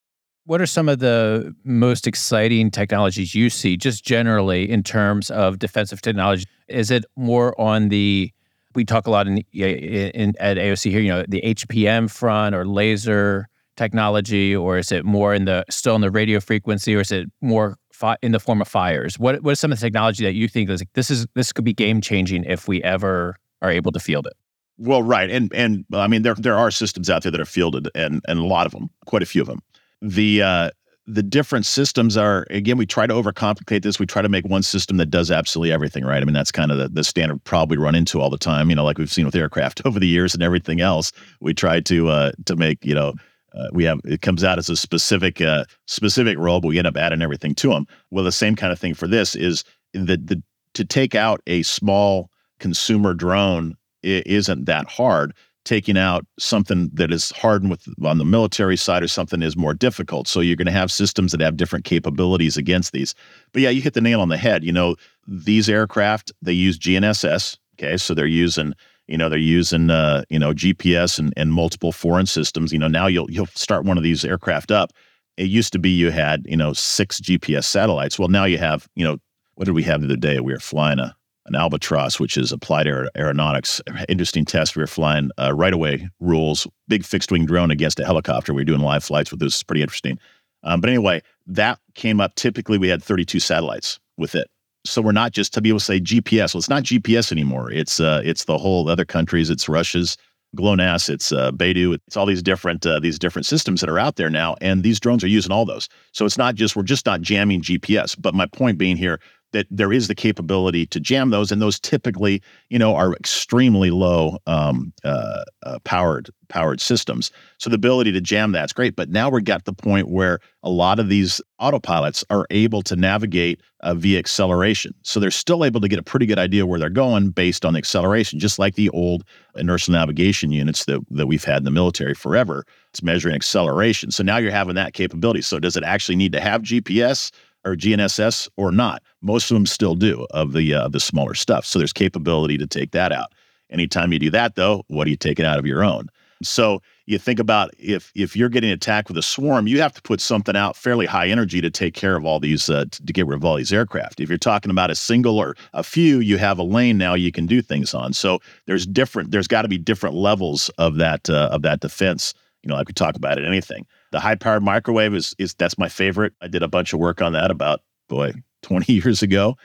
What 0.46 0.62
are 0.62 0.68
some 0.68 0.90
of 0.90 1.00
the 1.00 1.56
most 1.64 2.06
exciting 2.06 2.70
technologies 2.70 3.34
you 3.34 3.50
see, 3.50 3.78
just 3.78 4.06
generally 4.06 4.70
in 4.70 4.84
terms 4.84 5.32
of 5.32 5.58
defensive 5.58 6.04
technology? 6.04 6.46
Is 6.68 6.92
it 6.92 7.04
more 7.16 7.60
on 7.60 7.90
the 7.90 8.32
we 8.76 8.86
talk 8.86 9.08
a 9.08 9.12
lot 9.12 9.28
in, 9.28 9.38
in 9.54 10.34
at 10.40 10.58
AOC 10.58 10.92
here, 10.92 11.00
you 11.00 11.10
know, 11.10 11.24
the 11.28 11.42
HPM 11.42 12.10
front 12.10 12.56
or 12.56 12.66
laser 12.66 13.48
technology, 13.76 14.56
or 14.56 14.78
is 14.78 14.92
it 14.92 15.06
more 15.06 15.34
in 15.34 15.46
the 15.46 15.66
still 15.70 15.96
in 15.96 16.02
the 16.02 16.12
radio 16.12 16.40
frequency, 16.40 16.96
or 16.96 17.02
is 17.02 17.12
it 17.12 17.30
more 17.42 17.78
fi- 17.92 18.18
in 18.22 18.32
the 18.32 18.40
form 18.40 18.62
of 18.62 18.68
fires? 18.68 19.20
What 19.20 19.42
what 19.44 19.52
is 19.52 19.60
some 19.60 19.72
of 19.72 19.80
the 19.80 19.86
technology 19.86 20.24
that 20.24 20.34
you 20.34 20.48
think 20.48 20.70
is 20.70 20.82
like, 20.82 20.94
this 20.94 21.10
is 21.10 21.28
this 21.36 21.52
could 21.52 21.66
be 21.66 21.74
game 21.74 22.02
changing 22.02 22.44
if 22.46 22.68
we 22.68 22.82
ever 22.84 23.36
are 23.62 23.72
able 23.72 23.92
to 23.92 24.00
field 24.00 24.28
it? 24.28 24.34
Well, 24.78 25.04
right, 25.04 25.30
and 25.30 25.54
and 25.54 25.86
I 25.94 26.08
mean 26.08 26.22
there 26.22 26.36
there 26.36 26.58
are 26.58 26.72
systems 26.72 27.10
out 27.10 27.24
there 27.24 27.32
that 27.32 27.42
are 27.42 27.46
fielded, 27.46 27.90
and 27.96 28.22
and 28.28 28.40
a 28.40 28.46
lot 28.46 28.66
of 28.66 28.72
them, 28.72 28.90
quite 29.06 29.24
a 29.24 29.26
few 29.26 29.42
of 29.42 29.48
them. 29.48 29.62
The 30.02 30.42
uh, 30.42 30.70
the 31.08 31.24
different 31.24 31.66
systems 31.66 32.18
are 32.18 32.48
again 32.50 32.78
we 32.78 32.86
try 32.86 33.06
to 33.06 33.14
overcomplicate 33.14 33.84
this. 33.84 34.00
We 34.00 34.06
try 34.06 34.22
to 34.22 34.30
make 34.30 34.46
one 34.46 34.64
system 34.64 34.98
that 34.98 35.08
does 35.08 35.30
absolutely 35.30 35.72
everything 35.72 36.04
right? 36.04 36.22
I 36.22 36.26
mean 36.26 36.34
that's 36.34 36.52
kind 36.52 36.72
of 36.72 36.78
the, 36.78 36.90
the 36.90 37.04
standard 37.04 37.44
probably 37.44 37.78
run 37.78 37.96
into 37.96 38.20
all 38.20 38.30
the 38.30 38.38
time 38.38 38.70
you 38.70 38.76
know 38.76 38.84
like 38.84 38.98
we've 38.98 39.12
seen 39.12 39.26
with 39.26 39.36
aircraft 39.36 39.82
over 39.86 40.00
the 40.00 40.08
years 40.08 40.34
and 40.34 40.44
everything 40.44 40.82
else. 40.82 41.12
We 41.40 41.54
try 41.54 41.80
to 41.82 42.10
uh 42.10 42.32
to 42.46 42.56
make 42.56 42.84
you 42.84 42.96
know 42.96 43.14
uh, 43.54 43.68
we 43.72 43.84
have 43.86 44.00
it 44.04 44.22
comes 44.22 44.44
out 44.44 44.58
as 44.58 44.70
a 44.70 44.76
specific 44.76 45.42
uh 45.42 45.64
specific 45.86 46.38
role 46.38 46.60
but 46.60 46.68
we 46.70 46.78
end 46.78 46.88
up 46.88 46.98
adding 46.98 47.22
everything 47.22 47.56
to 47.56 47.70
them 47.70 47.86
well 48.12 48.24
the 48.24 48.32
same 48.32 48.56
kind 48.56 48.74
of 48.74 48.80
thing 48.80 48.94
for 48.94 49.08
this 49.08 49.36
is 49.36 49.64
that 49.94 50.28
the 50.28 50.42
to 50.74 50.84
take 50.84 51.16
out 51.16 51.42
a 51.48 51.64
small 51.64 52.30
consumer 52.60 53.14
drone 53.14 53.76
isn't 54.04 54.66
that 54.66 54.88
hard 54.90 55.34
taking 55.66 55.98
out 55.98 56.26
something 56.40 56.90
that 56.94 57.12
is 57.12 57.32
hardened 57.32 57.72
with 57.72 57.88
on 58.06 58.20
the 58.20 58.26
military 58.26 58.78
side 58.78 59.04
or 59.04 59.08
something 59.08 59.42
is 59.42 59.58
more 59.58 59.74
difficult. 59.74 60.28
So 60.28 60.40
you're 60.40 60.56
going 60.56 60.68
to 60.68 60.72
have 60.72 60.92
systems 60.92 61.32
that 61.32 61.42
have 61.42 61.58
different 61.58 61.86
capabilities 61.86 62.56
against 62.56 62.94
these. 62.94 63.16
But 63.52 63.64
yeah, 63.64 63.72
you 63.72 63.82
hit 63.82 63.96
the 63.96 64.02
nail 64.02 64.22
on 64.22 64.30
the 64.30 64.38
head. 64.38 64.64
You 64.64 64.72
know, 64.72 64.96
these 65.28 65.68
aircraft 65.68 66.32
they 66.42 66.54
use 66.54 66.80
GNSS. 66.80 67.58
Okay, 67.78 67.98
so 67.98 68.14
they're 68.14 68.26
using 68.26 68.74
you 69.08 69.18
know 69.18 69.28
they're 69.28 69.38
using 69.38 69.90
uh, 69.90 70.24
you 70.30 70.40
know 70.40 70.54
GPS 70.54 71.20
and, 71.20 71.34
and 71.36 71.52
multiple 71.52 71.92
foreign 71.92 72.28
systems. 72.28 72.72
You 72.72 72.80
know 72.80 72.88
now 72.88 73.08
you'll 73.08 73.30
you'll 73.30 73.48
start 73.48 73.86
one 73.86 73.98
of 73.98 74.04
these 74.04 74.24
aircraft 74.24 74.72
up. 74.72 74.92
It 75.38 75.50
used 75.50 75.74
to 75.74 75.80
be 75.80 75.90
you 75.90 76.12
had 76.12 76.46
you 76.48 76.58
know 76.58 76.74
six 76.74 77.20
GPS 77.20 77.66
satellites. 77.66 78.18
Well 78.18 78.30
now 78.30 78.46
you 78.46 78.60
have 78.60 78.88
you 78.96 79.04
know 79.04 79.18
what 79.56 79.66
did 79.66 79.74
we 79.74 79.84
have 79.84 80.02
the 80.02 80.08
other 80.08 80.16
day? 80.16 80.40
We 80.40 80.54
were 80.54 80.60
flying 80.60 81.00
a 81.00 81.16
an 81.46 81.56
albatross, 81.56 82.20
which 82.20 82.38
is 82.38 82.52
applied 82.52 82.88
aer- 82.88 83.10
aeronautics. 83.16 83.82
Interesting 84.10 84.46
test. 84.46 84.76
We 84.76 84.82
were 84.82 84.88
flying 84.88 85.30
uh, 85.40 85.54
right 85.54 85.74
away 85.74 86.10
rules, 86.20 86.68
big 86.88 87.06
fixed 87.06 87.32
wing 87.32 87.46
drone 87.46 87.72
against 87.72 88.00
a 88.00 88.06
helicopter. 88.06 88.54
We 88.54 88.62
were 88.62 88.66
doing 88.66 88.82
live 88.82 89.04
flights 89.04 89.32
with 89.32 89.40
this. 89.40 89.62
Pretty 89.64 89.82
interesting. 89.82 90.20
Um, 90.64 90.82
but 90.82 90.90
anyway, 90.90 91.22
that 91.48 91.80
came 91.94 92.20
up. 92.20 92.36
Typically, 92.36 92.78
we 92.78 92.90
had 92.90 93.04
32 93.04 93.40
satellites 93.40 94.00
with 94.18 94.36
it. 94.36 94.50
So 94.86 95.02
we're 95.02 95.12
not 95.12 95.32
just 95.32 95.54
to 95.54 95.62
be 95.62 95.70
able 95.70 95.80
to 95.80 95.86
say 95.86 96.00
GPS. 96.00 96.54
Well, 96.54 96.60
it's 96.60 96.70
not 96.70 96.84
GPS 96.84 97.32
anymore. 97.32 97.72
It's 97.72 98.00
uh, 98.00 98.22
it's 98.24 98.46
the 98.46 98.58
whole 98.58 98.88
other 98.90 99.06
countries. 99.06 99.50
It's 99.50 99.68
Russia's 99.68 100.18
GLONASS. 100.56 101.10
It's 101.10 101.32
uh, 101.32 101.52
Beidou. 101.52 101.96
It's 102.08 102.18
all 102.18 102.26
these 102.26 102.44
different 102.44 102.86
uh, 102.86 103.00
these 103.00 103.20
different 103.20 103.46
systems 103.46 103.82
that 103.82 103.90
are 103.90 104.00
out 104.00 104.16
there 104.16 104.30
now, 104.30 104.56
and 104.62 104.84
these 104.84 105.00
drones 105.00 105.24
are 105.24 105.28
using 105.28 105.52
all 105.52 105.66
those. 105.66 105.90
So 106.12 106.26
it's 106.26 106.38
not 106.38 106.56
just 106.56 106.76
we're 106.76 106.84
just 106.84 107.06
not 107.06 107.22
jamming 107.22 107.62
GPS. 107.62 108.16
But 108.20 108.34
my 108.34 108.46
point 108.46 108.78
being 108.78 108.98
here, 108.98 109.20
that 109.56 109.68
there 109.72 109.94
is 109.94 110.10
the 110.10 110.16
capability 110.16 110.86
to 110.88 111.00
jam 111.00 111.30
those, 111.30 111.50
and 111.50 111.62
those 111.62 111.80
typically, 111.80 112.42
you 112.70 112.78
know, 112.78 112.94
are 112.94 113.14
extremely 113.14 113.90
low 113.90 114.38
um, 114.48 114.92
uh, 115.06 115.44
uh, 115.64 115.80
powered 115.86 116.30
powered 116.50 116.82
systems. 116.82 117.32
So 117.58 117.70
the 117.70 117.76
ability 117.76 118.12
to 118.12 118.22
jam 118.22 118.52
that's 118.52 118.74
great. 118.74 118.96
But 118.96 119.10
now 119.10 119.30
we're 119.32 119.40
got 119.40 119.64
the 119.64 119.74
point 119.74 120.10
where 120.10 120.40
a 120.62 120.70
lot 120.70 121.00
of 121.00 121.08
these 121.10 121.42
autopilots 121.60 122.24
are 122.30 122.46
able 122.52 122.82
to 122.84 122.96
navigate 122.96 123.62
uh, 123.80 123.94
via 123.96 124.20
acceleration. 124.20 124.94
So 125.04 125.20
they're 125.20 125.32
still 125.32 125.64
able 125.64 125.80
to 125.80 125.88
get 125.88 126.00
a 126.00 126.04
pretty 126.04 126.26
good 126.26 126.38
idea 126.38 126.66
where 126.66 126.80
they're 126.80 126.90
going 126.90 127.30
based 127.30 127.66
on 127.66 127.74
the 127.74 127.80
acceleration, 127.80 128.40
just 128.40 128.60
like 128.60 128.76
the 128.76 128.90
old 128.90 129.24
inertial 129.56 129.94
navigation 129.94 130.52
units 130.52 130.84
that 130.86 131.00
that 131.12 131.28
we've 131.28 131.46
had 131.46 131.60
in 131.60 131.64
the 131.64 131.72
military 131.72 132.14
forever. 132.14 132.66
It's 132.90 133.02
measuring 133.02 133.36
acceleration. 133.36 134.12
So 134.12 134.22
now 134.22 134.38
you're 134.38 134.52
having 134.52 134.76
that 134.76 134.94
capability. 134.94 135.42
So 135.42 135.60
does 135.60 135.78
it 135.78 135.84
actually 135.84 136.18
need 136.18 136.34
to 136.34 136.42
have 136.42 136.62
GPS? 136.62 137.32
Or 137.66 137.76
GNSS 137.76 138.48
or 138.58 138.72
not. 138.72 139.04
Most 139.22 139.52
of 139.52 139.56
them 139.56 139.66
still 139.66 139.96
do 139.96 140.26
of 140.32 140.54
the 140.54 140.74
uh, 140.74 140.88
the 140.88 141.00
smaller 141.00 141.34
stuff. 141.34 141.66
So 141.66 141.80
there's 141.80 141.94
capability 141.94 142.58
to 142.58 142.68
take 142.68 142.92
that 142.92 143.12
out. 143.12 143.34
Anytime 143.70 144.14
you 144.14 144.20
do 144.20 144.30
that, 144.30 144.56
though, 144.56 144.84
what 144.88 145.08
are 145.08 145.10
you 145.10 145.18
taking 145.18 145.46
out 145.46 145.60
of 145.60 145.66
your 145.66 145.84
own? 145.84 146.08
So 146.44 146.82
you 147.06 147.18
think 147.18 147.40
about 147.40 147.72
if 147.80 148.12
if 148.16 148.36
you're 148.36 148.50
getting 148.50 148.72
attacked 148.72 149.08
with 149.08 149.18
a 149.18 149.22
swarm, 149.22 149.68
you 149.68 149.82
have 149.82 149.94
to 149.94 150.02
put 150.02 150.20
something 150.22 150.56
out 150.56 150.76
fairly 150.76 151.06
high 151.06 151.28
energy 151.28 151.62
to 151.62 151.70
take 151.70 151.94
care 151.94 152.16
of 152.16 152.26
all 152.26 152.40
these 152.40 152.70
uh, 152.70 152.86
to 152.92 153.14
get 153.14 153.26
rid 153.26 153.38
of 153.38 153.46
all 153.46 153.56
these 153.56 153.74
aircraft. 153.74 154.20
If 154.20 154.30
you're 154.30 154.38
talking 154.38 154.72
about 154.72 154.92
a 154.92 154.96
single 154.96 155.40
or 155.40 155.56
a 155.74 155.84
few, 155.84 156.20
you 156.20 156.38
have 156.38 156.60
a 156.60 156.64
lane 156.64 156.98
now 156.98 157.14
you 157.14 157.32
can 157.32 157.46
do 157.46 157.62
things 157.62 157.94
on. 157.94 158.14
So 158.14 158.40
there's 158.66 158.86
different. 158.86 159.32
There's 159.32 159.48
got 159.48 159.64
to 159.64 159.68
be 159.68 159.78
different 159.78 160.16
levels 160.16 160.70
of 160.78 160.96
that 160.98 161.30
uh, 161.30 161.50
of 161.52 161.62
that 161.64 161.80
defense. 161.80 162.34
You 162.64 162.70
know, 162.70 162.76
like 162.76 162.88
we 162.88 162.94
talk 162.94 163.16
about 163.16 163.38
it, 163.38 163.46
anything. 163.46 163.86
The 164.16 164.22
high 164.22 164.36
powered 164.36 164.64
microwave 164.64 165.14
is 165.14 165.36
is 165.40 165.54
that's 165.56 165.78
my 165.78 165.90
favorite. 165.90 166.32
I 166.40 166.48
did 166.48 166.64
a 166.64 166.70
bunch 166.70 166.94
of 166.94 167.02
work 167.02 167.22
on 167.22 167.34
that 167.34 167.52
about 167.52 167.82
boy 168.08 168.32
20 168.62 168.94
years 168.94 169.22
ago 169.22 169.58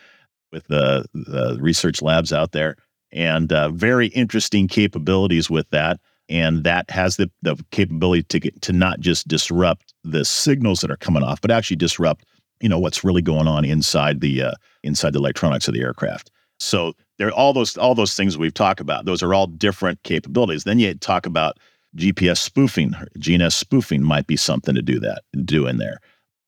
with 0.51 0.67
the, 0.67 1.05
the 1.15 1.57
research 1.61 2.03
labs 2.03 2.33
out 2.33 2.51
there. 2.51 2.75
And 3.13 3.53
uh, 3.53 3.69
very 3.69 4.09
interesting 4.09 4.67
capabilities 4.67 5.49
with 5.49 5.71
that. 5.71 6.01
And 6.29 6.65
that 6.65 6.91
has 6.91 7.15
the, 7.15 7.31
the 7.43 7.65
capability 7.71 8.25
to 8.25 8.41
get, 8.41 8.61
to 8.63 8.73
not 8.73 8.99
just 8.99 9.29
disrupt 9.29 9.95
the 10.03 10.25
signals 10.25 10.81
that 10.81 10.91
are 10.91 10.97
coming 10.97 11.23
off 11.23 11.41
but 11.41 11.53
actually 11.53 11.77
disrupt 11.77 12.25
you 12.61 12.69
know 12.69 12.81
what's 12.81 13.05
really 13.05 13.23
going 13.23 13.47
on 13.47 13.65
inside 13.65 14.21
the 14.21 14.43
uh, 14.43 14.55
inside 14.83 15.13
the 15.13 15.21
electronics 15.21 15.69
of 15.69 15.75
the 15.75 15.81
aircraft. 15.81 16.33
So 16.59 16.95
there 17.19 17.31
all 17.31 17.53
those 17.53 17.79
all 17.79 17.95
those 17.95 18.15
things 18.15 18.37
we've 18.37 18.53
talked 18.53 18.81
about 18.81 19.05
those 19.05 19.23
are 19.23 19.33
all 19.33 19.47
different 19.47 20.03
capabilities. 20.03 20.65
Then 20.65 20.81
you 20.81 20.93
talk 20.95 21.25
about 21.25 21.59
GPS 21.97 22.38
spoofing, 22.38 22.93
GNS 23.18 23.53
spoofing 23.53 24.03
might 24.03 24.26
be 24.26 24.36
something 24.36 24.74
to 24.74 24.82
do 24.82 25.01
that, 25.01 25.22
do 25.45 25.66
in 25.66 25.78
there. 25.78 25.99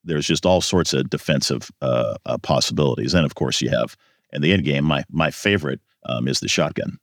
There's 0.04 0.26
just 0.26 0.46
all 0.46 0.60
sorts 0.60 0.92
of 0.92 1.10
defensive 1.10 1.70
uh, 1.80 2.16
uh, 2.26 2.38
possibilities, 2.38 3.14
and 3.14 3.24
of 3.24 3.34
course 3.34 3.60
you 3.60 3.70
have 3.70 3.96
in 4.32 4.42
the 4.42 4.52
end 4.52 4.64
game. 4.64 4.84
My 4.84 5.04
my 5.10 5.30
favorite 5.30 5.80
um, 6.06 6.26
is 6.26 6.40
the 6.40 6.48
shotgun. 6.48 6.98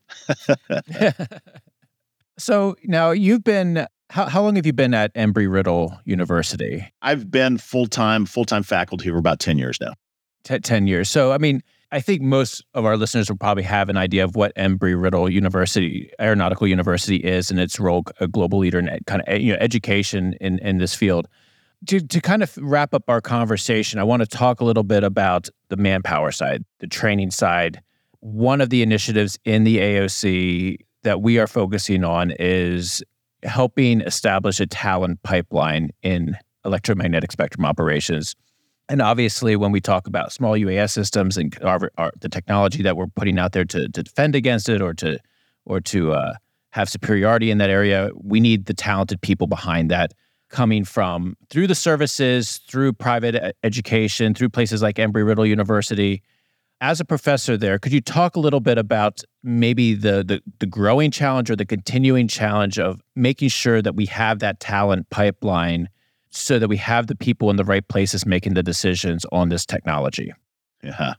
so 2.38 2.76
now 2.84 3.12
you've 3.12 3.44
been 3.44 3.88
how, 4.10 4.26
how 4.26 4.42
long 4.42 4.56
have 4.56 4.66
you 4.66 4.74
been 4.74 4.94
at 4.94 5.14
Embry 5.14 5.52
Riddle 5.52 5.98
University? 6.04 6.92
I've 7.02 7.30
been 7.30 7.58
full 7.58 7.88
time 7.88 8.26
full 8.26 8.46
time 8.46 8.64
faculty 8.64 9.10
for 9.10 9.18
about 9.18 9.40
ten 9.40 9.58
years 9.58 9.80
now. 9.80 9.94
T- 10.44 10.60
ten 10.60 10.88
years. 10.88 11.10
So 11.10 11.32
I 11.32 11.38
mean, 11.38 11.62
I 11.92 12.02
think 12.02 12.22
most 12.22 12.64
of 12.76 12.86
our 12.86 12.98
listeners 12.98 13.30
will 13.30 13.38
probably 13.38 13.64
have 13.64 13.90
an 13.90 13.98
idea 13.98 14.24
of 14.24 14.36
what 14.36 14.54
Embry 14.56 15.00
Riddle 15.02 15.30
University, 15.30 16.12
Aeronautical 16.22 16.68
University, 16.68 17.18
is 17.18 17.50
and 17.50 17.60
its 17.60 17.80
role, 17.80 18.04
a 18.20 18.28
global 18.28 18.60
leader 18.60 18.78
in 18.78 18.90
kind 19.08 19.24
of 19.26 19.40
you 19.40 19.54
know 19.54 19.58
education 19.60 20.34
in 20.40 20.60
in 20.60 20.78
this 20.78 20.94
field. 20.94 21.28
To 21.88 22.00
to 22.00 22.22
kind 22.22 22.44
of 22.44 22.56
wrap 22.58 22.94
up 22.94 23.10
our 23.10 23.22
conversation, 23.22 24.00
I 24.00 24.04
want 24.04 24.22
to 24.22 24.28
talk 24.28 24.62
a 24.62 24.66
little 24.66 24.84
bit 24.84 25.04
about 25.04 25.50
the 25.70 25.78
manpower 25.78 26.32
side, 26.32 26.64
the 26.80 26.88
training 26.88 27.32
side. 27.32 27.82
One 28.20 28.62
of 28.62 28.70
the 28.70 28.84
initiatives 28.84 29.40
in 29.46 29.64
the 29.64 29.78
AOC 29.78 30.78
that 31.04 31.22
we 31.22 31.40
are 31.40 31.48
focusing 31.48 32.04
on 32.04 32.34
is 32.40 33.02
helping 33.44 34.02
establish 34.02 34.60
a 34.60 34.68
talent 34.68 35.24
pipeline 35.24 35.90
in 36.04 36.36
electromagnetic 36.66 37.32
spectrum 37.32 37.66
operations 37.66 38.36
and 38.90 39.04
obviously, 39.04 39.56
when 39.56 39.72
we 39.72 39.80
talk 39.80 40.08
about 40.08 40.34
small 40.34 40.54
UAS 40.54 40.90
systems 40.92 41.38
and 41.38 41.56
our, 41.62 41.92
our, 42.00 42.12
the 42.20 42.28
technology 42.28 42.82
that 42.82 42.98
we're 42.98 43.08
putting 43.08 43.38
out 43.38 43.52
there 43.52 43.66
to, 43.66 43.88
to 43.88 44.04
defend 44.04 44.36
against 44.36 44.68
it 44.68 44.82
or 44.82 44.96
to 44.96 45.20
or 45.66 45.80
to 45.80 46.14
uh, 46.14 46.34
have 46.72 46.90
superiority 46.90 47.52
in 47.52 47.60
that 47.60 47.70
area, 47.70 48.10
we 48.16 48.40
need 48.40 48.66
the 48.66 48.74
talented 48.74 49.22
people 49.22 49.46
behind 49.46 49.92
that 49.92 50.14
coming 50.50 50.84
from 50.84 51.38
through 51.52 51.68
the 51.68 51.76
services, 51.76 52.62
through 52.68 52.92
private 52.92 53.56
education, 53.64 54.34
through 54.34 54.50
places 54.50 54.82
like 54.82 54.96
Embry 54.96 55.24
Riddle 55.24 55.46
University. 55.46 56.24
As 56.82 57.00
a 57.00 57.06
professor 57.06 57.58
there, 57.58 57.78
could 57.78 57.92
you 57.92 58.02
talk 58.02 58.36
a 58.36 58.40
little 58.40 58.62
bit 58.62 58.80
about 58.80 59.22
maybe 59.44 59.94
the, 59.94 60.24
the 60.24 60.42
the 60.58 60.66
growing 60.66 61.12
challenge 61.12 61.52
or 61.52 61.56
the 61.56 61.66
continuing 61.66 62.28
challenge 62.28 62.80
of 62.80 63.02
making 63.16 63.50
sure 63.50 63.84
that 63.84 63.96
we 63.96 64.08
have 64.08 64.40
that 64.40 64.60
talent 64.60 65.08
pipeline 65.12 65.90
so 66.32 66.60
that 66.60 66.68
we 66.68 66.78
have 66.78 67.08
the 67.08 67.16
people 67.16 67.50
in 67.50 67.56
the 67.56 67.64
right 67.64 67.88
places 67.88 68.26
making 68.26 68.54
the 68.54 68.64
decisions 68.64 69.26
on 69.32 69.50
this 69.50 69.66
technology. 69.66 70.32
Yeah. 70.84 71.14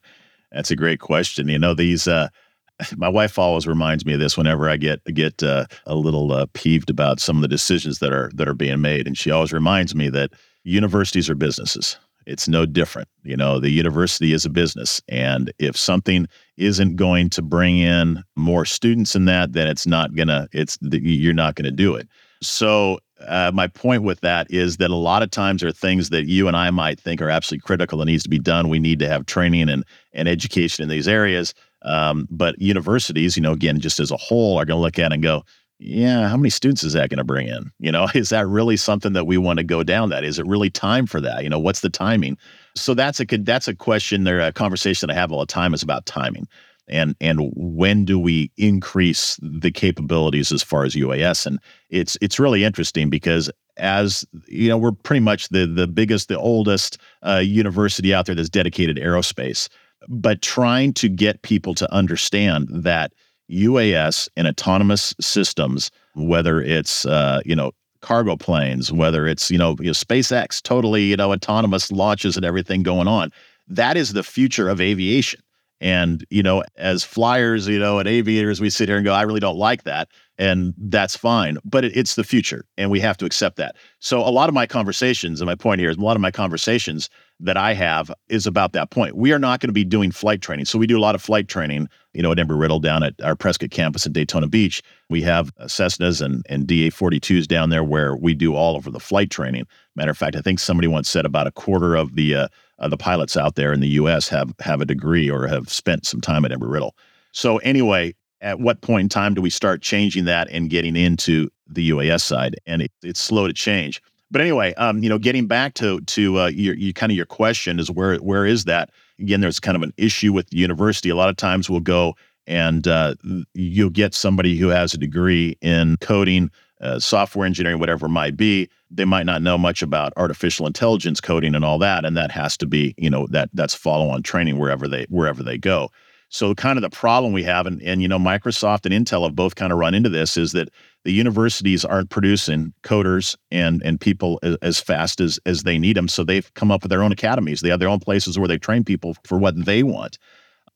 That's 0.53 0.71
a 0.71 0.77
great 0.77 1.01
question. 1.01 1.49
You 1.49 1.59
know, 1.59 1.75
these 1.75 2.09
uh, 2.09 2.29
my 2.97 3.09
wife 3.09 3.39
always 3.39 3.67
reminds 3.67 4.05
me 4.05 4.15
of 4.15 4.21
this 4.21 4.37
whenever 4.37 4.69
I 4.69 4.77
get 4.77 5.05
get 5.05 5.43
uh, 5.43 5.67
a 5.87 5.95
little 5.95 6.33
uh, 6.33 6.47
peeved 6.55 6.91
about 6.91 7.21
some 7.21 7.37
of 7.37 7.43
the 7.43 7.49
decisions 7.49 7.99
that 7.99 8.13
are 8.13 8.31
that 8.35 8.49
are 8.49 8.55
being 8.55 8.81
made, 8.81 9.07
and 9.07 9.17
she 9.17 9.31
always 9.31 9.53
reminds 9.53 9.95
me 9.95 10.09
that 10.11 10.33
universities 10.65 11.31
are 11.31 11.35
businesses. 11.35 11.97
It's 12.27 12.49
no 12.49 12.67
different. 12.67 13.09
You 13.25 13.37
know, 13.37 13.59
the 13.59 13.71
university 13.71 14.33
is 14.33 14.45
a 14.45 14.51
business, 14.51 15.01
and 15.09 15.53
if 15.59 15.77
something 15.77 16.27
isn't 16.57 16.97
going 16.97 17.31
to 17.31 17.43
bring 17.43 17.79
in 17.79 18.23
more 18.37 18.65
students 18.65 19.17
in 19.17 19.25
that, 19.25 19.53
then 19.53 19.67
it's 19.67 19.87
not 19.87 20.15
gonna. 20.15 20.49
It's 20.53 20.79
you're 20.83 21.35
not 21.35 21.55
going 21.55 21.65
to 21.65 21.71
do 21.71 21.95
it. 21.95 22.09
So 22.43 22.99
uh, 23.27 23.51
my 23.53 23.67
point 23.67 24.03
with 24.03 24.21
that 24.21 24.51
is 24.51 24.79
that 24.79 24.91
a 24.91 24.97
lot 24.97 25.23
of 25.23 25.31
times 25.31 25.63
are 25.63 25.73
things 25.73 26.11
that 26.11 26.27
you 26.27 26.49
and 26.49 26.57
I 26.57 26.71
might 26.71 26.99
think 26.99 27.21
are 27.21 27.31
absolutely 27.31 27.67
critical 27.67 28.01
and 28.01 28.09
needs 28.09 28.23
to 28.25 28.29
be 28.29 28.39
done. 28.39 28.69
We 28.69 28.79
need 28.79 28.99
to 29.01 29.09
have 29.09 29.27
training 29.27 29.69
and 29.69 29.85
and 30.13 30.29
education 30.29 30.83
in 30.83 30.89
these 30.89 31.09
areas 31.09 31.55
um, 31.83 32.29
but 32.31 32.61
universities, 32.61 33.37
you 33.37 33.43
know, 33.43 33.53
again, 33.53 33.81
just 33.81 34.01
as 34.01 34.11
a 34.11 34.17
whole, 34.17 34.59
are 34.59 34.65
going 34.65 34.79
to 34.79 34.83
look 34.83 34.99
at 34.99 35.13
and 35.13 35.23
go, 35.23 35.45
yeah, 35.79 36.29
how 36.29 36.37
many 36.37 36.51
students 36.51 36.83
is 36.83 36.93
that 36.93 37.09
going 37.09 37.19
to 37.19 37.25
bring 37.25 37.49
in? 37.49 37.71
You 37.79 37.91
know, 37.91 38.09
is 38.15 38.29
that 38.31 38.47
really 38.47 38.77
something 38.77 39.15
that 39.15 39.27
we 39.27 39.39
want 39.39 39.59
to 39.59 39.65
go 39.65 39.83
down 39.83 40.11
that? 40.11 40.25
Is 40.25 40.39
it 40.39 40.47
really 40.47 40.71
time 40.71 41.07
for 41.07 41.21
that? 41.21 41.43
You 41.43 41.49
know, 41.49 41.59
what's 41.59 41.81
the 41.81 41.91
timing? 41.91 42.37
So 42.77 42.95
that's 42.95 43.21
a 43.21 43.25
that's 43.25 43.69
a 43.69 43.75
question 43.75 44.25
there, 44.25 44.41
a 44.41 44.53
conversation 44.53 45.07
that 45.07 45.15
I 45.15 45.21
have 45.21 45.33
all 45.33 45.41
the 45.41 45.47
time 45.47 45.75
is 45.75 45.83
about 45.83 46.07
timing. 46.07 46.47
And 46.91 47.15
and 47.21 47.53
when 47.55 48.05
do 48.05 48.19
we 48.19 48.51
increase 48.57 49.39
the 49.43 49.71
capabilities 49.71 50.53
as 50.53 50.63
far 50.63 50.85
as 50.85 50.95
UAS? 50.95 51.47
And 51.47 51.59
it's 51.89 52.19
it's 52.21 52.39
really 52.39 52.65
interesting 52.65 53.11
because 53.11 53.51
as 53.77 54.25
you 54.47 54.69
know, 54.69 54.77
we're 54.77 54.93
pretty 54.93 55.21
much 55.21 55.49
the 55.49 55.67
the 55.67 55.87
biggest, 55.87 56.29
the 56.29 56.39
oldest 56.39 56.99
uh, 57.23 57.39
university 57.39 58.13
out 58.13 58.27
there 58.27 58.35
that's 58.35 58.51
dedicated 58.51 58.97
aerospace 58.97 59.69
but 60.09 60.43
trying 60.43 60.93
to 60.95 61.09
get 61.09 61.43
people 61.43 61.75
to 61.75 61.93
understand 61.93 62.69
that 62.71 63.13
UAS 63.51 64.29
and 64.37 64.47
autonomous 64.47 65.15
systems, 65.21 65.91
whether 66.15 66.61
it's 66.61 67.05
uh, 67.07 67.41
you 67.45 67.57
know 67.57 67.73
cargo 68.01 68.37
planes, 68.37 68.93
whether 68.93 69.27
it's 69.27 69.51
you 69.51 69.59
know, 69.59 69.77
you 69.81 69.87
know 69.87 69.93
SpaceX, 69.93 70.63
totally 70.63 71.05
you 71.05 71.17
know 71.17 71.33
autonomous 71.33 71.91
launches 71.91 72.37
and 72.37 72.45
everything 72.45 72.83
going 72.83 73.09
on, 73.09 73.31
that 73.69 73.97
is 73.97 74.13
the 74.13 74.23
future 74.23 74.69
of 74.69 74.81
aviation. 74.81 75.41
And 75.81 76.25
you 76.31 76.43
know, 76.43 76.63
as 76.77 77.05
flyers, 77.05 77.67
you 77.67 77.79
know, 77.79 77.99
and 77.99 78.09
aviators, 78.09 78.61
we 78.61 78.71
sit 78.71 78.89
here 78.89 78.97
and 78.97 79.05
go, 79.05 79.13
I 79.13 79.23
really 79.23 79.41
don't 79.41 79.57
like 79.57 79.85
that, 79.85 80.09
and 80.41 80.73
that's 80.79 81.17
fine. 81.17 81.59
But 81.65 81.85
it, 81.85 81.97
it's 81.97 82.15
the 82.15 82.25
future, 82.25 82.65
and 82.79 82.91
we 82.91 82.99
have 83.01 83.19
to 83.19 83.27
accept 83.27 83.57
that. 83.59 83.77
So 84.01 84.21
a 84.21 84.31
lot 84.31 84.49
of 84.49 84.55
my 84.55 84.67
conversations, 84.67 85.41
and 85.41 85.47
my 85.47 85.55
point 85.55 85.81
here 85.81 85.91
is, 85.91 85.99
a 85.99 86.01
lot 86.01 86.17
of 86.17 86.23
my 86.23 86.31
conversations 86.31 87.11
that 87.41 87.59
I 87.59 87.75
have 87.75 88.11
is 88.29 88.47
about 88.47 88.73
that 88.73 88.91
point. 88.91 89.17
We 89.17 89.33
are 89.33 89.39
not 89.39 89.61
going 89.61 89.69
to 89.69 89.75
be 89.75 89.85
doing 89.85 90.11
flight 90.11 90.41
training. 90.41 90.65
So 90.65 90.79
we 90.79 90.87
do 90.87 90.99
a 90.99 91.01
lot 91.01 91.15
of 91.15 91.23
flight 91.23 91.47
training, 91.47 91.89
you 92.15 92.23
know, 92.23 92.33
at 92.33 92.39
Embry-Riddle 92.39 92.81
down 92.81 93.03
at 93.03 93.15
our 93.23 93.37
Prescott 93.37 93.71
campus 93.71 94.07
in 94.07 94.13
Daytona 94.13 94.49
Beach. 94.49 94.83
We 95.11 95.21
have 95.23 95.53
uh, 95.59 95.65
Cessnas 95.65 96.23
and, 96.23 96.45
and 96.49 96.67
DA-42s 96.67 97.47
down 97.47 97.69
there 97.69 97.85
where 97.85 98.17
we 98.17 98.35
do 98.35 98.55
all 98.55 98.77
of 98.77 98.91
the 98.91 99.01
flight 99.01 99.31
training. 99.31 99.67
Matter 99.95 100.11
of 100.11 100.19
fact, 100.19 100.37
I 100.37 100.41
think 100.41 100.59
somebody 100.59 100.89
once 100.89 101.09
said 101.09 101.27
about 101.27 101.47
a 101.47 101.53
quarter 101.53 101.95
of 101.97 102.15
the 102.15 102.35
uh, 102.35 102.49
uh, 102.79 102.89
the 102.89 102.97
pilots 102.97 103.37
out 103.37 103.57
there 103.57 103.75
in 103.75 103.81
the 103.81 103.89
U.S. 103.89 104.27
have 104.29 104.55
have 104.61 104.81
a 104.81 104.87
degree 104.87 105.29
or 105.29 105.47
have 105.47 105.69
spent 105.71 106.07
some 106.07 106.23
time 106.23 106.47
at 106.47 106.51
Embry-Riddle. 106.51 106.95
So 107.33 107.59
anyway, 107.59 108.15
at 108.41 108.61
what 108.61 108.81
point 108.81 109.03
in 109.03 109.09
time 109.09 109.35
do 109.35 109.43
we 109.43 109.51
start 109.51 109.83
changing 109.83 110.25
that 110.25 110.49
and 110.51 110.71
getting 110.71 110.97
into 110.97 111.49
the 111.67 111.91
UAS 111.91 112.23
side? 112.23 112.57
And 112.67 112.83
it, 112.83 112.93
it's 113.03 113.21
slow 113.21 113.47
to 113.47 113.53
change. 113.53 114.03
But 114.31 114.41
anyway, 114.41 114.75
um, 114.75 115.03
you 115.03 115.09
know, 115.09 115.19
getting 115.19 115.47
back 115.47 115.75
to 115.75 116.01
to 116.01 116.41
uh, 116.41 116.47
your, 116.49 116.75
your 116.75 116.93
kind 116.93 117.11
of 117.11 117.17
your 117.17 117.27
question 117.27 117.81
is 117.81 117.91
where 117.91 118.17
where 118.19 118.47
is 118.47 118.65
that? 118.65 118.91
Again, 119.19 119.41
there's 119.41 119.61
kind 119.61 119.77
of 119.77 119.83
an 119.83 119.93
issue 119.97 120.33
with 120.33 120.49
the 120.51 120.57
university. 120.57 121.09
A 121.09 121.17
lot 121.17 121.29
of 121.29 121.37
times 121.37 121.69
we'll 121.69 121.81
go 121.81 122.15
and 122.47 122.87
uh, 122.89 123.15
you'll 123.55 123.91
get 123.91 124.15
somebody 124.15 124.57
who 124.57 124.69
has 124.69 124.95
a 124.95 124.99
degree 124.99 125.59
in 125.61 125.97
coding, 126.01 126.51
uh, 126.81 126.99
software 126.99 127.47
engineering, 127.47 127.79
whatever 127.79 128.07
it 128.07 128.11
might 128.11 128.37
be. 128.37 128.69
They 128.91 129.05
might 129.05 129.27
not 129.27 129.43
know 129.43 129.59
much 129.59 129.83
about 129.83 130.13
artificial 130.17 130.67
intelligence 130.67 131.21
coding 131.21 131.55
and 131.55 131.65
all 131.65 131.79
that, 131.79 132.05
and 132.05 132.17
that 132.17 132.31
has 132.31 132.57
to 132.59 132.67
be, 132.67 132.95
you 132.97 133.11
know, 133.11 133.27
that 133.31 133.51
that's 133.53 133.75
follow 133.75 134.09
on 134.11 134.23
training 134.23 134.59
wherever 134.59 134.87
they 134.89 135.07
wherever 135.09 135.43
they 135.43 135.59
go. 135.59 135.91
So 136.31 136.55
kind 136.55 136.79
of 136.79 136.83
the 136.83 136.91
problem 136.91 137.33
we 137.33 137.43
have, 137.43 137.67
and, 137.67 137.83
and 137.83 138.01
you 138.01 138.07
know, 138.07 138.19
Microsoft 138.19 138.87
and 138.87 138.95
Intel 138.95 139.25
have 139.25 139.35
both 139.35 139.57
kind 139.57 139.73
of 139.73 139.79
run 139.79 139.95
into 139.95 140.09
this, 140.09 140.37
is 140.37 140.53
that 140.53 140.71
the 141.05 141.13
universities 141.13 141.85
aren't 141.85 142.11
producing 142.11 142.73
coders 142.85 143.37
and 143.51 143.83
and 143.83 144.01
people 144.01 144.39
as, 144.45 144.57
as, 144.63 144.81
fast 144.81 145.21
as 145.21 145.41
as 145.45 145.65
they 145.65 145.77
need 145.77 145.97
them. 145.97 146.07
So 146.07 146.23
they've 146.23 146.53
come 146.55 146.71
up 146.71 146.83
with 146.83 146.91
their 146.91 147.03
own 147.03 147.11
academies. 147.11 147.61
They 147.61 147.69
have 147.69 147.81
their 147.81 147.89
own 147.89 147.99
places 147.99 148.39
where 148.39 148.47
they 148.47 148.59
train 148.59 148.85
people 148.85 149.17
for 149.25 149.39
what 149.39 149.65
they 149.65 149.83
want. 149.83 150.19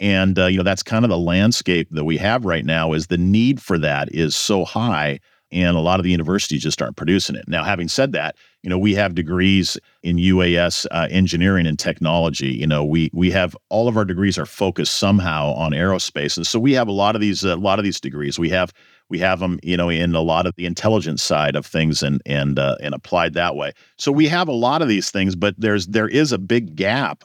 And 0.01 0.37
uh, 0.39 0.47
you 0.47 0.57
know, 0.57 0.65
that's 0.65 0.83
kind 0.83 1.05
of 1.05 1.09
the 1.09 1.19
landscape 1.19 1.89
that 1.93 2.05
we 2.05 2.17
have 2.17 2.45
right 2.45 2.65
now. 2.65 2.93
Is 2.93 3.07
the 3.07 3.19
need 3.19 3.63
for 3.63 3.79
that 3.79 4.13
is 4.13 4.35
so 4.35 4.65
high 4.65 5.21
and 5.55 5.77
a 5.77 5.81
lot 5.81 6.01
of 6.01 6.05
the 6.05 6.11
universities 6.11 6.63
just 6.63 6.83
aren't 6.83 6.97
producing 6.97 7.37
it. 7.37 7.49
Now, 7.49 7.63
having 7.63 7.89
said 7.89 8.13
that, 8.13 8.37
you 8.63 8.71
know, 8.71 8.79
we 8.79 8.95
have 8.95 9.15
degrees 9.15 9.79
in 10.03 10.17
UAS 10.17 10.87
uh, 10.91 11.07
engineering 11.11 11.67
and 11.67 11.79
technology. 11.79 12.49
You 12.49 12.67
know, 12.67 12.85
we 12.85 13.11
we 13.13 13.31
have 13.31 13.57
all 13.69 13.87
of 13.87 13.97
our 13.97 14.05
degrees 14.05 14.37
are 14.39 14.47
focused 14.47 14.97
somehow 14.97 15.53
on 15.55 15.73
aerospace, 15.73 16.37
and 16.37 16.47
so 16.47 16.59
we 16.59 16.73
have 16.73 16.89
a 16.89 16.93
lot 16.93 17.15
of 17.15 17.21
these 17.21 17.45
a 17.45 17.57
lot 17.57 17.79
of 17.79 17.85
these 17.85 18.01
degrees. 18.01 18.39
We 18.39 18.51
have 18.51 18.73
we 19.11 19.19
have 19.19 19.41
them, 19.41 19.61
you 19.63 19.77
know, 19.77 19.89
in 19.89 20.15
a 20.15 20.21
lot 20.21 20.47
of 20.47 20.55
the 20.57 20.67
intelligence 20.67 21.23
side 21.23 21.57
of 21.57 21.65
things 21.67 22.03
and 22.03 22.21
and 22.27 22.59
uh, 22.59 22.77
and 22.81 22.95
applied 22.95 23.35
that 23.35 23.55
way. 23.55 23.73
So 23.97 24.11
we 24.11 24.27
have 24.29 24.49
a 24.49 24.53
lot 24.53 24.83
of 24.83 24.89
these 24.89 25.11
things, 25.11 25.37
but 25.37 25.55
there's 25.59 25.87
there 25.87 26.09
is 26.09 26.33
a 26.33 26.39
big 26.39 26.75
gap 26.75 27.25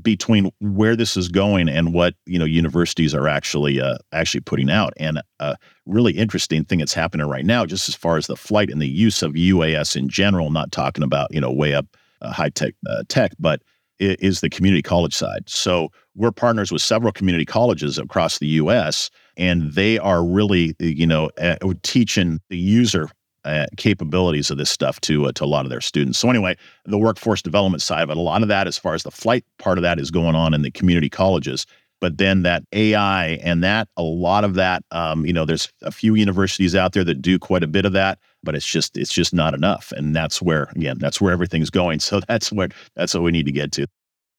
between 0.00 0.50
where 0.60 0.96
this 0.96 1.16
is 1.16 1.28
going 1.28 1.68
and 1.68 1.92
what 1.92 2.14
you 2.26 2.38
know 2.38 2.44
universities 2.44 3.14
are 3.14 3.28
actually 3.28 3.80
uh, 3.80 3.98
actually 4.12 4.40
putting 4.40 4.70
out. 4.70 4.92
And 4.96 5.20
a 5.40 5.56
really 5.86 6.12
interesting 6.12 6.64
thing 6.64 6.78
that's 6.78 6.94
happening 6.94 7.26
right 7.26 7.44
now, 7.44 7.66
just 7.66 7.88
as 7.88 7.94
far 7.94 8.16
as 8.16 8.26
the 8.26 8.36
flight 8.36 8.70
and 8.70 8.80
the 8.80 8.88
use 8.88 9.22
of 9.22 9.32
UAS 9.32 9.96
in 9.96 10.08
general, 10.08 10.50
not 10.50 10.72
talking 10.72 11.04
about 11.04 11.32
you 11.32 11.40
know 11.40 11.52
way 11.52 11.74
up 11.74 11.86
uh, 12.22 12.32
high 12.32 12.50
tech 12.50 12.74
uh, 12.88 13.02
tech, 13.08 13.32
but 13.38 13.62
is 14.00 14.40
the 14.40 14.50
community 14.50 14.82
college 14.82 15.14
side. 15.14 15.44
So 15.46 15.88
we're 16.16 16.32
partners 16.32 16.72
with 16.72 16.82
several 16.82 17.12
community 17.12 17.44
colleges 17.44 17.96
across 17.96 18.38
the 18.38 18.46
U.S. 18.48 19.08
and 19.36 19.72
they 19.72 19.98
are 19.98 20.24
really 20.24 20.74
you 20.78 21.06
know 21.06 21.30
uh, 21.38 21.56
teaching 21.82 22.40
the 22.48 22.58
user 22.58 23.08
uh, 23.44 23.66
capabilities 23.76 24.50
of 24.50 24.58
this 24.58 24.70
stuff 24.70 25.00
to 25.02 25.26
uh, 25.26 25.32
to 25.32 25.44
a 25.44 25.46
lot 25.46 25.64
of 25.64 25.70
their 25.70 25.80
students. 25.80 26.18
So 26.18 26.30
anyway, 26.30 26.56
the 26.84 26.98
workforce 26.98 27.42
development 27.42 27.82
side 27.82 28.02
of 28.02 28.10
it, 28.10 28.16
a 28.16 28.20
lot 28.20 28.42
of 28.42 28.48
that, 28.48 28.66
as 28.66 28.78
far 28.78 28.94
as 28.94 29.02
the 29.02 29.10
flight 29.10 29.44
part 29.58 29.78
of 29.78 29.82
that, 29.82 29.98
is 29.98 30.10
going 30.10 30.34
on 30.34 30.54
in 30.54 30.62
the 30.62 30.70
community 30.70 31.10
colleges. 31.10 31.66
But 32.00 32.18
then 32.18 32.42
that 32.42 32.64
AI 32.72 33.38
and 33.42 33.64
that 33.64 33.88
a 33.96 34.02
lot 34.02 34.44
of 34.44 34.54
that, 34.54 34.82
um, 34.90 35.24
you 35.24 35.32
know, 35.32 35.46
there's 35.46 35.72
a 35.82 35.90
few 35.90 36.14
universities 36.14 36.74
out 36.74 36.92
there 36.92 37.04
that 37.04 37.22
do 37.22 37.38
quite 37.38 37.62
a 37.62 37.66
bit 37.66 37.86
of 37.86 37.92
that, 37.92 38.18
but 38.42 38.54
it's 38.54 38.66
just 38.66 38.96
it's 38.96 39.12
just 39.12 39.32
not 39.32 39.54
enough, 39.54 39.92
and 39.96 40.14
that's 40.14 40.42
where 40.42 40.64
again 40.76 40.98
that's 40.98 41.20
where 41.20 41.32
everything's 41.32 41.70
going. 41.70 42.00
So 42.04 42.20
that's 42.28 42.52
what 42.52 42.72
that's 42.96 43.14
what 43.14 43.22
we 43.22 43.30
need 43.30 43.46
to 43.46 43.52
get 43.52 43.72
to. 43.72 43.86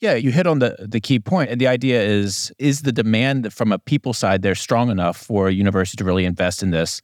Yeah, 0.01 0.14
you 0.14 0.32
hit 0.32 0.45
on 0.45 0.60
the 0.60 0.76
the 0.80 0.99
key 0.99 1.20
point, 1.20 1.49
and 1.49 1.60
the 1.60 1.68
idea 1.68 2.01
is 2.01 2.51
is 2.60 2.82
the 2.82 2.91
demand 2.91 3.51
from 3.53 3.72
a 3.72 3.80
people 3.80 4.14
side 4.14 4.41
there 4.41 4.56
strong 4.56 4.91
enough 4.91 5.18
for 5.18 5.47
a 5.47 5.53
university 5.53 5.97
to 5.97 6.03
really 6.03 6.26
invest 6.26 6.62
in 6.62 6.72
this 6.72 7.01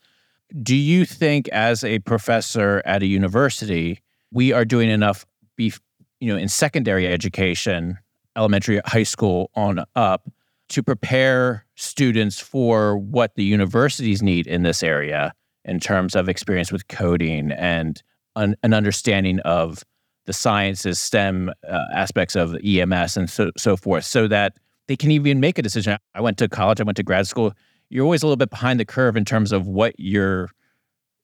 do 0.62 0.76
you 0.76 1.06
think, 1.06 1.48
as 1.50 1.84
a 1.84 2.00
professor 2.00 2.82
at 2.86 3.02
a 3.02 3.06
university, 3.06 4.02
we 4.32 4.52
are 4.52 4.66
doing 4.66 4.90
enough, 4.90 5.26
be, 5.56 5.74
you 6.20 6.32
know, 6.32 6.38
in 6.38 6.50
secondary 6.50 7.08
education, 7.08 7.98
elementary, 8.36 8.82
high 8.86 9.04
school 9.04 9.50
on 9.56 9.84
up, 9.96 10.30
to 10.70 10.82
prepare 10.82 11.66
students 11.76 12.40
for 12.40 12.98
what 12.98 13.36
the 13.36 13.44
universities 13.44 14.22
need 14.22 14.48
in 14.48 14.64
this 14.64 14.84
area 14.84 15.34
in 15.66 15.80
terms 15.80 16.16
of 16.16 16.30
experience 16.30 16.72
with 16.72 16.88
coding 16.88 17.52
and 17.52 18.02
an, 18.36 18.56
an 18.64 18.74
understanding 18.74 19.40
of 19.42 19.84
the 20.26 20.34
sciences, 20.34 21.00
STEM 21.00 21.52
uh, 21.68 21.80
aspects 21.94 22.36
of 22.36 22.56
EMS 22.64 23.18
and 23.18 23.30
so, 23.30 23.52
so 23.58 23.76
forth, 23.76 24.06
so 24.06 24.28
that 24.28 24.56
they 24.88 24.96
can 24.96 25.12
even 25.12 25.40
make 25.40 25.58
a 25.58 25.62
decision. 25.62 25.98
I 26.16 26.22
went 26.22 26.38
to 26.38 26.48
college, 26.48 26.80
I 26.80 26.84
went 26.84 26.98
to 26.98 27.04
grad 27.04 27.28
school 27.28 27.54
you're 27.92 28.06
always 28.06 28.24
a 28.24 28.26
little 28.26 28.38
bit 28.38 28.50
behind 28.50 28.80
the 28.80 28.86
curve 28.86 29.18
in 29.18 29.26
terms 29.26 29.52
of 29.52 29.68
what 29.68 29.94
you're 30.00 30.50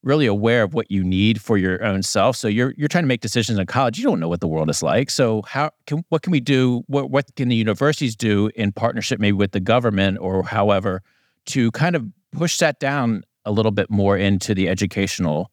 really 0.04 0.26
aware 0.26 0.64
of 0.64 0.74
what 0.74 0.92
you 0.92 1.04
need 1.04 1.42
for 1.42 1.58
your 1.58 1.84
own 1.84 2.04
self. 2.04 2.36
So 2.36 2.48
you're 2.48 2.74
you're 2.78 2.88
trying 2.88 3.04
to 3.04 3.08
make 3.08 3.22
decisions 3.22 3.58
in 3.58 3.66
college. 3.66 3.98
You 3.98 4.04
don't 4.04 4.20
know 4.20 4.28
what 4.28 4.42
the 4.42 4.48
world 4.48 4.70
is 4.70 4.84
like. 4.84 5.10
So 5.10 5.42
how 5.44 5.72
can 5.86 6.04
what 6.10 6.22
can 6.22 6.32
we 6.32 6.40
do? 6.40 6.84
What 6.88 7.10
what 7.10 7.36
can 7.36 7.48
the 7.48 7.56
universities 7.56 8.16
do 8.16 8.52
in 8.56 8.72
partnership 8.72 9.20
maybe 9.20 9.34
with 9.34 9.52
the 9.52 9.60
government 9.60 10.20
or 10.20 10.44
however 10.44 11.02
to 11.48 11.72
kind 11.72 11.96
of 11.96 12.06
push 12.32 12.58
that 12.60 12.80
down 12.80 13.24
a 13.46 13.52
little 13.52 13.72
bit 13.72 13.90
more 13.90 14.18
into 14.18 14.54
the 14.54 14.68
educational 14.68 15.52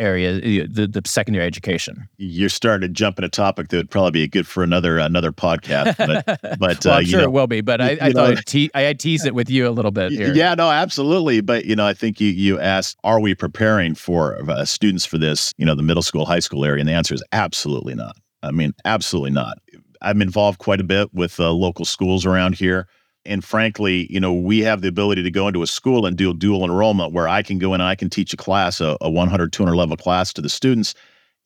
area, 0.00 0.66
the, 0.66 0.86
the 0.86 1.02
secondary 1.04 1.44
education. 1.44 2.08
You're 2.16 2.48
starting 2.48 2.88
to 2.88 2.92
jump 2.92 3.18
in 3.18 3.24
a 3.24 3.28
topic 3.28 3.68
that 3.68 3.76
would 3.76 3.90
probably 3.90 4.12
be 4.12 4.28
good 4.28 4.46
for 4.46 4.62
another 4.62 4.98
another 4.98 5.32
podcast. 5.32 5.96
But, 5.98 6.24
but 6.58 6.84
well, 6.84 6.94
I'm 6.94 7.04
uh, 7.04 7.06
sure 7.06 7.20
know, 7.20 7.24
it 7.24 7.32
will 7.32 7.46
be. 7.46 7.60
But 7.60 7.80
I, 7.80 7.98
I 8.00 8.12
thought 8.12 8.38
I'd 8.38 8.46
te- 8.46 8.70
I 8.74 8.92
tease 8.94 9.24
it 9.24 9.34
with 9.34 9.50
you 9.50 9.68
a 9.68 9.70
little 9.70 9.90
bit 9.90 10.12
here. 10.12 10.34
Yeah, 10.34 10.54
no, 10.54 10.70
absolutely. 10.70 11.40
But 11.40 11.66
you 11.66 11.76
know, 11.76 11.86
I 11.86 11.94
think 11.94 12.20
you 12.20 12.28
you 12.30 12.58
asked, 12.58 12.96
are 13.04 13.20
we 13.20 13.34
preparing 13.34 13.94
for 13.94 14.38
uh, 14.50 14.64
students 14.64 15.04
for 15.04 15.18
this? 15.18 15.52
You 15.58 15.66
know, 15.66 15.74
the 15.74 15.82
middle 15.82 16.02
school, 16.02 16.24
high 16.24 16.40
school 16.40 16.64
area, 16.64 16.80
and 16.80 16.88
the 16.88 16.94
answer 16.94 17.14
is 17.14 17.22
absolutely 17.32 17.94
not. 17.94 18.16
I 18.42 18.50
mean, 18.50 18.72
absolutely 18.84 19.32
not. 19.32 19.58
I'm 20.02 20.22
involved 20.22 20.58
quite 20.58 20.80
a 20.80 20.84
bit 20.84 21.12
with 21.12 21.38
uh, 21.38 21.50
local 21.50 21.84
schools 21.84 22.24
around 22.24 22.54
here. 22.54 22.88
And 23.30 23.44
frankly, 23.44 24.08
you 24.10 24.18
know, 24.18 24.34
we 24.34 24.58
have 24.58 24.80
the 24.80 24.88
ability 24.88 25.22
to 25.22 25.30
go 25.30 25.46
into 25.46 25.62
a 25.62 25.66
school 25.66 26.04
and 26.04 26.16
do 26.16 26.34
dual 26.34 26.64
enrollment 26.64 27.12
where 27.12 27.28
I 27.28 27.42
can 27.42 27.58
go 27.58 27.74
in 27.74 27.80
and 27.80 27.88
I 27.88 27.94
can 27.94 28.10
teach 28.10 28.32
a 28.32 28.36
class, 28.36 28.80
a, 28.80 28.98
a 29.00 29.08
100, 29.08 29.52
200 29.52 29.76
level 29.76 29.96
class 29.96 30.32
to 30.32 30.42
the 30.42 30.48
students, 30.48 30.96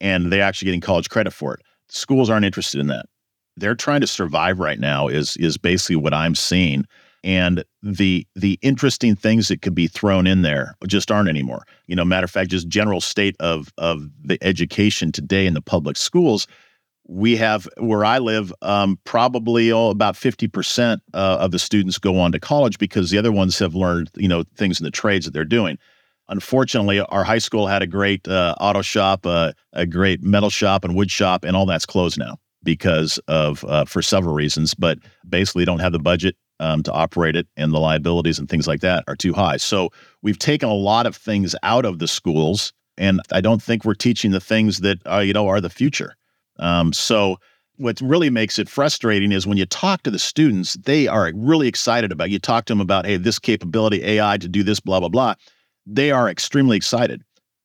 and 0.01 0.33
they're 0.33 0.43
actually 0.43 0.67
getting 0.67 0.81
college 0.81 1.11
credit 1.11 1.33
for 1.33 1.53
it. 1.53 1.61
Schools 1.91 2.31
aren't 2.31 2.47
interested 2.47 2.81
in 2.81 2.87
that. 2.87 3.05
They're 3.59 3.75
trying 3.75 4.01
to 4.01 4.07
survive 4.07 4.59
right 4.59 4.81
now. 4.81 5.09
Is 5.09 5.37
is 5.37 5.59
basically 5.59 5.97
what 5.97 6.15
I'm 6.15 6.35
seeing, 6.35 6.87
and 7.23 7.63
the 7.83 8.27
the 8.35 8.59
interesting 8.63 9.15
things 9.15 9.49
that 9.49 9.61
could 9.61 9.75
be 9.75 9.87
thrown 9.87 10.27
in 10.27 10.41
there 10.41 10.75
just 10.89 11.13
aren't 11.13 11.29
anymore. 11.29 11.65
You 11.87 11.97
know, 11.97 12.05
matter 12.05 12.25
of 12.25 12.31
fact, 12.31 12.51
just 12.51 12.67
general 12.67 13.03
state 13.03 13.37
of 13.41 13.73
of 13.77 14.09
the 14.25 14.39
education 14.43 15.13
today 15.13 15.47
in 15.47 15.53
the 15.53 15.61
public 15.61 15.99
schools 15.99 16.49
we 17.07 17.37
have 17.37 17.69
where 17.79 18.05
I 18.05 18.19
live, 18.19 18.53
um, 18.63 18.99
probably 19.05 19.71
all 19.71 19.91
about 19.91 20.15
50% 20.15 21.01
uh, 21.13 21.17
of 21.17 21.51
the 21.51 21.59
students 21.59 21.99
go 21.99 22.19
on 22.19 22.33
to 22.33 22.41
college 22.41 22.79
because 22.79 23.11
the 23.11 23.19
other 23.19 23.33
ones 23.33 23.59
have 23.59 23.75
learned, 23.75 24.11
you 24.17 24.29
know, 24.29 24.45
things 24.57 24.81
in 24.81 24.85
the 24.85 24.91
trades 24.91 25.27
that 25.27 25.33
they're 25.33 25.45
doing. 25.45 25.79
Unfortunately, 26.29 27.01
our 27.01 27.23
high 27.23 27.39
school 27.39 27.67
had 27.67 27.83
a 27.83 27.87
great 27.87 28.27
uh, 28.27 28.55
auto 28.59 28.81
shop, 28.81 29.27
uh, 29.27 29.53
a 29.75 29.85
great 29.85 30.23
metal 30.23 30.49
shop 30.49 30.85
and 30.85 30.97
wood 30.97 31.11
shop, 31.11 31.45
and 31.45 31.55
all 31.55 31.67
that's 31.67 31.85
closed 31.85 32.19
now 32.19 32.39
because 32.63 33.19
of 33.29 33.63
uh, 33.65 33.85
for 33.85 34.01
several 34.01 34.35
reasons. 34.35 34.73
But 34.73 34.99
basically, 35.29 35.67
don't 35.67 35.81
have 35.81 35.93
the 35.93 35.99
budget 35.99 36.37
um, 36.61 36.83
to 36.85 36.93
operate 36.93 37.37
it, 37.37 37.47
and 37.59 37.75
the 37.75 37.79
liabilities 37.79 38.39
and 38.39 38.49
things 38.49 38.67
like 38.67 38.81
that 38.81 39.05
are 39.07 39.17
too 39.17 39.35
high. 39.35 39.59
So 39.59 39.91
we've 40.23 40.39
taken 40.39 40.71
a 40.71 40.75
lot 40.75 41.05
of 41.05 41.15
things 41.15 41.55
out 41.63 41.85
of 41.85 41.99
the 41.99 42.09
schools, 42.09 42.73
and 42.97 43.21
I 43.31 43.43
don't 43.43 43.63
think 43.63 43.85
we're 43.85 43.93
teaching 43.93 44.31
the 44.31 44.41
things 44.41 44.79
that 44.79 45.07
are, 45.07 45.23
you 45.23 45.35
know 45.35 45.47
are 45.47 45.61
the 45.61 45.69
future. 45.69 46.17
Um, 46.59 46.93
so 46.93 47.39
what 47.77 48.01
really 48.01 48.31
makes 48.31 48.59
it 48.59 48.69
frustrating 48.69 49.33
is 49.33 49.47
when 49.47 49.59
you 49.59 49.67
talk 49.67 50.03
to 50.05 50.11
the 50.11 50.19
students, 50.19 50.75
they 50.75 51.09
are 51.09 51.33
really 51.35 51.69
excited 51.69 52.13
about. 52.13 52.29
It. 52.29 52.33
You 52.33 52.39
talk 52.39 52.67
to 52.67 52.73
them 52.73 52.81
about, 52.81 53.07
hey, 53.07 53.17
this 53.17 53.39
capability, 53.39 54.05
AI 54.05 54.37
to 54.39 54.49
do 54.49 54.63
this, 54.63 54.81
blah 54.81 55.01
blah 55.01 55.09
blah. 55.09 55.35
They 55.87 56.11
are 56.11 56.31
extremely 56.31 56.77
excited, 56.77 57.23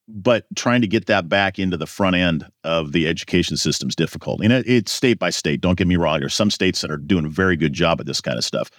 but 0.08 0.44
trying 0.56 0.80
to 0.80 0.88
get 0.88 1.06
that 1.06 1.28
back 1.28 1.58
into 1.58 1.76
the 1.76 1.86
front 1.86 2.16
end 2.16 2.46
of 2.64 2.92
the 2.92 3.06
education 3.06 3.56
system 3.56 3.88
is 3.88 3.96
difficult. 3.96 4.42
And 4.42 4.52
it, 4.52 4.66
it's 4.68 4.92
state 4.92 5.18
by 5.18 5.30
state. 5.30 5.60
Don't 5.60 5.78
get 5.78 5.86
me 5.86 5.96
wrong. 5.96 6.20
There's 6.20 6.34
some 6.34 6.50
states 6.50 6.80
that 6.80 6.90
are 6.90 6.96
doing 6.96 7.24
a 7.24 7.30
very 7.30 7.56
good 7.56 7.72
job 7.72 8.00
at 8.00 8.06
this 8.06 8.20
kind 8.20 8.36
of 8.36 8.44
stuff. 8.44 8.70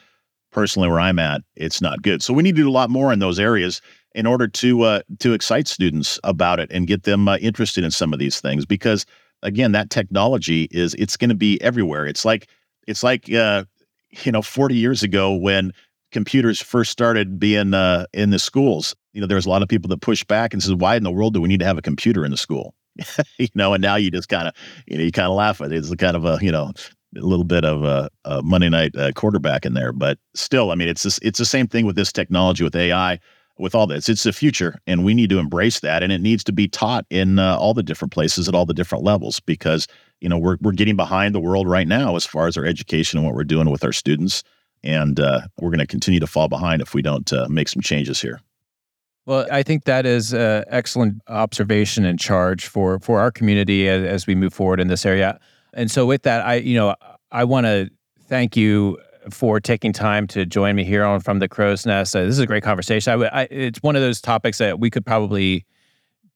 Personally, 0.51 0.89
where 0.89 0.99
I'm 0.99 1.17
at, 1.17 1.41
it's 1.55 1.81
not 1.81 2.01
good. 2.01 2.21
So 2.21 2.33
we 2.33 2.43
need 2.43 2.57
to 2.57 2.63
do 2.63 2.69
a 2.69 2.71
lot 2.71 2.89
more 2.89 3.13
in 3.13 3.19
those 3.19 3.39
areas 3.39 3.81
in 4.13 4.25
order 4.25 4.49
to 4.49 4.81
uh, 4.81 5.01
to 5.19 5.31
excite 5.31 5.69
students 5.69 6.19
about 6.25 6.59
it 6.59 6.69
and 6.73 6.87
get 6.87 7.03
them 7.03 7.29
uh, 7.29 7.37
interested 7.37 7.85
in 7.85 7.91
some 7.91 8.11
of 8.11 8.19
these 8.19 8.41
things 8.41 8.65
because 8.65 9.05
again, 9.43 9.71
that 9.73 9.89
technology 9.89 10.67
is 10.71 10.93
it's 10.95 11.17
going 11.17 11.29
to 11.29 11.35
be 11.35 11.61
everywhere. 11.61 12.05
It's 12.05 12.25
like 12.25 12.47
it's 12.87 13.03
like 13.03 13.31
uh, 13.31 13.65
you 14.23 14.31
know, 14.31 14.41
40 14.41 14.75
years 14.75 15.03
ago 15.03 15.33
when 15.33 15.71
computers 16.11 16.61
first 16.61 16.91
started 16.91 17.39
being 17.39 17.73
uh, 17.73 18.05
in 18.13 18.29
the 18.29 18.39
schools. 18.39 18.95
You 19.13 19.21
know, 19.21 19.27
there 19.27 19.35
was 19.35 19.45
a 19.45 19.49
lot 19.49 19.63
of 19.63 19.69
people 19.69 19.89
that 19.89 20.01
pushed 20.01 20.27
back 20.27 20.53
and 20.53 20.61
said, 20.61 20.79
"Why 20.79 20.95
in 20.95 21.03
the 21.03 21.11
world 21.11 21.33
do 21.33 21.41
we 21.41 21.47
need 21.47 21.59
to 21.59 21.65
have 21.65 21.77
a 21.77 21.81
computer 21.81 22.25
in 22.25 22.31
the 22.31 22.37
school?" 22.37 22.75
you 23.37 23.47
know, 23.55 23.73
and 23.73 23.81
now 23.81 23.95
you 23.95 24.11
just 24.11 24.29
kind 24.29 24.47
of 24.47 24.53
you 24.87 24.97
know 24.97 25.03
you 25.03 25.11
kind 25.11 25.27
of 25.27 25.35
laugh 25.35 25.61
at 25.61 25.71
it. 25.71 25.77
It's 25.77 25.93
kind 25.95 26.15
of 26.15 26.25
a 26.25 26.37
you 26.41 26.51
know 26.51 26.71
a 27.17 27.19
little 27.19 27.45
bit 27.45 27.65
of 27.65 27.83
a, 27.83 28.09
a 28.23 28.41
Monday 28.41 28.69
night 28.69 28.95
uh, 28.95 29.11
quarterback 29.13 29.65
in 29.65 29.73
there, 29.73 29.91
but 29.91 30.17
still, 30.33 30.71
I 30.71 30.75
mean, 30.75 30.87
it's 30.87 31.03
this, 31.03 31.19
it's 31.21 31.39
the 31.39 31.45
same 31.45 31.67
thing 31.67 31.85
with 31.85 31.97
this 31.97 32.11
technology 32.11 32.63
with 32.63 32.75
AI 32.75 33.19
with 33.61 33.75
all 33.75 33.85
this. 33.85 34.09
It's 34.09 34.23
the 34.23 34.33
future, 34.33 34.79
and 34.87 35.05
we 35.05 35.13
need 35.13 35.29
to 35.29 35.37
embrace 35.37 35.79
that, 35.81 36.01
and 36.01 36.11
it 36.11 36.19
needs 36.19 36.43
to 36.45 36.51
be 36.51 36.67
taught 36.67 37.05
in 37.09 37.37
uh, 37.37 37.55
all 37.57 37.73
the 37.73 37.83
different 37.83 38.11
places 38.11 38.49
at 38.49 38.55
all 38.55 38.65
the 38.65 38.73
different 38.73 39.03
levels 39.03 39.39
because 39.39 39.87
you 40.19 40.27
know 40.27 40.37
we're 40.37 40.57
we're 40.61 40.71
getting 40.71 40.95
behind 40.95 41.35
the 41.35 41.39
world 41.39 41.69
right 41.69 41.87
now 41.87 42.15
as 42.15 42.25
far 42.25 42.47
as 42.47 42.57
our 42.57 42.65
education 42.65 43.19
and 43.19 43.25
what 43.25 43.35
we're 43.35 43.43
doing 43.43 43.69
with 43.69 43.83
our 43.83 43.93
students, 43.93 44.43
and 44.83 45.19
uh, 45.19 45.41
we're 45.59 45.69
going 45.69 45.79
to 45.79 45.87
continue 45.87 46.19
to 46.19 46.27
fall 46.27 46.49
behind 46.49 46.81
if 46.81 46.93
we 46.93 47.03
don't 47.03 47.31
uh, 47.31 47.47
make 47.49 47.69
some 47.69 47.81
changes 47.81 48.19
here. 48.19 48.41
Well, 49.27 49.45
I 49.51 49.61
think 49.61 49.83
that 49.83 50.07
is 50.07 50.33
an 50.33 50.65
excellent 50.67 51.21
observation 51.27 52.03
and 52.03 52.19
charge 52.19 52.65
for 52.65 52.99
for 52.99 53.19
our 53.19 53.31
community 53.31 53.87
as, 53.87 54.03
as 54.03 54.27
we 54.27 54.33
move 54.33 54.53
forward 54.53 54.79
in 54.79 54.87
this 54.87 55.05
area. 55.05 55.39
And 55.73 55.89
so, 55.91 56.07
with 56.07 56.23
that, 56.23 56.43
I 56.43 56.55
you 56.55 56.75
know 56.75 56.95
I 57.31 57.43
want 57.43 57.67
to 57.67 57.91
thank 58.27 58.57
you 58.57 58.97
for 59.29 59.59
taking 59.59 59.93
time 59.93 60.27
to 60.27 60.45
join 60.45 60.75
me 60.75 60.83
here 60.83 61.03
on 61.03 61.19
From 61.19 61.39
the 61.39 61.47
Crow's 61.47 61.85
Nest. 61.85 62.15
Uh, 62.15 62.23
this 62.23 62.31
is 62.31 62.39
a 62.39 62.47
great 62.47 62.63
conversation. 62.63 63.21
I, 63.21 63.41
I, 63.41 63.47
it's 63.51 63.81
one 63.83 63.95
of 63.95 64.01
those 64.01 64.21
topics 64.21 64.57
that 64.57 64.79
we 64.79 64.89
could 64.89 65.05
probably 65.05 65.65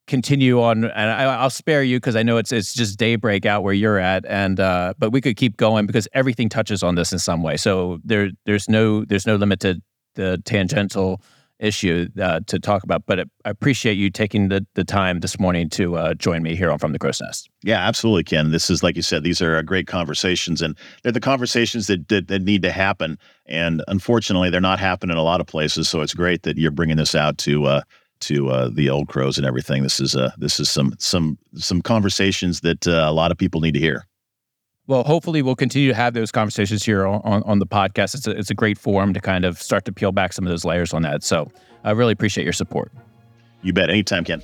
continue 0.06 0.62
on, 0.62 0.84
and 0.84 1.10
I, 1.10 1.42
will 1.42 1.50
spare 1.50 1.82
you 1.82 1.98
because 1.98 2.16
I 2.16 2.22
know 2.22 2.36
it's 2.36 2.52
it's 2.52 2.72
just 2.72 2.98
daybreak 2.98 3.44
out 3.44 3.62
where 3.62 3.74
you're 3.74 3.98
at, 3.98 4.24
and 4.26 4.60
uh, 4.60 4.94
but 4.98 5.10
we 5.10 5.20
could 5.20 5.36
keep 5.36 5.56
going 5.56 5.86
because 5.86 6.06
everything 6.12 6.48
touches 6.48 6.82
on 6.82 6.94
this 6.94 7.12
in 7.12 7.18
some 7.18 7.42
way. 7.42 7.56
So 7.56 7.98
there 8.04 8.30
there's 8.44 8.68
no 8.68 9.04
there's 9.04 9.26
no 9.26 9.36
limit 9.36 9.60
to 9.60 9.80
the 10.14 10.40
tangential 10.44 11.20
issue 11.58 12.08
uh, 12.20 12.40
to 12.46 12.58
talk 12.58 12.82
about. 12.82 13.04
But 13.06 13.20
I 13.20 13.24
appreciate 13.44 13.94
you 13.94 14.10
taking 14.10 14.48
the, 14.48 14.66
the 14.74 14.84
time 14.84 15.20
this 15.20 15.38
morning 15.38 15.68
to 15.70 15.96
uh, 15.96 16.14
join 16.14 16.42
me 16.42 16.54
here 16.54 16.70
on 16.70 16.78
From 16.78 16.92
the 16.92 16.98
Crow's 16.98 17.20
Nest. 17.20 17.48
Yeah, 17.62 17.86
absolutely, 17.86 18.24
Ken. 18.24 18.50
This 18.50 18.70
is, 18.70 18.82
like 18.82 18.96
you 18.96 19.02
said, 19.02 19.22
these 19.22 19.40
are 19.40 19.56
uh, 19.56 19.62
great 19.62 19.86
conversations, 19.86 20.62
and 20.62 20.76
they're 21.02 21.12
the 21.12 21.20
conversations 21.20 21.86
that, 21.86 22.08
that, 22.08 22.28
that 22.28 22.42
need 22.42 22.62
to 22.62 22.72
happen. 22.72 23.18
And 23.46 23.82
unfortunately, 23.88 24.50
they're 24.50 24.60
not 24.60 24.78
happening 24.78 25.14
in 25.14 25.18
a 25.18 25.22
lot 25.22 25.40
of 25.40 25.46
places. 25.46 25.88
So 25.88 26.00
it's 26.00 26.14
great 26.14 26.42
that 26.42 26.58
you're 26.58 26.70
bringing 26.70 26.96
this 26.96 27.14
out 27.14 27.38
to 27.38 27.64
uh, 27.64 27.80
to 28.18 28.48
uh, 28.48 28.70
the 28.72 28.88
old 28.88 29.08
crows 29.08 29.38
and 29.38 29.46
everything. 29.46 29.82
This 29.82 30.00
is 30.00 30.16
uh, 30.16 30.30
this 30.38 30.58
is 30.58 30.68
some 30.68 30.94
some 30.98 31.38
some 31.54 31.82
conversations 31.82 32.60
that 32.60 32.86
uh, 32.86 33.04
a 33.06 33.12
lot 33.12 33.30
of 33.30 33.38
people 33.38 33.60
need 33.60 33.74
to 33.74 33.80
hear. 33.80 34.06
Well, 34.88 35.02
hopefully, 35.02 35.42
we'll 35.42 35.56
continue 35.56 35.88
to 35.88 35.94
have 35.94 36.14
those 36.14 36.30
conversations 36.30 36.84
here 36.84 37.06
on, 37.06 37.20
on, 37.24 37.42
on, 37.42 37.58
the 37.58 37.66
podcast. 37.66 38.14
It's 38.14 38.26
a, 38.28 38.30
it's 38.30 38.50
a 38.50 38.54
great 38.54 38.78
forum 38.78 39.12
to 39.14 39.20
kind 39.20 39.44
of 39.44 39.60
start 39.60 39.84
to 39.86 39.92
peel 39.92 40.12
back 40.12 40.32
some 40.32 40.46
of 40.46 40.50
those 40.50 40.64
layers 40.64 40.94
on 40.94 41.02
that. 41.02 41.24
So 41.24 41.50
I 41.82 41.90
really 41.90 42.12
appreciate 42.12 42.44
your 42.44 42.52
support. 42.52 42.92
You 43.62 43.72
bet. 43.72 43.90
Anytime, 43.90 44.22
Ken. 44.22 44.42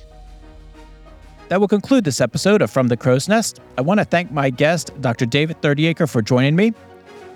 That 1.47 1.61
will 1.61 1.67
conclude 1.67 2.03
this 2.03 2.19
episode 2.19 2.61
of 2.61 2.71
From 2.71 2.87
the 2.87 2.97
Crow's 2.97 3.29
Nest. 3.29 3.61
I 3.77 3.81
want 3.81 3.99
to 3.99 4.05
thank 4.05 4.31
my 4.31 4.49
guest, 4.49 4.91
Dr. 4.99 5.25
David 5.25 5.61
Thirtyacre, 5.61 6.09
for 6.09 6.21
joining 6.21 6.55
me. 6.55 6.73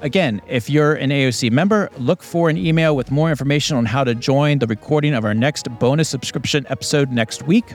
Again, 0.02 0.42
if 0.48 0.70
you're 0.70 0.94
an 0.94 1.10
AOC 1.10 1.52
member, 1.52 1.90
look 1.98 2.22
for 2.22 2.50
an 2.50 2.58
email 2.58 2.96
with 2.96 3.10
more 3.10 3.30
information 3.30 3.78
on 3.78 3.86
how 3.86 4.04
to 4.04 4.14
join 4.14 4.60
the 4.60 4.68
recording 4.68 5.14
of 5.14 5.24
our 5.26 5.34
next 5.34 5.70
bonus 5.80 6.10
subscription 6.10 6.66
episode 6.70 7.12
next 7.12 7.44
week. 7.44 7.74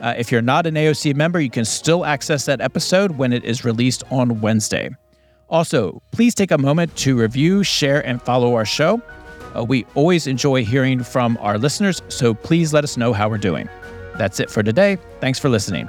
Uh, 0.00 0.14
if 0.16 0.30
you're 0.30 0.42
not 0.42 0.66
an 0.66 0.74
AOC 0.74 1.14
member, 1.14 1.40
you 1.40 1.50
can 1.50 1.64
still 1.64 2.04
access 2.04 2.44
that 2.46 2.60
episode 2.60 3.18
when 3.18 3.32
it 3.32 3.44
is 3.44 3.64
released 3.64 4.04
on 4.10 4.40
Wednesday. 4.40 4.90
Also, 5.48 6.02
please 6.12 6.34
take 6.34 6.50
a 6.50 6.58
moment 6.58 6.94
to 6.96 7.18
review, 7.18 7.64
share, 7.64 8.06
and 8.06 8.22
follow 8.22 8.54
our 8.54 8.64
show. 8.64 9.00
Uh, 9.56 9.64
we 9.64 9.86
always 9.94 10.26
enjoy 10.26 10.64
hearing 10.64 11.02
from 11.02 11.38
our 11.40 11.58
listeners, 11.58 12.02
so 12.08 12.34
please 12.34 12.72
let 12.72 12.84
us 12.84 12.96
know 12.96 13.12
how 13.12 13.28
we're 13.28 13.38
doing. 13.38 13.68
That's 14.16 14.40
it 14.40 14.50
for 14.50 14.62
today. 14.62 14.98
Thanks 15.20 15.38
for 15.38 15.48
listening. 15.48 15.88